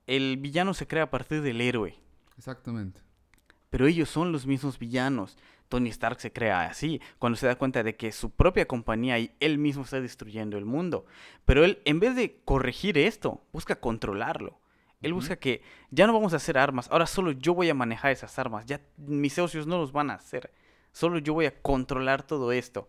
el 0.06 0.36
villano 0.36 0.74
se 0.74 0.86
crea 0.86 1.04
a 1.04 1.10
partir 1.10 1.42
del 1.42 1.60
héroe, 1.60 1.96
Exactamente. 2.38 3.00
pero 3.70 3.86
ellos 3.86 4.08
son 4.08 4.32
los 4.32 4.46
mismos 4.46 4.78
villanos. 4.78 5.36
Tony 5.68 5.88
Stark 5.88 6.20
se 6.20 6.32
crea 6.32 6.66
así, 6.66 7.00
cuando 7.18 7.36
se 7.36 7.46
da 7.48 7.56
cuenta 7.56 7.82
de 7.82 7.96
que 7.96 8.12
su 8.12 8.30
propia 8.30 8.66
compañía 8.66 9.18
y 9.18 9.32
él 9.40 9.58
mismo 9.58 9.82
está 9.82 10.00
destruyendo 10.00 10.56
el 10.58 10.64
mundo. 10.64 11.06
Pero 11.44 11.64
él, 11.64 11.80
en 11.84 11.98
vez 11.98 12.14
de 12.14 12.40
corregir 12.44 12.96
esto, 12.98 13.42
busca 13.52 13.80
controlarlo. 13.80 14.60
Él 15.06 15.14
busca 15.14 15.36
que 15.36 15.62
ya 15.90 16.06
no 16.06 16.12
vamos 16.12 16.32
a 16.32 16.36
hacer 16.36 16.58
armas, 16.58 16.88
ahora 16.90 17.06
solo 17.06 17.32
yo 17.32 17.54
voy 17.54 17.68
a 17.70 17.74
manejar 17.74 18.12
esas 18.12 18.38
armas, 18.38 18.66
ya 18.66 18.80
mis 18.96 19.32
socios 19.32 19.66
no 19.66 19.78
los 19.78 19.92
van 19.92 20.10
a 20.10 20.14
hacer, 20.14 20.52
solo 20.92 21.18
yo 21.18 21.34
voy 21.34 21.46
a 21.46 21.62
controlar 21.62 22.22
todo 22.22 22.52
esto. 22.52 22.88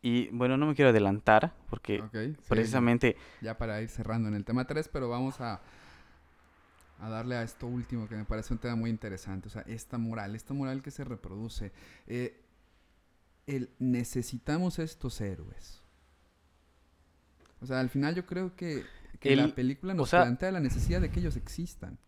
Y 0.00 0.28
bueno, 0.30 0.56
no 0.56 0.66
me 0.66 0.74
quiero 0.74 0.90
adelantar, 0.90 1.54
porque 1.70 2.02
sí, 2.12 2.36
precisamente 2.48 3.16
ya 3.40 3.56
para 3.56 3.80
ir 3.82 3.88
cerrando 3.88 4.28
en 4.28 4.34
el 4.34 4.44
tema 4.44 4.66
3, 4.66 4.88
pero 4.88 5.08
vamos 5.08 5.40
a, 5.40 5.60
a 6.98 7.08
darle 7.08 7.36
a 7.36 7.42
esto 7.42 7.66
último 7.66 8.08
que 8.08 8.16
me 8.16 8.24
parece 8.24 8.52
un 8.52 8.58
tema 8.58 8.74
muy 8.74 8.90
interesante. 8.90 9.48
O 9.48 9.50
sea, 9.50 9.62
esta 9.62 9.98
moral, 9.98 10.34
esta 10.34 10.54
moral 10.54 10.82
que 10.82 10.90
se 10.90 11.04
reproduce. 11.04 11.72
eh, 12.06 12.42
el 13.46 13.70
necesitamos 13.78 14.78
estos 14.78 15.20
héroes. 15.20 15.82
O 17.60 17.66
sea, 17.66 17.80
al 17.80 17.90
final 17.90 18.14
yo 18.14 18.26
creo 18.26 18.56
que, 18.56 18.84
que 19.22 19.36
la 19.36 19.44
El- 19.44 19.52
película 19.54 19.92
o 19.92 19.96
nos 19.96 20.10
sea- 20.10 20.22
plantea 20.22 20.52
la 20.52 20.60
necesidad 20.60 21.00
de 21.00 21.10
que 21.10 21.20
ellos 21.20 21.36
existan. 21.36 21.98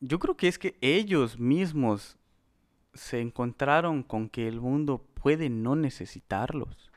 Yo 0.00 0.18
creo 0.18 0.36
que 0.36 0.48
es 0.48 0.58
que 0.58 0.76
ellos 0.80 1.38
mismos 1.38 2.16
se 2.94 3.20
encontraron 3.20 4.02
con 4.02 4.28
que 4.28 4.46
el 4.48 4.60
mundo 4.60 5.04
puede 5.14 5.50
no 5.50 5.74
necesitarlos. 5.76 6.90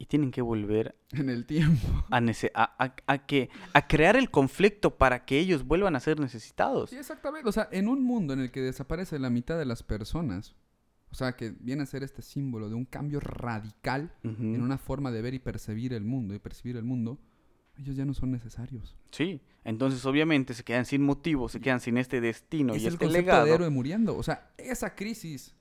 Y 0.00 0.06
tienen 0.06 0.30
que 0.30 0.42
volver 0.42 0.96
En 1.12 1.28
el 1.28 1.44
tiempo. 1.46 1.86
a, 2.10 2.20
nece- 2.20 2.52
a, 2.54 2.74
a- 2.84 2.94
a 3.06 3.26
que, 3.26 3.50
a 3.72 3.86
crear 3.88 4.16
el 4.16 4.30
conflicto 4.30 4.96
para 4.96 5.24
que 5.24 5.38
ellos 5.38 5.64
vuelvan 5.64 5.96
a 5.96 6.00
ser 6.00 6.20
necesitados. 6.20 6.90
Sí, 6.90 6.96
exactamente. 6.96 7.48
O 7.48 7.52
sea, 7.52 7.68
en 7.72 7.88
un 7.88 8.02
mundo 8.04 8.32
en 8.32 8.40
el 8.40 8.50
que 8.50 8.60
desaparece 8.60 9.18
la 9.18 9.30
mitad 9.30 9.58
de 9.58 9.64
las 9.64 9.82
personas, 9.82 10.54
o 11.10 11.14
sea, 11.14 11.36
que 11.36 11.54
viene 11.60 11.82
a 11.82 11.86
ser 11.86 12.02
este 12.02 12.22
símbolo 12.22 12.68
de 12.68 12.74
un 12.74 12.84
cambio 12.84 13.20
radical 13.20 14.12
en 14.22 14.60
una 14.60 14.78
forma 14.78 15.10
de 15.10 15.22
ver 15.22 15.34
y 15.34 15.38
percibir 15.38 15.92
el 15.92 16.04
mundo 16.04 16.34
y 16.34 16.38
percibir 16.38 16.76
el 16.76 16.84
mundo, 16.84 17.18
ellos 17.78 17.96
ya 17.96 18.04
no 18.04 18.14
son 18.14 18.30
necesarios. 18.30 18.96
Sí, 19.10 19.40
entonces 19.64 20.04
obviamente 20.04 20.54
se 20.54 20.64
quedan 20.64 20.84
sin 20.84 21.02
motivo, 21.02 21.48
se 21.48 21.60
quedan 21.60 21.80
sin 21.80 21.96
este 21.96 22.20
destino 22.20 22.74
es 22.74 22.82
y 22.82 22.86
el 22.86 22.94
este 22.94 23.06
concepto 23.06 23.26
legado. 23.26 23.46
de 23.46 23.54
héroe 23.54 23.70
muriendo. 23.70 24.16
O 24.16 24.22
sea, 24.22 24.52
esa 24.58 24.94
crisis 24.94 25.54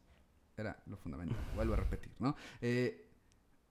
era 0.58 0.82
lo 0.88 0.98
fundamental. 0.98 1.38
Vuelvo 1.56 1.74
a 1.74 1.78
repetir, 1.78 2.12
¿no? 2.20 2.36
Eh, 2.62 3.08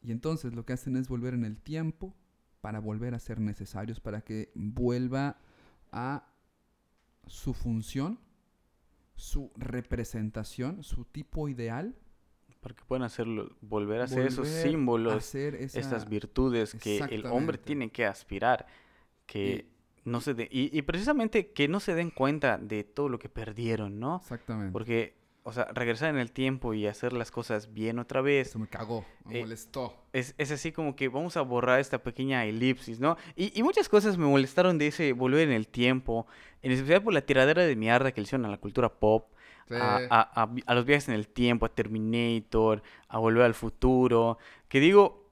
y 0.03 0.13
entonces 0.13 0.55
lo 0.55 0.65
que 0.65 0.73
hacen 0.73 0.97
es 0.97 1.09
volver 1.09 1.35
en 1.35 1.45
el 1.45 1.59
tiempo 1.59 2.15
para 2.61 2.79
volver 2.79 3.15
a 3.15 3.19
ser 3.19 3.41
necesarios, 3.41 4.01
para 4.01 4.23
que 4.23 4.53
vuelva 4.55 5.39
a 5.91 6.33
su 7.27 7.55
función, 7.55 8.21
su 9.17 9.51
representación, 9.57 10.83
su 10.83 11.05
tipo 11.05 11.49
ideal. 11.49 11.95
Para 12.61 12.75
que 12.75 12.85
puedan 12.85 13.05
hacerlo, 13.05 13.57
volver 13.61 14.01
a 14.01 14.05
hacer 14.05 14.27
esos 14.27 14.49
símbolos, 14.49 15.15
a 15.15 15.21
ser 15.21 15.55
esa- 15.57 15.79
estas 15.79 16.09
virtudes 16.09 16.75
que 16.75 16.99
el 17.11 17.27
hombre 17.27 17.59
tiene 17.59 17.91
que 17.91 18.07
aspirar, 18.07 18.67
que 19.27 19.69
no 20.05 20.21
se 20.21 20.35
de- 20.35 20.49
y, 20.51 20.77
y 20.77 20.83
precisamente 20.83 21.53
que 21.53 21.69
no 21.69 21.79
se 21.81 21.95
den 21.95 22.11
cuenta 22.11 22.59
de 22.59 22.83
todo 22.85 23.09
lo 23.09 23.19
que 23.19 23.29
perdieron, 23.29 24.01
¿no? 24.01 24.17
Exactamente. 24.17 24.73
Porque 24.73 25.17
o 25.49 25.53
sea, 25.53 25.65
regresar 25.73 26.11
en 26.11 26.19
el 26.19 26.33
tiempo 26.33 26.75
y 26.75 26.87
hacer 26.87 27.13
las 27.13 27.31
cosas 27.31 27.73
bien 27.73 27.99
otra 28.01 28.21
vez. 28.21 28.49
Eso 28.49 28.59
me 28.59 28.67
cagó, 28.67 29.05
me 29.25 29.39
Eh, 29.39 29.41
molestó. 29.43 29.95
Es, 30.13 30.35
es 30.39 30.51
así 30.51 30.73
como 30.73 30.97
que 30.97 31.09
vamos 31.09 31.37
a 31.37 31.43
borrar 31.43 31.79
esta 31.79 32.03
pequeña 32.03 32.45
elipsis, 32.45 32.99
¿no? 33.01 33.17
Y, 33.37 33.57
y 33.59 33.63
muchas 33.63 33.89
cosas 33.89 34.19
me 34.19 34.27
molestaron 34.27 34.77
de 34.79 34.89
ese 34.89 35.13
volver 35.13 35.43
en 35.49 35.53
el 35.55 35.69
tiempo, 35.69 36.27
en 36.63 36.73
especial 36.73 37.03
por 37.03 37.15
la 37.15 37.21
tiradera 37.21 37.63
de 37.65 37.77
mierda 37.77 38.11
que 38.13 38.21
le 38.21 38.25
hicieron 38.25 38.45
a 38.47 38.51
la 38.51 38.59
cultura 38.59 38.89
pop, 38.89 39.29
Sí. 39.69 39.75
a, 39.75 40.07
a- 40.11 40.55
a 40.67 40.75
los 40.75 40.85
viajes 40.85 41.09
en 41.09 41.15
el 41.15 41.27
tiempo, 41.29 41.67
a 41.67 41.69
Terminator, 41.69 42.83
a 43.09 43.19
Volver 43.19 43.43
al 43.45 43.55
Futuro, 43.55 44.39
que 44.69 44.79
digo, 44.81 45.29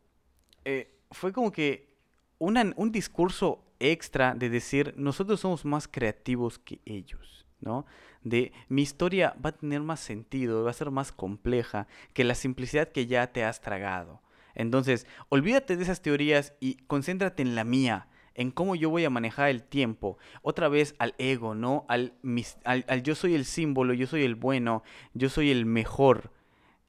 eh, 0.64 0.90
fue 1.12 1.32
como 1.32 1.52
que 1.52 1.94
una- 2.38 2.72
un 2.76 2.90
discurso 2.92 3.64
extra 3.78 4.34
de 4.34 4.48
decir, 4.48 4.92
nosotros 4.96 5.40
somos 5.40 5.64
más 5.64 5.86
creativos 5.88 6.58
que 6.58 6.80
ellos, 6.84 7.43
¿no? 7.64 7.86
De 8.22 8.52
mi 8.68 8.82
historia 8.82 9.34
va 9.44 9.50
a 9.50 9.56
tener 9.56 9.80
más 9.80 10.00
sentido, 10.00 10.62
va 10.64 10.70
a 10.70 10.74
ser 10.74 10.90
más 10.90 11.10
compleja 11.12 11.86
que 12.12 12.24
la 12.24 12.34
simplicidad 12.34 12.88
que 12.92 13.06
ya 13.06 13.32
te 13.32 13.42
has 13.44 13.60
tragado. 13.60 14.20
Entonces, 14.54 15.06
olvídate 15.30 15.76
de 15.76 15.82
esas 15.82 16.00
teorías 16.00 16.54
y 16.60 16.74
concéntrate 16.86 17.42
en 17.42 17.54
la 17.56 17.64
mía, 17.64 18.06
en 18.34 18.50
cómo 18.50 18.74
yo 18.76 18.88
voy 18.90 19.04
a 19.04 19.10
manejar 19.10 19.48
el 19.50 19.62
tiempo. 19.62 20.18
Otra 20.42 20.68
vez 20.68 20.94
al 20.98 21.14
ego, 21.18 21.54
¿no? 21.54 21.84
Al, 21.88 22.12
mis- 22.22 22.58
al, 22.64 22.84
al 22.88 23.02
yo 23.02 23.14
soy 23.14 23.34
el 23.34 23.44
símbolo, 23.44 23.94
yo 23.94 24.06
soy 24.06 24.22
el 24.24 24.34
bueno, 24.36 24.82
yo 25.12 25.28
soy 25.28 25.50
el 25.50 25.66
mejor. 25.66 26.30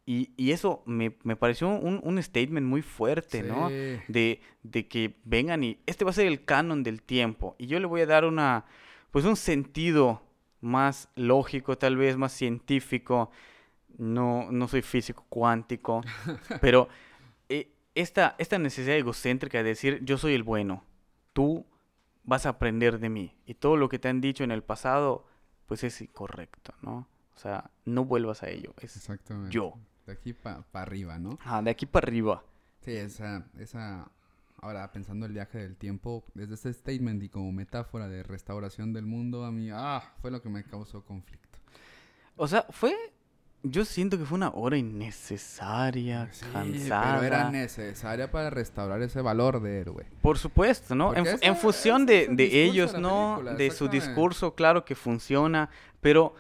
Y, 0.08 0.30
y 0.38 0.52
eso 0.52 0.84
me, 0.86 1.18
me 1.24 1.36
pareció 1.36 1.68
un, 1.68 2.00
un 2.04 2.22
statement 2.22 2.68
muy 2.68 2.84
fuerte, 2.84 3.42
¿no? 3.42 3.70
De, 4.08 4.40
de 4.62 4.88
que 4.88 5.16
vengan 5.24 5.64
y 5.64 5.80
este 5.88 6.06
va 6.06 6.12
a 6.12 6.14
ser 6.14 6.28
el 6.28 6.46
canon 6.46 6.84
del 6.84 7.02
tiempo 7.02 7.56
y 7.58 7.66
yo 7.66 7.80
le 7.80 7.88
voy 7.88 8.02
a 8.02 8.06
dar 8.06 8.24
una 8.26 8.66
pues 9.10 9.26
un 9.26 9.36
sentido 9.36 10.22
más 10.62 11.10
lógico 11.16 11.78
tal 11.78 11.98
vez 11.98 12.18
más 12.18 12.32
científico 12.32 13.30
no 13.98 14.52
no 14.52 14.68
soy 14.68 14.82
físico 14.82 15.26
cuántico 15.30 16.02
pero 16.62 16.90
eh, 17.50 17.72
esta 17.94 18.36
esta 18.38 18.58
necesidad 18.58 18.96
egocéntrica 18.98 19.60
de 19.60 19.64
decir 19.64 20.00
yo 20.04 20.18
soy 20.18 20.34
el 20.34 20.44
bueno 20.44 20.84
tú 21.34 21.66
vas 22.24 22.46
a 22.46 22.50
aprender 22.50 23.00
de 23.00 23.10
mí 23.10 23.36
y 23.46 23.54
todo 23.56 23.78
lo 23.78 23.90
que 23.90 24.00
te 24.00 24.10
han 24.10 24.22
dicho 24.22 24.44
en 24.44 24.52
el 24.52 24.64
pasado 24.64 25.28
pues 25.66 25.84
es 25.84 26.02
incorrecto 26.02 26.74
no 26.82 27.08
o 27.36 27.40
sea 27.40 27.70
no 27.86 28.06
vuelvas 28.06 28.44
a 28.44 28.50
ello 28.50 28.74
es 28.82 28.96
Exactamente. 28.96 29.54
yo 29.54 29.74
De 30.06 30.14
aquí 30.14 30.34
para 30.34 30.64
arriba, 30.74 31.18
¿no? 31.20 31.38
Ah, 31.44 31.62
de 31.62 31.72
aquí 31.72 31.86
para 31.86 32.08
arriba 32.08 32.44
Sí, 32.82 32.92
esa, 32.96 33.48
esa... 33.58 34.12
Ahora, 34.62 34.92
pensando 34.92 35.26
el 35.26 35.34
viaje 35.34 35.60
del 35.60 35.76
tiempo, 35.76 36.24
desde 36.34 36.56
ese 36.56 36.74
statement 36.74 37.22
y 37.24 37.30
como 37.30 37.52
metáfora 37.52 38.08
de 38.08 38.24
restauración 38.24 38.94
del 38.94 39.06
mundo, 39.06 39.46
a 39.46 39.52
mí, 39.52 39.70
ah, 39.72 40.02
fue 40.22 40.32
lo 40.32 40.42
que 40.42 40.50
me 40.50 40.64
causó 40.64 41.04
conflicto. 41.04 41.60
O 42.36 42.48
sea, 42.48 42.66
fue. 42.70 42.96
Yo 43.68 43.84
siento 43.84 44.18
que 44.20 44.26
fue 44.26 44.36
una 44.36 44.52
hora 44.52 44.78
innecesaria, 44.78 46.30
Sí, 46.32 46.46
cansada. 46.54 47.16
pero 47.20 47.26
era 47.26 47.50
necesaria 47.50 48.30
para 48.30 48.52
restaurar 48.52 49.02
ese 49.02 49.22
valor 49.22 49.60
de 49.62 49.80
héroe. 49.80 50.06
Por 50.22 50.38
supuesto, 50.38 50.94
¿no? 50.94 51.16
En, 51.16 51.26
en 51.42 51.56
función 51.56 52.06
de, 52.06 52.28
de 52.30 52.64
ellos, 52.64 52.94
¿no? 52.98 53.38
película, 53.38 53.56
De 53.58 53.72
su 53.72 53.88
discurso, 53.88 54.54
claro 54.54 54.86
que 54.86 54.94
funciona, 54.94 55.70
pero 56.00 56.36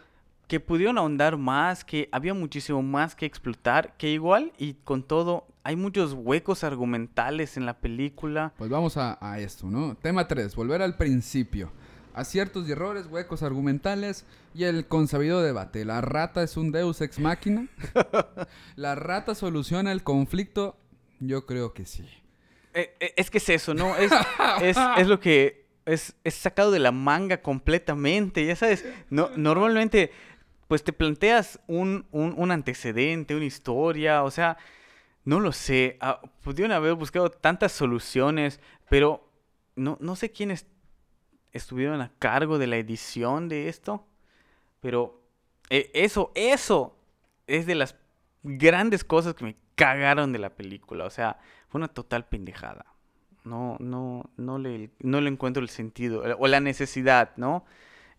que 0.48 0.60
pudieron 0.60 1.00
ahondar 1.00 1.36
más, 1.38 1.84
que 1.84 2.08
había 2.12 2.36
muchísimo 2.36 2.84
más 2.84 3.16
que 3.16 3.26
explotar, 3.26 3.98
que 3.98 4.10
igual 4.12 4.54
y 4.60 4.76
con 4.76 5.02
todo, 5.02 5.48
hay 5.66 5.76
muchos 5.76 6.14
huecos 6.14 6.64
argumentales 6.64 7.58
en 7.58 7.66
la 7.66 7.80
película. 7.80 8.54
Pues 8.56 8.70
vamos 8.70 8.98
a, 8.98 9.18
a 9.20 9.40
esto, 9.40 9.66
¿no? 9.66 9.96
Tema 9.96 10.28
3, 10.28 10.56
volver 10.56 10.84
al 10.84 10.96
principio. 10.96 11.72
Aciertos 12.14 12.70
y 12.70 12.72
errores, 12.72 13.08
huecos 13.08 13.42
argumentales 13.42 14.28
y 14.54 14.66
el 14.66 14.86
consabido 14.86 15.42
debate. 15.42 15.84
¿La 15.84 16.02
rata 16.02 16.44
es 16.44 16.56
un 16.56 16.72
deus 16.72 17.02
ex 17.02 17.18
máquina? 17.18 17.68
¿La 18.76 18.94
rata 18.94 19.34
soluciona 19.34 19.92
el 19.92 20.04
conflicto? 20.04 20.78
Yo 21.20 21.48
creo 21.48 21.74
que 21.74 21.88
sí. 21.88 22.08
Eh, 22.76 22.96
eh, 23.00 23.14
es 23.18 23.32
que 23.32 23.40
es 23.40 23.50
eso, 23.50 23.74
¿no? 23.74 23.96
Es, 23.96 24.12
es, 24.62 24.78
es 24.98 25.08
lo 25.08 25.20
que 25.20 25.66
es, 25.88 26.16
es 26.24 26.36
sacado 26.36 26.70
de 26.70 26.80
la 26.80 26.92
manga 26.92 27.42
completamente, 27.42 28.46
ya 28.46 28.56
sabes. 28.56 28.86
No, 29.10 29.32
normalmente, 29.36 30.12
pues 30.68 30.84
te 30.84 30.94
planteas 30.94 31.60
un, 31.66 32.06
un, 32.12 32.36
un 32.38 32.52
antecedente, 32.52 33.36
una 33.36 33.46
historia, 33.46 34.22
o 34.22 34.30
sea, 34.30 34.58
no 35.26 35.40
lo 35.40 35.52
sé. 35.52 35.98
ah, 36.00 36.22
pudieron 36.42 36.72
haber 36.72 36.94
buscado 36.94 37.30
tantas 37.30 37.72
soluciones, 37.72 38.62
pero 38.90 39.30
no, 39.76 39.98
no 40.00 40.16
sé 40.16 40.32
quiénes 40.32 40.68
estuvieron 41.52 42.02
a 42.02 42.12
cargo 42.20 42.58
de 42.58 42.68
la 42.68 42.78
edición 42.78 43.50
de 43.50 43.68
esto, 43.68 44.06
pero 44.82 45.22
eh, 45.70 45.90
eso, 45.94 46.32
eso 46.36 46.98
es 47.48 47.66
de 47.66 47.76
las 47.76 47.96
grandes 48.44 49.04
cosas 49.04 49.34
que 49.34 49.46
me 49.46 49.56
cagaron 49.76 50.32
de 50.32 50.40
la 50.40 50.52
película. 50.52 51.06
O 51.06 51.10
sea, 51.10 51.40
fue 51.68 51.80
una 51.80 51.88
total 51.88 52.28
pendejada. 52.28 52.86
No, 53.44 53.78
no, 53.80 54.30
no 54.38 54.58
le, 54.58 54.92
no 55.00 55.22
le 55.22 55.30
encuentro 55.30 55.62
el 55.62 55.70
sentido 55.70 56.24
o 56.40 56.48
la 56.48 56.60
necesidad, 56.60 57.32
¿no? 57.38 57.66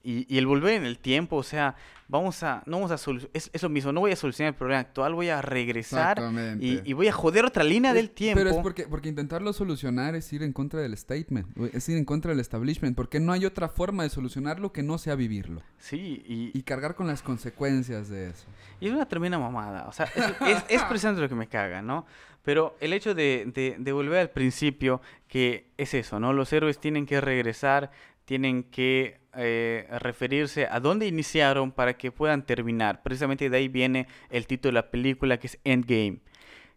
Y, 0.07 0.25
y 0.33 0.39
el 0.39 0.47
volver 0.47 0.75
en 0.75 0.85
el 0.87 1.01
tiempo, 1.01 1.35
o 1.35 1.43
sea, 1.43 1.75
vamos 2.07 2.45
a, 2.45 2.63
no 2.67 2.77
vamos 2.77 2.93
a 2.93 2.97
solucionar, 2.97 3.33
es, 3.35 3.51
es 3.53 3.61
lo 3.61 3.69
mismo, 3.69 3.91
no 3.91 3.99
voy 3.99 4.13
a 4.13 4.17
solucionar 4.17 4.55
el 4.55 4.57
problema 4.57 4.79
actual, 4.79 5.15
voy 5.15 5.31
a 5.31 5.43
regresar 5.43 6.23
y, 6.61 6.81
y 6.89 6.93
voy 6.93 7.09
a 7.09 7.13
joder 7.13 7.45
otra 7.45 7.65
línea 7.65 7.93
del 7.93 8.11
tiempo. 8.11 8.39
Pero 8.39 8.51
es 8.51 8.57
porque, 8.63 8.85
porque 8.85 9.09
intentarlo 9.09 9.53
solucionar 9.53 10.15
es 10.15 10.33
ir 10.33 10.45
en 10.45 10.53
contra 10.53 10.79
del 10.79 10.97
statement, 10.97 11.49
es 11.75 11.89
ir 11.89 11.97
en 11.97 12.05
contra 12.05 12.31
del 12.31 12.39
establishment, 12.39 12.95
porque 12.95 13.19
no 13.19 13.33
hay 13.33 13.47
otra 13.47 13.69
forma 13.69 14.05
de 14.05 14.11
solucionarlo 14.11 14.73
que 14.73 14.85
no 14.85 14.97
sea 14.97 15.17
vivirlo 15.17 15.61
Sí, 15.79 16.23
y, 16.25 16.57
y 16.57 16.63
cargar 16.63 16.95
con 16.95 17.09
las 17.09 17.23
consecuencias 17.23 18.09
de 18.09 18.31
eso. 18.31 18.47
Y 18.79 18.87
es 18.87 18.93
una 18.93 19.09
tremenda 19.09 19.41
mamada. 19.41 19.89
O 19.89 19.93
sea, 19.93 20.07
es, 20.15 20.25
es, 20.47 20.65
es 20.69 20.83
precisamente 20.85 21.21
lo 21.21 21.29
que 21.29 21.35
me 21.35 21.49
caga, 21.49 21.83
¿no? 21.83 22.07
Pero 22.45 22.77
el 22.79 22.93
hecho 22.93 23.13
de, 23.13 23.51
de, 23.53 23.75
de 23.77 23.93
volver 23.93 24.21
al 24.21 24.31
principio, 24.31 25.01
que 25.27 25.67
es 25.77 25.95
eso, 25.95 26.21
¿no? 26.21 26.33
Los 26.33 26.53
héroes 26.53 26.79
tienen 26.79 27.05
que 27.05 27.21
regresar, 27.21 27.91
tienen 28.27 28.65
que 28.65 29.21
eh, 29.35 29.87
referirse 30.01 30.67
a 30.67 30.79
dónde 30.81 31.07
iniciaron 31.07 31.73
para 31.73 31.97
que 31.97 32.13
puedan 32.13 32.45
terminar. 32.45 33.03
Precisamente 33.03 33.49
de 33.49 33.57
ahí 33.57 33.69
viene 33.69 34.07
el 34.29 34.47
título 34.47 34.71
de 34.71 34.75
la 34.75 34.91
película, 34.91 35.39
que 35.39 35.47
es 35.47 35.59
Endgame, 35.65 36.21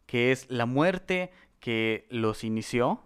que 0.06 0.32
es 0.32 0.50
la 0.50 0.66
muerte 0.66 1.32
que 1.60 2.08
los 2.10 2.44
inició 2.46 3.04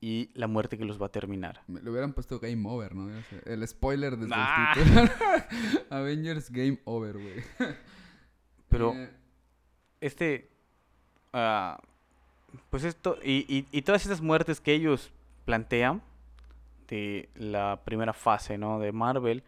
y 0.00 0.30
la 0.34 0.46
muerte 0.48 0.76
que 0.76 0.84
los 0.84 1.00
va 1.00 1.06
a 1.06 1.12
terminar. 1.12 1.62
Me- 1.66 1.80
Le 1.80 1.88
hubieran 1.90 2.12
puesto 2.12 2.38
Game 2.38 2.68
Over, 2.68 2.94
¿no? 2.94 3.10
El 3.46 3.66
spoiler 3.66 4.18
desde 4.18 4.34
Ah. 4.36 4.74
el 4.76 4.84
título. 4.84 5.10
Avengers 5.90 6.50
Game 6.50 6.78
Over, 6.84 7.14
güey. 7.14 7.42
Pero 8.68 8.92
Eh, 8.94 9.10
este, 10.00 10.50
ah, 11.32 11.80
pues 12.70 12.84
esto, 12.84 13.18
y, 13.24 13.46
y, 13.48 13.66
y 13.70 13.82
todas 13.82 14.02
estas 14.02 14.20
muertes 14.20 14.60
que 14.60 14.72
ellos 14.74 15.10
plantean 15.44 16.02
de 16.88 17.30
la 17.34 17.82
primera 17.84 18.12
fase, 18.12 18.58
¿no? 18.58 18.78
De 18.78 18.92
Marvel, 18.92 19.44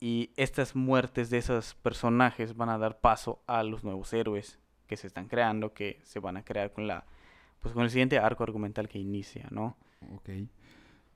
y 0.00 0.30
estas 0.36 0.76
muertes 0.76 1.30
de 1.30 1.38
esos 1.38 1.74
personajes 1.74 2.56
van 2.56 2.68
a 2.68 2.78
dar 2.78 3.00
paso 3.00 3.42
a 3.46 3.62
los 3.62 3.84
nuevos 3.84 4.12
héroes 4.12 4.58
que 4.86 4.96
se 4.96 5.06
están 5.06 5.28
creando, 5.28 5.74
que 5.74 6.00
se 6.04 6.20
van 6.20 6.36
a 6.36 6.44
crear 6.44 6.72
con 6.72 6.86
la, 6.86 7.04
pues 7.60 7.74
con 7.74 7.82
el 7.82 7.90
siguiente 7.90 8.18
arco 8.18 8.44
argumental 8.44 8.88
que 8.88 8.98
inicia, 8.98 9.48
¿no? 9.50 9.76
ok. 10.14 10.30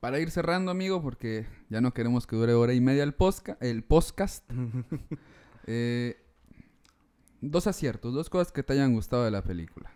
Para 0.00 0.18
ir 0.18 0.32
cerrando, 0.32 0.72
amigo, 0.72 1.00
porque 1.00 1.46
ya 1.68 1.80
no 1.80 1.94
queremos 1.94 2.26
que 2.26 2.34
dure 2.34 2.54
hora 2.54 2.74
y 2.74 2.80
media 2.80 3.04
el, 3.04 3.14
posca, 3.14 3.56
el 3.60 3.84
podcast. 3.84 4.44
eh, 5.68 6.20
dos 7.40 7.68
aciertos, 7.68 8.12
dos 8.12 8.28
cosas 8.28 8.52
que 8.52 8.64
te 8.64 8.72
hayan 8.72 8.94
gustado 8.94 9.24
de 9.24 9.30
la 9.30 9.42
película. 9.42 9.92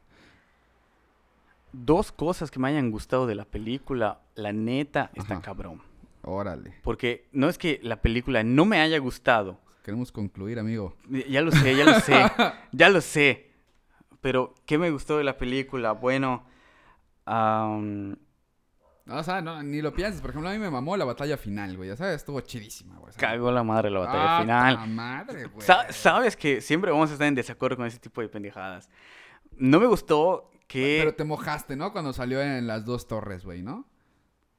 Dos 1.85 2.11
cosas 2.13 2.51
que 2.51 2.59
me 2.59 2.69
hayan 2.69 2.91
gustado 2.91 3.27
de 3.27 3.35
la 3.35 3.45
película, 3.45 4.21
la 4.35 4.53
neta, 4.53 5.11
está 5.15 5.35
Ajá. 5.35 5.43
cabrón. 5.43 5.83
Órale. 6.23 6.75
Porque 6.83 7.29
no 7.33 7.49
es 7.49 7.59
que 7.59 7.79
la 7.83 8.01
película 8.03 8.43
no 8.43 8.65
me 8.65 8.81
haya 8.81 8.99
gustado, 8.99 9.61
Queremos 9.85 10.11
concluir, 10.11 10.59
amigo. 10.59 10.97
Ya 11.29 11.43
lo 11.43 11.53
sé, 11.53 11.77
ya 11.77 11.85
lo 11.85 12.01
sé, 12.01 12.13
ya 12.73 12.89
lo 12.89 13.01
sé. 13.01 13.53
Pero, 14.21 14.53
¿qué 14.67 14.79
me 14.79 14.91
gustó 14.91 15.17
de 15.19 15.23
la 15.23 15.37
película? 15.39 15.93
Bueno, 15.93 16.45
No, 17.25 18.17
o 19.19 19.23
sea, 19.23 19.41
no, 19.41 19.63
ni 19.63 19.81
lo 19.83 19.93
pienses. 19.93 20.21
Por 20.21 20.31
ejemplo, 20.31 20.51
a 20.51 20.53
mí 20.53 20.59
me 20.59 20.71
mamó 20.71 20.97
la 20.97 21.05
batalla 21.05 21.37
final, 21.37 21.77
güey. 21.77 21.89
Ya 21.91 21.97
sabes, 21.97 22.17
estuvo 22.17 22.41
chidísima, 22.41 22.97
güey. 22.97 23.13
cagó 23.17 23.53
la 23.53 23.63
madre 23.63 23.91
la 23.91 24.01
batalla 24.01 24.37
¡Ah, 24.39 24.41
final. 24.41 24.77
ta 24.77 24.87
madre, 24.87 25.45
güey! 25.47 25.65
Sa- 25.65 25.93
Sabes 25.93 26.37
que 26.37 26.61
siempre 26.61 26.91
vamos 26.91 27.11
a 27.11 27.13
estar 27.13 27.29
en 27.29 27.37
desacuerdo 27.37 27.77
con 27.77 27.87
ese 27.87 28.01
tipo 28.01 28.21
de 28.21 28.29
pendejadas. 28.29 28.89
No 29.57 29.79
me 29.79 29.87
gustó 29.87 30.51
que... 30.67 30.99
Pero 31.01 31.15
te 31.15 31.25
mojaste, 31.25 31.77
¿no? 31.77 31.93
Cuando 31.93 32.13
salió 32.13 32.41
en 32.43 32.67
las 32.67 32.85
dos 32.85 33.07
torres, 33.07 33.45
güey, 33.45 33.63
¿no? 33.63 33.87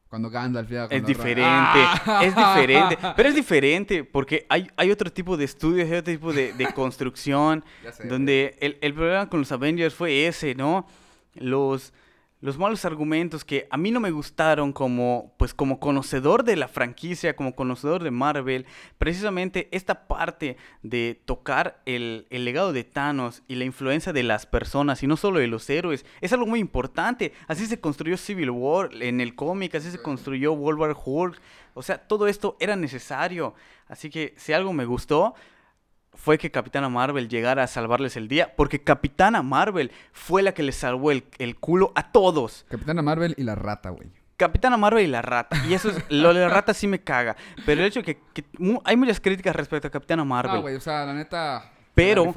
Cuando 0.10 0.30
Gandalf 0.30 0.70
con 0.70 0.92
Es 0.92 1.06
diferente, 1.06 1.44
¡Ah! 1.44 2.22
es 2.24 2.34
diferente, 2.34 2.98
pero 3.16 3.30
es 3.30 3.36
diferente 3.36 4.04
porque 4.06 4.46
hay, 4.48 4.70
hay 4.78 4.90
otro 4.90 5.12
tipo 5.12 5.36
de 5.36 5.44
estudios, 5.44 5.90
hay 5.90 5.98
otro 5.98 6.14
tipo 6.14 6.32
de, 6.32 6.54
de 6.54 6.66
construcción, 6.74 7.64
sé, 7.92 8.08
donde 8.08 8.58
el, 8.62 8.78
el 8.82 8.94
problema 8.94 9.30
con 9.30 9.42
los 9.42 9.52
Avengers 9.52 9.94
fue 9.94 10.28
ese, 10.28 10.56
¿no? 10.56 10.88
Los, 11.34 11.94
los 12.40 12.58
malos 12.60 12.86
argumentos 12.86 13.44
que 13.44 13.68
a 13.72 13.78
mí 13.78 13.90
no 13.90 14.00
me 14.00 14.12
gustaron 14.12 14.72
como 14.72 15.34
pues 15.38 15.54
como 15.54 15.80
conocedor 15.80 16.44
de 16.44 16.56
la 16.56 16.68
franquicia, 16.68 17.36
como 17.36 17.56
conocedor 17.56 18.04
de 18.04 18.12
Marvel, 18.12 18.66
precisamente 18.98 19.68
esta 19.72 20.08
parte 20.08 20.58
de 20.84 21.20
tocar 21.26 21.82
el, 21.86 22.28
el, 22.30 22.46
legado 22.46 22.74
de 22.74 22.84
Thanos 22.84 23.42
y 23.48 23.56
la 23.56 23.66
influencia 23.66 24.14
de 24.14 24.24
las 24.24 24.46
personas 24.46 25.02
y 25.02 25.08
no 25.08 25.18
solo 25.18 25.40
de 25.40 25.48
los 25.48 25.68
héroes, 25.70 26.06
es 26.22 26.32
algo 26.32 26.46
muy 26.46 26.60
importante. 26.60 27.34
Así 27.48 27.66
se 27.66 27.80
construyó 27.80 28.18
Civil 28.18 28.52
War 28.52 28.90
en 29.02 29.20
el 29.20 29.34
cómic, 29.34 29.74
así 29.76 29.90
se 29.90 30.02
construyó 30.02 30.54
World 30.54 30.96
Hulk, 31.04 31.42
o 31.74 31.82
sea, 31.82 31.98
todo 31.98 32.28
esto 32.28 32.56
era 32.60 32.76
necesario. 32.76 33.56
Así 33.88 34.10
que 34.10 34.34
si 34.38 34.54
algo 34.54 34.74
me 34.74 34.86
gustó 34.86 35.34
fue 36.18 36.38
que 36.38 36.52
Capitana 36.52 36.90
Marvel 36.90 37.30
llegara 37.30 37.64
a 37.64 37.68
salvarles 37.68 38.18
el 38.18 38.28
día, 38.28 38.54
porque 38.58 38.84
Capitana 38.84 39.44
Marvel 39.44 39.92
fue 40.12 40.42
la 40.42 40.54
que 40.54 40.64
les 40.64 40.76
salvó 40.76 41.12
el, 41.12 41.24
culo 41.60 41.94
a 41.96 42.12
todos. 42.12 42.66
Capitana 42.70 43.02
Marvel 43.02 43.34
y 43.38 43.44
la 43.44 43.56
rata, 43.56 43.92
güey. 43.92 44.10
Capitana 44.36 44.78
Marvel 44.78 45.06
y 45.06 45.08
la 45.08 45.22
rata. 45.22 45.58
Y 45.68 45.74
eso 45.74 45.90
es, 45.90 46.04
lo 46.10 46.34
de 46.34 46.42
la 46.42 46.50
rata 46.50 46.74
sí 46.74 46.88
me 46.88 47.00
caga. 47.00 47.36
Pero 47.66 47.82
el 47.82 47.88
hecho 47.88 48.04
que, 48.04 48.20
que 48.34 48.44
hay 48.84 48.98
muchas 48.98 49.20
críticas 49.20 49.56
respecto 49.56 49.88
a 49.88 49.92
Capitana 49.92 50.26
Marvel. 50.26 50.58
Ah, 50.58 50.60
güey, 50.60 50.76
o 50.76 50.82
sea, 50.82 51.06
la 51.06 51.14
neta, 51.14 51.72
pero 51.98 52.32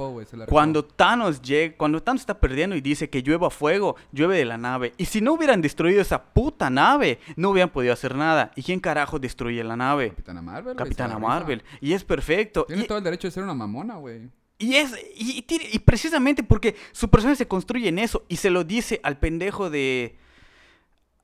cuando 0.48 0.82
Thanos 0.82 1.42
llega, 1.42 1.76
cuando 1.76 2.02
Thanos 2.02 2.22
está 2.22 2.40
perdiendo 2.40 2.74
y 2.76 2.80
dice 2.80 3.10
que 3.10 3.20
llueva 3.20 3.50
fuego, 3.50 3.94
llueve 4.10 4.38
de 4.38 4.46
la 4.46 4.56
nave. 4.56 4.94
Y 4.96 5.04
si 5.04 5.20
no 5.20 5.34
hubieran 5.34 5.60
destruido 5.60 6.00
esa 6.00 6.22
puta 6.32 6.70
nave, 6.70 7.18
no 7.36 7.50
hubieran 7.50 7.68
podido 7.68 7.92
hacer 7.92 8.14
nada. 8.14 8.52
¿Y 8.56 8.62
quién 8.62 8.80
carajo 8.80 9.18
destruye 9.18 9.62
la 9.62 9.76
nave? 9.76 10.08
Capitana 10.10 10.40
Marvel. 10.40 10.76
Capitana 10.76 11.18
Marvel. 11.18 11.62
Y 11.82 11.92
es 11.92 12.04
perfecto. 12.04 12.64
Tiene 12.64 12.84
todo 12.84 12.96
el 12.96 13.04
derecho 13.04 13.28
de 13.28 13.32
ser 13.32 13.42
una 13.42 13.52
mamona, 13.52 13.96
güey. 13.96 14.30
Y 14.56 14.76
es 14.76 14.94
y, 15.14 15.44
y, 15.46 15.78
precisamente 15.80 16.42
porque 16.42 16.74
su 16.92 17.10
personaje 17.10 17.36
se 17.36 17.48
construye 17.48 17.88
en 17.88 17.98
eso 17.98 18.24
y 18.28 18.36
se 18.36 18.48
lo 18.48 18.64
dice 18.64 19.00
al 19.02 19.18
pendejo 19.18 19.68
de 19.68 20.16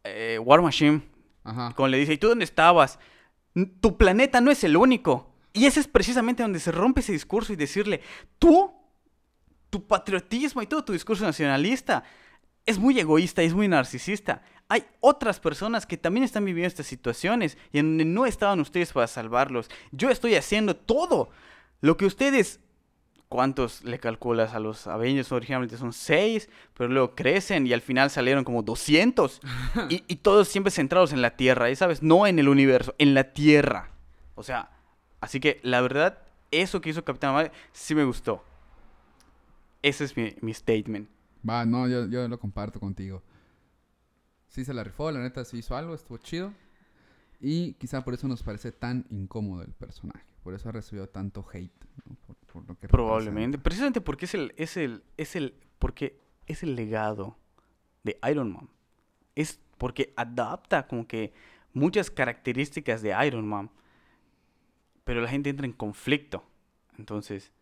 eh, 0.05 0.39
War 0.45 0.61
Machine. 0.61 1.01
Ajá. 1.43 1.73
Cuando 1.75 1.93
le 1.93 1.99
dice, 1.99 2.13
¿y 2.13 2.19
tú 2.19 2.29
dónde 2.29 2.45
estabas? 2.45 2.99
Tu 3.81 3.97
planeta 3.97 4.43
no 4.43 4.51
es 4.51 4.63
el 4.63 4.77
único. 4.77 5.36
Y 5.57 5.65
ese 5.65 5.81
es 5.81 5.89
precisamente 5.89 6.43
donde 6.43 6.61
se 6.61 6.71
rompe 6.71 7.01
ese 7.01 7.13
discurso 7.13 7.51
y 7.51 7.57
decirle, 7.57 8.03
tú, 8.39 8.71
tu 9.71 9.87
patriotismo 9.87 10.61
y 10.61 10.67
todo 10.67 10.85
tu 10.85 10.93
discurso 10.93 11.25
nacionalista 11.25 12.05
es 12.67 12.79
muy 12.79 13.01
egoísta 13.01 13.43
y 13.43 13.47
es 13.47 13.55
muy 13.55 13.67
narcisista. 13.67 14.43
Hay 14.69 14.85
otras 15.01 15.41
personas 15.41 15.87
que 15.87 15.97
también 15.97 16.25
están 16.25 16.45
viviendo 16.45 16.69
estas 16.69 16.85
situaciones 16.85 17.57
y 17.73 17.79
en 17.79 17.93
donde 17.93 18.05
no 18.05 18.27
estaban 18.27 18.61
ustedes 18.61 18.93
para 18.93 19.07
salvarlos. 19.07 19.71
Yo 19.93 20.11
estoy 20.11 20.35
haciendo 20.35 20.77
todo 20.77 21.31
lo 21.81 21.97
que 21.97 22.05
ustedes 22.05 22.61
¿Cuántos 23.29 23.83
le 23.83 23.99
calculas 23.99 24.55
a 24.55 24.61
los 24.61 24.87
Avengers? 24.87 25.33
Originalmente 25.33 25.77
son 25.77 25.93
seis, 25.93 26.49
pero 26.75 26.89
luego 26.89 27.17
crecen 27.17 27.67
y 27.67 27.73
al 27.73 27.81
final 27.81 28.09
salieron 28.09 28.45
como 28.45 28.63
200. 28.63 29.41
y, 29.89 30.05
y, 30.07 30.17
todos 30.17 30.47
siempre 30.47 30.71
centrados 30.71 31.13
en 31.13 31.23
la 31.23 31.31
Tierra, 31.31 31.75
¿sabes? 31.75 32.05
No 32.05 32.29
en 32.29 32.39
el 32.39 32.49
universo, 32.49 32.95
en 32.99 33.15
la 33.15 33.33
Tierra. 33.33 33.91
O 34.37 34.45
sea, 34.45 34.76
Así 35.21 35.41
que 35.41 35.61
la 35.63 35.81
verdad, 35.81 36.19
eso 36.51 36.81
que 36.81 36.91
hizo 36.91 37.05
Capitán 37.05 37.35
Marvel 37.35 37.53
sí 37.73 37.95
me 37.95 38.05
gustó. 38.05 38.43
Ese 39.83 40.05
es 40.05 40.17
mi, 40.17 40.55
statement. 40.55 41.09
Va, 41.49 41.65
no, 41.65 41.87
yo, 41.89 42.07
yo, 42.07 42.27
lo 42.29 42.39
comparto 42.41 42.81
contigo. 42.81 43.23
Sí 44.49 44.65
se 44.65 44.75
la 44.75 44.83
rifó, 44.83 45.11
la 45.11 45.21
neta 45.21 45.45
sí 45.45 45.59
hizo 45.59 45.77
algo, 45.77 45.95
estuvo 45.95 46.19
chido. 46.19 46.53
Y 47.41 47.75
quizá 47.75 48.03
por 48.03 48.15
eso 48.15 48.27
nos 48.27 48.43
parece 48.43 48.73
tan 48.73 49.07
incómodo 49.11 49.63
el 49.63 49.73
personaje. 49.73 50.25
Por 50.43 50.55
eso 50.55 50.69
ha 50.69 50.73
recibido 50.73 51.09
tanto 51.09 51.45
hate. 51.53 51.73
Probablemente. 52.89 53.59
Precisamente 53.59 54.01
porque 54.01 54.25
es 54.25 54.35
el, 54.35 54.55
es 54.57 54.77
el, 54.77 55.03
es 55.17 55.37
el, 55.37 55.55
porque 55.79 56.19
es 56.47 56.63
el 56.63 56.75
legado 56.75 57.37
de 58.03 58.19
Iron 58.31 58.53
Man. 58.53 58.69
Es 59.35 59.61
porque 59.77 60.15
adapta 60.17 60.87
como 60.87 61.07
que 61.07 61.35
muchas 61.75 62.11
características 62.11 63.03
de 63.03 63.15
Iron 63.27 63.47
Man 63.47 63.71
pero 65.07 65.21
la 65.21 65.29
gente 65.29 65.49
entra 65.49 65.65
en 65.65 65.73
conflicto. 65.73 66.43
Entonces, 66.99 67.53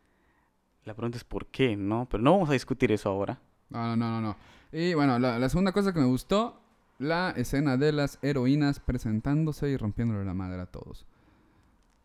la 0.85 0.95
pregunta 0.95 1.19
es 1.19 1.25
por 1.25 1.47
qué, 1.49 1.77
¿no? 1.77 2.09
Pero 2.11 2.23
no 2.23 2.33
vamos 2.33 2.49
a 2.49 2.55
discutir 2.55 2.91
eso 2.91 3.11
ahora. 3.11 3.39
No, 3.69 3.95
no, 3.97 4.09
no, 4.09 4.21
no. 4.23 4.37
Y 4.73 4.95
bueno, 4.95 5.19
la, 5.19 5.47
segunda 5.51 5.73
cosa 5.73 5.93
que 5.93 6.01
me 6.01 6.07
gustó, 6.07 6.59
la 6.99 7.35
escena 7.37 7.77
de 7.77 7.93
las 7.93 8.19
heroínas 8.23 8.81
presentándose 8.81 9.69
y 9.69 9.77
rompiéndole 9.77 10.25
la 10.25 10.33
madre 10.33 10.63
a 10.63 10.67
todos. 10.67 11.05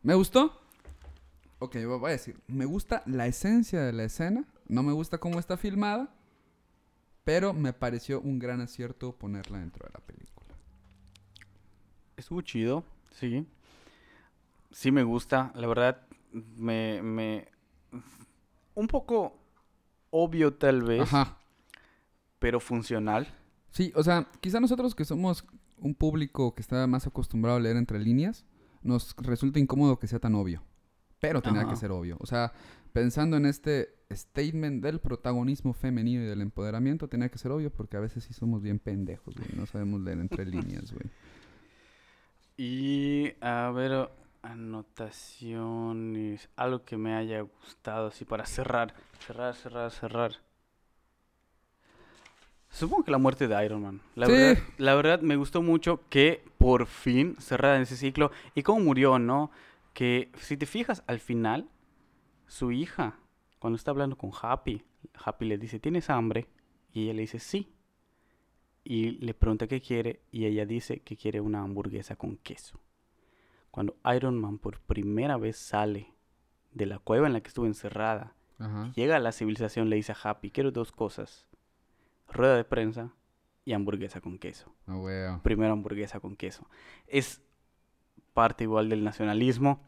¿Me 0.04 0.14
gustó? 0.14 0.60
Ok, 1.60 1.78
voy 1.86 2.10
a 2.10 2.12
decir, 2.12 2.38
me 2.48 2.66
gusta 2.66 3.02
la 3.06 3.26
esencia 3.26 3.82
de 3.82 3.94
la 3.94 4.04
escena, 4.04 4.44
no 4.68 4.84
me 4.84 4.92
gusta 4.92 5.20
cómo 5.20 5.40
está 5.40 5.56
filmada, 5.56 6.14
pero 7.24 7.54
me 7.54 7.72
pareció 7.72 8.20
un 8.20 8.40
gran 8.40 8.60
acierto 8.60 9.14
ponerla 9.14 9.60
dentro 9.60 9.86
de 9.88 9.94
la 9.94 10.06
película. 10.06 10.48
Estuvo 12.18 12.42
chido, 12.42 12.84
sí 13.12 13.48
sí 14.72 14.92
me 14.92 15.04
gusta, 15.04 15.52
la 15.56 15.68
verdad, 15.68 16.02
me, 16.32 17.02
me... 17.02 17.48
Un 18.76 18.88
poco 18.88 19.38
obvio 20.10 20.54
tal 20.54 20.84
vez, 20.84 21.02
Ajá. 21.02 21.38
pero 22.40 22.60
funcional. 22.60 23.28
Sí, 23.72 23.92
o 23.96 24.04
sea, 24.04 24.28
quizá 24.42 24.60
nosotros 24.60 24.96
que 24.96 25.06
somos 25.06 25.46
un 25.78 25.96
público 25.96 26.56
que 26.56 26.62
está 26.62 26.86
más 26.88 27.08
acostumbrado 27.08 27.58
a 27.58 27.62
leer 27.62 27.78
entre 27.78 28.00
líneas, 28.00 28.46
nos 28.82 29.16
resulta 29.18 29.60
incómodo 29.60 30.00
que 30.00 30.08
sea 30.08 30.20
tan 30.20 30.36
obvio. 30.36 30.64
Pero 31.20 31.42
tenía 31.42 31.68
que 31.68 31.76
ser 31.76 31.92
obvio. 31.92 32.18
O 32.22 32.26
sea, 32.26 32.54
pensando 32.94 33.36
en 33.36 33.46
este 33.46 33.94
statement 34.10 34.82
del 34.82 35.00
protagonismo 35.02 35.74
femenino 35.74 36.24
y 36.24 36.26
del 36.26 36.42
empoderamiento, 36.42 37.10
tenía 37.10 37.28
que 37.28 37.38
ser 37.38 37.52
obvio 37.52 37.72
porque 37.72 37.98
a 37.98 38.00
veces 38.00 38.24
sí 38.24 38.34
somos 38.34 38.62
bien 38.62 38.80
pendejos, 38.80 39.36
güey. 39.36 39.50
No 39.56 39.66
sabemos 39.66 40.00
leer 40.00 40.20
entre 40.20 40.46
líneas, 40.46 40.94
güey. 40.94 41.10
Y 42.56 43.34
a 43.42 43.72
ver, 43.72 44.10
Anotaciones. 44.42 46.50
Algo 46.56 46.86
que 46.86 46.98
me 46.98 47.16
haya 47.16 47.42
gustado 47.42 48.08
así 48.08 48.26
para 48.26 48.46
cerrar. 48.46 48.94
Cerrar, 49.20 49.56
cerrar, 49.56 49.92
cerrar. 49.92 50.32
Supongo 52.70 53.04
que 53.04 53.12
la 53.12 53.18
muerte 53.18 53.48
de 53.48 53.66
Iron 53.66 53.82
Man. 53.82 54.02
La, 54.16 54.28
verdad, 54.28 54.64
la 54.78 54.96
verdad 54.96 55.22
me 55.22 55.36
gustó 55.36 55.62
mucho 55.62 56.02
que 56.10 56.44
por 56.58 56.86
fin 56.86 57.36
cerrara 57.40 57.82
ese 57.82 57.98
ciclo. 57.98 58.32
Y 58.56 58.64
cómo 58.64 58.80
murió, 58.80 59.20
¿no? 59.20 59.52
Que 59.94 60.32
si 60.38 60.56
te 60.56 60.66
fijas 60.66 61.04
al 61.08 61.20
final, 61.20 61.68
su 62.48 62.72
hija, 62.72 63.18
cuando 63.60 63.76
está 63.76 63.92
hablando 63.92 64.18
con 64.18 64.32
Happy, 64.42 64.84
Happy 65.14 65.46
le 65.46 65.58
dice, 65.58 65.80
¿tienes 65.80 66.10
hambre? 66.10 66.48
Y 66.94 67.04
ella 67.04 67.14
le 67.14 67.22
dice, 67.22 67.40
sí. 67.40 67.74
Y 68.84 69.12
le 69.24 69.34
pregunta 69.34 69.68
qué 69.68 69.82
quiere 69.82 70.22
y 70.32 70.46
ella 70.46 70.66
dice 70.66 71.02
que 71.02 71.18
quiere 71.18 71.42
una 71.42 71.62
hamburguesa 71.62 72.16
con 72.16 72.38
queso 72.38 72.80
cuando 73.80 73.96
Iron 74.14 74.38
Man 74.38 74.58
por 74.58 74.82
primera 74.82 75.38
vez 75.38 75.56
sale 75.56 76.14
de 76.74 76.86
la 76.86 77.00
cueva 77.00 77.28
en 77.28 77.32
la 77.32 77.40
que 77.40 77.48
estuvo 77.48 77.66
encerrada, 77.66 78.36
llega 78.94 79.16
a 79.16 79.20
la 79.20 79.32
civilización, 79.32 79.90
le 79.90 79.96
dice 79.96 80.12
a 80.12 80.18
Happy, 80.22 80.52
quiero 80.52 80.72
dos 80.72 80.92
cosas, 80.92 81.48
rueda 82.28 82.58
de 82.58 82.66
prensa 82.66 83.14
y 83.64 83.72
hamburguesa 83.72 84.20
con 84.20 84.38
queso. 84.38 84.76
Oh, 84.86 85.08
Primero 85.44 85.72
hamburguesa 85.72 86.20
con 86.20 86.36
queso. 86.36 86.68
Es 87.08 87.42
parte 88.34 88.66
igual 88.66 88.90
del 88.90 89.02
nacionalismo, 89.02 89.82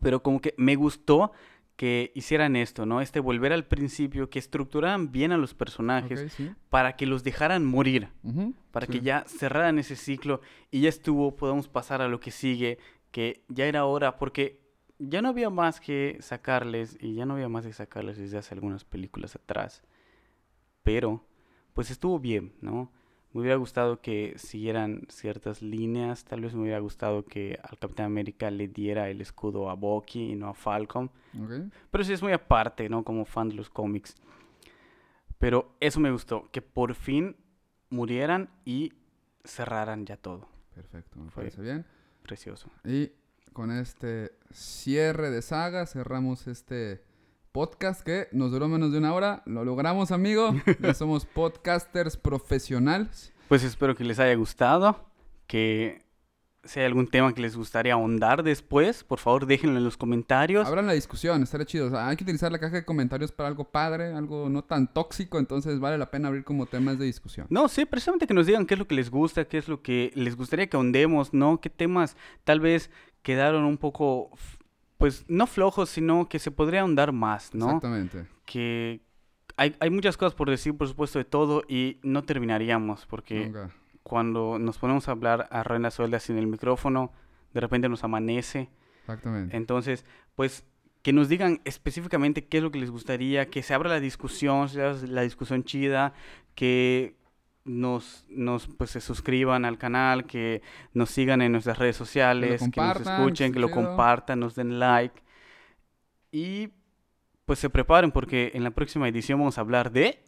pero 0.00 0.22
como 0.22 0.40
que 0.40 0.54
me 0.56 0.74
gustó 0.74 1.32
que 1.76 2.12
hicieran 2.14 2.56
esto, 2.56 2.86
¿no? 2.86 3.02
Este 3.02 3.20
volver 3.20 3.52
al 3.52 3.66
principio, 3.66 4.30
que 4.30 4.38
estructuraran 4.38 5.12
bien 5.12 5.32
a 5.32 5.36
los 5.36 5.52
personajes 5.52 6.34
para 6.70 6.96
que 6.96 7.04
los 7.04 7.24
dejaran 7.24 7.64
morir, 7.64 8.08
para 8.70 8.86
que 8.86 9.00
ya 9.00 9.24
cerraran 9.26 9.78
ese 9.78 9.96
ciclo 9.96 10.40
y 10.70 10.80
ya 10.80 10.88
estuvo, 10.88 11.36
podemos 11.36 11.68
pasar 11.68 12.00
a 12.00 12.08
lo 12.08 12.20
que 12.20 12.30
sigue, 12.30 12.78
que 13.12 13.44
ya 13.48 13.66
era 13.66 13.84
hora, 13.84 14.18
porque 14.18 14.60
ya 14.98 15.22
no 15.22 15.28
había 15.28 15.50
más 15.50 15.80
que 15.80 16.16
sacarles 16.20 16.96
y 17.00 17.14
ya 17.14 17.26
no 17.26 17.34
había 17.34 17.48
más 17.48 17.66
que 17.66 17.72
sacarles 17.72 18.18
desde 18.18 18.38
hace 18.38 18.54
algunas 18.54 18.84
películas 18.84 19.36
atrás. 19.36 19.82
Pero, 20.82 21.24
pues 21.74 21.90
estuvo 21.90 22.18
bien, 22.18 22.54
¿no? 22.60 22.90
Me 23.32 23.40
hubiera 23.40 23.56
gustado 23.56 24.00
que 24.00 24.34
siguieran 24.36 25.06
ciertas 25.08 25.62
líneas. 25.62 26.24
Tal 26.24 26.42
vez 26.42 26.54
me 26.54 26.62
hubiera 26.62 26.80
gustado 26.80 27.24
que 27.24 27.58
al 27.62 27.78
Capitán 27.78 28.06
América 28.06 28.50
le 28.50 28.68
diera 28.68 29.08
el 29.08 29.20
escudo 29.20 29.70
a 29.70 29.74
Bucky 29.74 30.32
y 30.32 30.34
no 30.34 30.48
a 30.48 30.54
Falcon. 30.54 31.10
Pero 31.90 32.04
sí 32.04 32.12
es 32.12 32.22
muy 32.22 32.32
aparte, 32.32 32.88
¿no? 32.88 33.04
Como 33.04 33.24
fan 33.24 33.48
de 33.48 33.54
los 33.54 33.70
cómics. 33.70 34.16
Pero 35.38 35.74
eso 35.80 35.98
me 35.98 36.10
gustó, 36.10 36.48
que 36.52 36.60
por 36.60 36.94
fin 36.94 37.36
murieran 37.88 38.50
y 38.64 38.92
cerraran 39.44 40.04
ya 40.04 40.16
todo. 40.16 40.46
Perfecto, 40.74 41.18
me 41.18 41.30
parece 41.30 41.62
bien. 41.62 41.86
Precioso. 42.22 42.70
Y 42.84 43.12
con 43.52 43.70
este 43.70 44.32
cierre 44.52 45.30
de 45.30 45.42
saga 45.42 45.86
cerramos 45.86 46.46
este 46.46 47.02
podcast 47.52 48.00
que 48.02 48.28
nos 48.32 48.50
duró 48.50 48.68
menos 48.68 48.92
de 48.92 48.98
una 48.98 49.12
hora. 49.14 49.42
Lo 49.46 49.64
logramos, 49.64 50.10
amigo. 50.10 50.54
ya 50.80 50.94
somos 50.94 51.26
podcasters 51.26 52.16
profesionales. 52.16 53.32
Pues 53.48 53.62
espero 53.64 53.94
que 53.94 54.04
les 54.04 54.18
haya 54.18 54.34
gustado, 54.34 55.04
que 55.46 56.01
Si 56.64 56.78
hay 56.78 56.86
algún 56.86 57.08
tema 57.08 57.34
que 57.34 57.42
les 57.42 57.56
gustaría 57.56 57.94
ahondar 57.94 58.44
después, 58.44 59.02
por 59.02 59.18
favor 59.18 59.46
déjenlo 59.46 59.78
en 59.78 59.84
los 59.84 59.96
comentarios. 59.96 60.66
Abran 60.66 60.86
la 60.86 60.92
discusión, 60.92 61.42
estaría 61.42 61.66
chido. 61.66 61.88
O 61.88 61.90
sea, 61.90 62.08
hay 62.08 62.16
que 62.16 62.22
utilizar 62.22 62.52
la 62.52 62.60
caja 62.60 62.76
de 62.76 62.84
comentarios 62.84 63.32
para 63.32 63.48
algo 63.48 63.64
padre, 63.64 64.14
algo 64.14 64.48
no 64.48 64.62
tan 64.62 64.92
tóxico, 64.92 65.40
entonces 65.40 65.80
vale 65.80 65.98
la 65.98 66.10
pena 66.10 66.28
abrir 66.28 66.44
como 66.44 66.66
temas 66.66 67.00
de 67.00 67.06
discusión. 67.06 67.48
No, 67.50 67.66
sí, 67.66 67.84
precisamente 67.84 68.28
que 68.28 68.34
nos 68.34 68.46
digan 68.46 68.64
qué 68.64 68.74
es 68.74 68.78
lo 68.78 68.86
que 68.86 68.94
les 68.94 69.10
gusta, 69.10 69.44
qué 69.44 69.58
es 69.58 69.66
lo 69.66 69.82
que 69.82 70.12
les 70.14 70.36
gustaría 70.36 70.68
que 70.68 70.76
ahondemos, 70.76 71.34
¿no? 71.34 71.60
Qué 71.60 71.68
temas 71.68 72.16
tal 72.44 72.60
vez 72.60 72.90
quedaron 73.22 73.64
un 73.64 73.76
poco, 73.76 74.30
pues 74.98 75.24
no 75.26 75.48
flojos, 75.48 75.90
sino 75.90 76.28
que 76.28 76.38
se 76.38 76.52
podría 76.52 76.82
ahondar 76.82 77.10
más, 77.10 77.54
¿no? 77.54 77.66
Exactamente. 77.66 78.26
Que 78.46 79.00
hay, 79.56 79.74
hay 79.80 79.90
muchas 79.90 80.16
cosas 80.16 80.34
por 80.34 80.48
decir, 80.48 80.76
por 80.76 80.86
supuesto, 80.86 81.18
de 81.18 81.24
todo 81.24 81.64
y 81.68 81.98
no 82.04 82.22
terminaríamos 82.22 83.04
porque 83.06 83.46
Nunca. 83.46 83.70
Cuando 84.02 84.58
nos 84.58 84.78
ponemos 84.78 85.08
a 85.08 85.12
hablar 85.12 85.48
a 85.50 85.62
Reina 85.62 85.90
Suelda 85.90 86.20
sin 86.20 86.38
el 86.38 86.46
micrófono, 86.46 87.12
de 87.52 87.60
repente 87.60 87.88
nos 87.88 88.04
amanece. 88.04 88.70
Exactamente. 89.00 89.56
Entonces, 89.56 90.04
pues 90.34 90.64
que 91.02 91.12
nos 91.12 91.28
digan 91.28 91.60
específicamente 91.64 92.44
qué 92.46 92.58
es 92.58 92.62
lo 92.62 92.70
que 92.70 92.78
les 92.78 92.90
gustaría, 92.90 93.50
que 93.50 93.62
se 93.62 93.74
abra 93.74 93.90
la 93.90 94.00
discusión, 94.00 94.68
la 95.08 95.22
discusión 95.22 95.64
chida, 95.64 96.14
que 96.54 97.16
nos, 97.64 98.24
nos 98.28 98.68
pues 98.68 98.90
se 98.90 99.00
suscriban 99.00 99.64
al 99.64 99.78
canal, 99.78 100.26
que 100.26 100.62
nos 100.94 101.10
sigan 101.10 101.42
en 101.42 101.52
nuestras 101.52 101.78
redes 101.78 101.96
sociales, 101.96 102.62
que 102.72 102.80
nos 102.80 103.00
escuchen, 103.00 103.52
que 103.52 103.58
lo 103.60 103.70
compartan, 103.70 104.40
nos 104.40 104.54
den 104.54 104.78
like 104.78 105.22
y 106.30 106.70
pues 107.44 107.58
se 107.58 107.68
preparen 107.70 108.12
porque 108.12 108.52
en 108.54 108.64
la 108.64 108.70
próxima 108.70 109.08
edición 109.08 109.38
vamos 109.38 109.58
a 109.58 109.60
hablar 109.60 109.90
de 109.92 110.22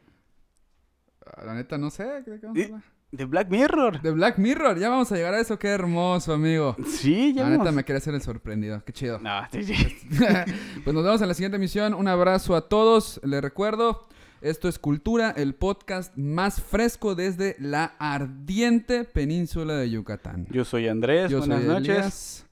Ah, 1.27 1.45
La 1.45 1.55
neta, 1.55 1.79
no 1.79 1.91
sé. 1.91 2.05
¿de 2.23 2.41
qué 2.41 2.47
vamos 2.47 2.61
a 2.63 2.65
hablar? 2.67 2.83
De 3.17 3.25
Black 3.27 3.49
Mirror. 3.51 4.01
De 4.03 4.11
Black 4.11 4.39
Mirror, 4.39 4.79
ya 4.79 4.89
vamos 4.89 5.11
a 5.13 5.17
llegar 5.17 5.35
a 5.35 5.41
eso, 5.41 5.59
qué 5.59 5.69
hermoso, 5.69 6.33
amigo. 6.33 6.77
Sí, 6.87 7.33
ya 7.35 7.45
La 7.45 7.51
neta 7.51 7.59
vamos. 7.65 7.75
me 7.77 7.85
quería 7.85 7.99
hacer 7.99 8.15
el 8.15 8.23
sorprendido, 8.23 8.83
qué 8.85 8.93
chido. 8.93 9.19
No, 9.21 9.41
sí, 9.53 9.63
sí. 9.65 9.75
pues 10.85 10.95
nos 10.95 11.05
vemos 11.05 11.21
en 11.23 11.29
la 11.29 11.35
siguiente 11.35 11.57
emisión. 11.57 11.95
Un 11.95 12.09
abrazo 12.09 12.57
a 12.57 12.69
todos. 12.69 13.21
Les 13.25 13.41
recuerdo, 13.41 14.07
esto 14.41 14.69
es 14.69 14.79
Cultura, 14.79 15.31
el 15.31 15.55
podcast 15.55 16.17
más 16.17 16.61
fresco 16.61 17.15
desde 17.15 17.57
la 17.59 17.95
ardiente 17.99 19.05
península 19.05 19.75
de 19.77 19.91
Yucatán. 19.91 20.47
Yo 20.51 20.65
soy 20.65 20.89
Andrés, 20.89 21.31
Yo 21.31 21.39
buenas 21.39 21.61
soy 21.61 21.69
noches. 21.69 21.89
Elías. 21.89 22.47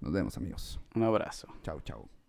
Nos 0.00 0.12
vemos, 0.12 0.36
amigos. 0.36 0.80
Un 0.94 1.04
abrazo. 1.04 1.48
Chao, 1.62 1.80
chao. 1.82 2.19